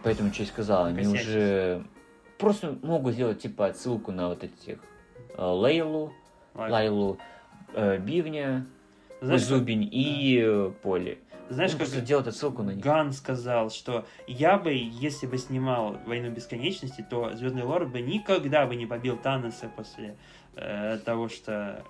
поэтому 0.03 0.34
что 0.34 0.43
я 0.43 0.49
сказал, 0.49 0.86
они 0.86 1.07
уже 1.07 1.84
просто 2.38 2.77
могут 2.84 3.13
сделать 3.13 3.41
типа 3.41 3.67
отсылку 3.67 4.11
на 4.11 4.27
вот 4.30 4.43
этих 4.43 4.80
э, 5.38 5.41
Лейлу, 5.41 6.11
Ладно. 6.55 6.73
Лайлу, 6.73 7.17
э, 7.73 7.97
Бивня, 7.99 8.65
Знаешь, 9.21 9.49
и 9.49 10.41
э, 10.43 10.71
Поле. 10.82 11.19
Знаешь, 11.50 11.74
Ну, 11.74 11.80
как 11.80 11.88
просто 11.88 12.06
делать 12.06 12.28
отсылку 12.28 12.64
на 12.64 12.72
них. 12.72 12.84
Ган 12.84 13.12
сказал, 13.12 13.70
что 13.70 14.06
я 14.28 14.58
бы, 14.58 14.72
если 14.74 15.28
бы 15.28 15.38
снимал 15.38 15.97
«Войну 16.06 16.30
бесконечности», 16.32 17.06
то 17.10 17.36
Звездный 17.36 17.64
Лорд 17.64 17.89
бы 17.89 18.02
никогда 18.02 18.66
бы 18.66 18.76
не 18.76 18.86
побил 18.86 19.18
Таноса 19.18 19.70
после 19.76 20.18
э, 20.56 21.00
того, 21.04 21.28
что 21.28 21.84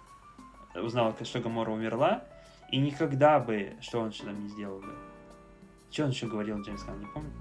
узнал, 0.75 1.15
что 1.23 1.39
Гамора 1.39 1.71
умерла, 1.71 2.23
и 2.71 2.77
никогда 2.77 3.39
бы, 3.39 3.73
что 3.81 3.99
он 3.99 4.11
что 4.11 4.25
там 4.25 4.41
не 4.41 4.49
сделал 4.49 4.79
бы. 4.79 4.95
Что 5.91 6.03
он 6.03 6.09
еще 6.11 6.27
говорил, 6.27 6.61
Джеймс 6.61 6.83
Ган, 6.83 6.99
не 6.99 7.05
помню? 7.07 7.31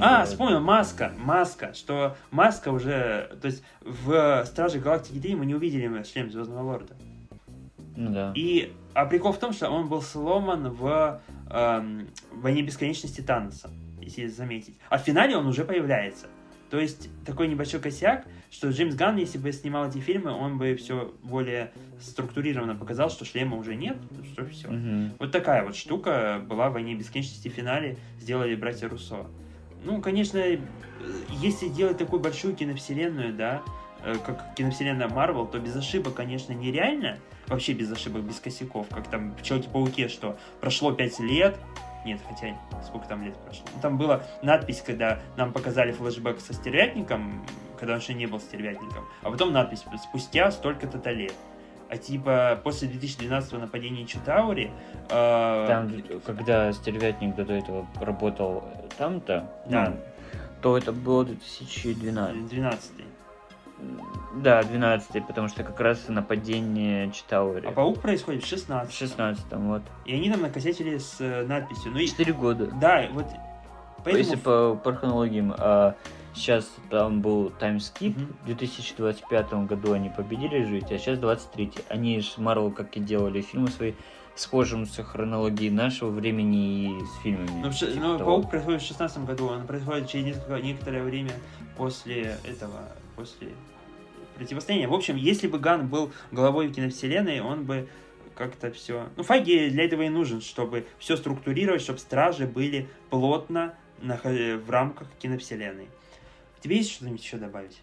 А, 0.00 0.24
вспомнил, 0.24 0.60
Маска, 0.60 1.12
Маска, 1.16 1.74
что 1.74 2.16
Маска 2.30 2.70
уже, 2.70 3.36
то 3.40 3.46
есть 3.46 3.62
в 3.80 4.44
Страже 4.44 4.78
Галактики 4.78 5.20
3 5.20 5.36
мы 5.36 5.46
не 5.46 5.54
увидели 5.54 6.02
шлем 6.04 6.30
Звездного 6.30 6.62
Лорда. 6.62 6.94
Ну 7.96 8.10
да. 8.12 8.32
И, 8.34 8.74
а 8.94 9.06
прикол 9.06 9.32
в 9.32 9.38
том, 9.38 9.52
что 9.52 9.70
он 9.70 9.88
был 9.88 10.02
сломан 10.02 10.70
в 10.70 11.20
эм, 11.50 12.08
«Войне 12.32 12.62
бесконечности 12.62 13.20
Таноса», 13.20 13.70
если 14.00 14.26
заметить. 14.26 14.76
А 14.88 14.98
в 14.98 15.02
финале 15.02 15.36
он 15.36 15.46
уже 15.46 15.64
появляется. 15.64 16.26
То 16.70 16.80
есть 16.80 17.08
такой 17.24 17.46
небольшой 17.46 17.80
косяк, 17.80 18.26
что 18.50 18.70
Джеймс 18.70 18.96
Ганн, 18.96 19.16
если 19.16 19.38
бы 19.38 19.52
снимал 19.52 19.88
эти 19.88 19.98
фильмы, 19.98 20.32
он 20.32 20.58
бы 20.58 20.74
все 20.74 21.14
более 21.22 21.70
структурированно 22.00 22.74
показал, 22.74 23.08
что 23.08 23.24
шлема 23.24 23.56
уже 23.56 23.76
нет, 23.76 23.96
что 24.32 24.46
все. 24.46 24.68
Мгм. 24.68 25.12
Вот 25.18 25.30
такая 25.30 25.64
вот 25.64 25.76
штука 25.76 26.42
была 26.44 26.70
в 26.70 26.72
«Войне 26.72 26.94
бесконечности» 26.94 27.48
в 27.48 27.52
финале, 27.52 27.96
сделали 28.20 28.56
братья 28.56 28.88
Руссо. 28.88 29.26
Ну, 29.84 30.02
конечно, 30.02 30.42
если 31.30 31.68
делать 31.68 31.98
такую 31.98 32.20
большую 32.20 32.56
киновселенную, 32.56 33.32
да, 33.32 33.62
как 34.24 34.54
киновселенная 34.54 35.08
Марвел, 35.08 35.46
то 35.46 35.58
без 35.58 35.76
ошибок, 35.76 36.14
конечно, 36.14 36.52
нереально. 36.52 37.18
Вообще 37.48 37.72
без 37.72 37.90
ошибок, 37.90 38.22
без 38.22 38.40
косяков. 38.40 38.86
Как 38.88 39.08
там 39.08 39.34
в 39.36 39.42
Человеке-пауке, 39.42 40.08
что 40.08 40.36
прошло 40.60 40.92
5 40.92 41.20
лет, 41.20 41.56
нет, 42.04 42.20
хотя 42.28 42.56
сколько 42.84 43.08
там 43.08 43.24
лет 43.24 43.36
прошло. 43.38 43.64
Ну, 43.74 43.80
Там 43.82 43.98
была 43.98 44.22
надпись, 44.42 44.80
когда 44.80 45.20
нам 45.36 45.52
показали 45.52 45.90
флешбэк 45.92 46.40
со 46.40 46.52
стервятником, 46.54 47.44
когда 47.78 47.94
он 47.94 48.00
еще 48.00 48.14
не 48.14 48.26
был 48.26 48.38
стервятником, 48.40 49.04
а 49.22 49.30
потом 49.30 49.52
надпись 49.52 49.84
спустя 50.02 50.50
столько-то 50.50 51.10
лет. 51.10 51.34
А 51.88 51.96
типа 51.96 52.60
после 52.64 52.88
2012 52.88 53.52
нападения 53.52 54.04
Читаури 54.06 54.70
э, 55.08 55.64
Там, 55.68 55.92
когда 56.24 56.72
стервятник 56.72 57.36
до 57.36 57.42
этого 57.52 57.86
работал 58.00 58.64
там-то, 58.98 59.48
Да. 59.66 59.90
ну, 59.90 59.96
то 60.62 60.76
это 60.76 60.92
было 60.92 61.24
2012. 61.24 62.48
12 62.48 62.92
Да, 64.34 64.62
12 64.62 65.26
потому 65.26 65.48
что 65.48 65.64
как 65.64 65.78
раз 65.80 66.08
нападение 66.08 67.10
Читаури. 67.10 67.66
А 67.66 67.72
паук 67.72 68.00
происходит 68.00 68.42
в 68.42 68.46
В 68.46 68.48
16 68.48 68.92
16 68.92 69.44
вот. 69.52 69.82
И 70.04 70.14
они 70.14 70.30
там 70.30 70.42
накосячили 70.42 70.98
с 70.98 71.16
э, 71.20 71.46
надписью. 71.46 71.92
Ну 71.92 71.98
и 71.98 72.06
4 72.06 72.32
года. 72.32 72.66
да, 72.80 73.06
вот 73.12 73.26
поэтому 74.04 74.18
Если 74.18 74.36
по, 74.36 74.78
по 74.82 74.92
хронологиям, 74.94 75.54
а, 75.58 75.94
сейчас 76.34 76.70
там 76.90 77.20
был 77.20 77.50
таймскип, 77.50 78.16
Мгм. 78.16 78.36
в 78.42 78.46
2025 78.46 79.52
году 79.66 79.92
они 79.92 80.10
победили 80.10 80.64
жить, 80.64 80.90
а 80.92 80.98
сейчас 80.98 81.18
23 81.18 81.72
Они 81.88 82.20
с 82.20 82.38
Марвел, 82.38 82.70
как 82.70 82.96
и 82.96 83.00
делали 83.00 83.40
фильмы 83.40 83.68
свои, 83.68 83.92
схожим 84.34 84.86
с 84.86 85.02
хронологией 85.02 85.70
нашего 85.70 86.10
времени 86.10 86.98
и 87.00 87.04
с 87.04 87.22
фильмами. 87.22 87.62
Ну, 87.62 87.70
в 87.70 87.72
ш- 87.72 87.86
типа 87.86 88.00
ну, 88.06 88.18
того. 88.18 88.36
паук 88.36 88.50
происходит 88.50 88.82
в 88.82 88.86
шестнадцатом 88.86 89.24
году, 89.24 89.48
он 89.48 89.66
происходит 89.66 90.08
через 90.08 90.26
несколько, 90.26 90.60
некоторое 90.60 91.02
время 91.02 91.32
после 91.76 92.36
этого, 92.44 92.80
после 93.16 93.48
противостояния. 94.36 94.88
В 94.88 94.94
общем, 94.94 95.16
если 95.16 95.48
бы 95.48 95.58
Ган 95.58 95.88
был 95.88 96.12
главой 96.30 96.72
киновселенной, 96.72 97.40
он 97.40 97.64
бы 97.64 97.88
как-то 98.34 98.70
все... 98.70 99.08
Ну, 99.16 99.22
Файги 99.22 99.70
для 99.70 99.84
этого 99.84 100.02
и 100.02 100.08
нужен, 100.08 100.40
чтобы 100.40 100.86
все 100.98 101.16
структурировать, 101.16 101.80
чтобы 101.80 101.98
стражи 101.98 102.46
были 102.46 102.88
плотно 103.10 103.74
в 103.98 104.70
рамках 104.70 105.08
киновселенной. 105.18 105.88
Тебе 106.60 106.76
есть 106.76 106.92
что-нибудь 106.92 107.22
еще 107.22 107.38
добавить? 107.38 107.80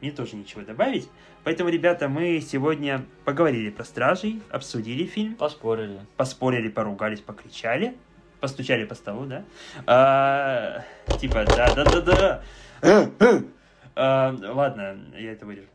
Мне 0.00 0.12
тоже 0.12 0.36
ничего 0.36 0.62
добавить. 0.62 1.08
Поэтому, 1.42 1.70
ребята, 1.70 2.08
мы 2.08 2.40
сегодня 2.40 3.04
поговорили 3.24 3.70
про 3.70 3.84
стражей, 3.84 4.40
обсудили 4.50 5.04
фильм 5.04 5.34
Поспорили. 5.34 6.00
поспорили, 6.16 6.68
поругались, 6.68 7.20
покричали, 7.20 7.96
постучали 8.38 8.84
по 8.84 8.94
столу, 8.94 9.26
да? 9.26 9.44
А, 9.86 10.84
типа, 11.18 11.44
да-да-да-да. 11.44 12.42
А, 13.98 14.32
ладно, 14.54 14.96
я 15.18 15.32
это 15.32 15.44
вырежу. 15.44 15.66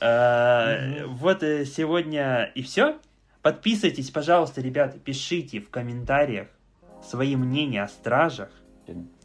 А, 0.00 1.06
Вот 1.06 1.42
э, 1.42 1.64
сегодня 1.64 2.44
и 2.54 2.62
все. 2.62 2.98
Подписывайтесь, 3.42 4.10
пожалуйста, 4.10 4.60
ребята, 4.60 4.98
пишите 4.98 5.60
в 5.60 5.68
комментариях 5.70 6.46
свои 7.02 7.34
мнения 7.34 7.82
о 7.82 7.88
стражах. 7.88 8.50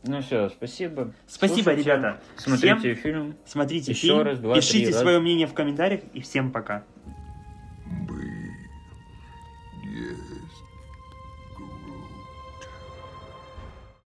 Ну 0.04 0.22
все, 0.22 0.50
спасибо. 0.50 1.14
Спасибо, 1.28 1.74
Слушайте, 1.74 1.82
ребята. 1.84 2.22
Смотрите 2.38 2.78
Всем 2.80 2.96
фильм. 2.96 3.36
смотрите 3.46 3.92
Еще 3.92 4.08
фильм, 4.08 4.22
раз, 4.22 4.40
два, 4.40 4.56
пишите 4.56 4.94
свое 4.94 5.20
мнение 5.20 5.46
в 5.46 5.54
комментариях 5.54 6.02
и 6.14 6.22
всем 6.22 6.52
пока. 6.52 6.84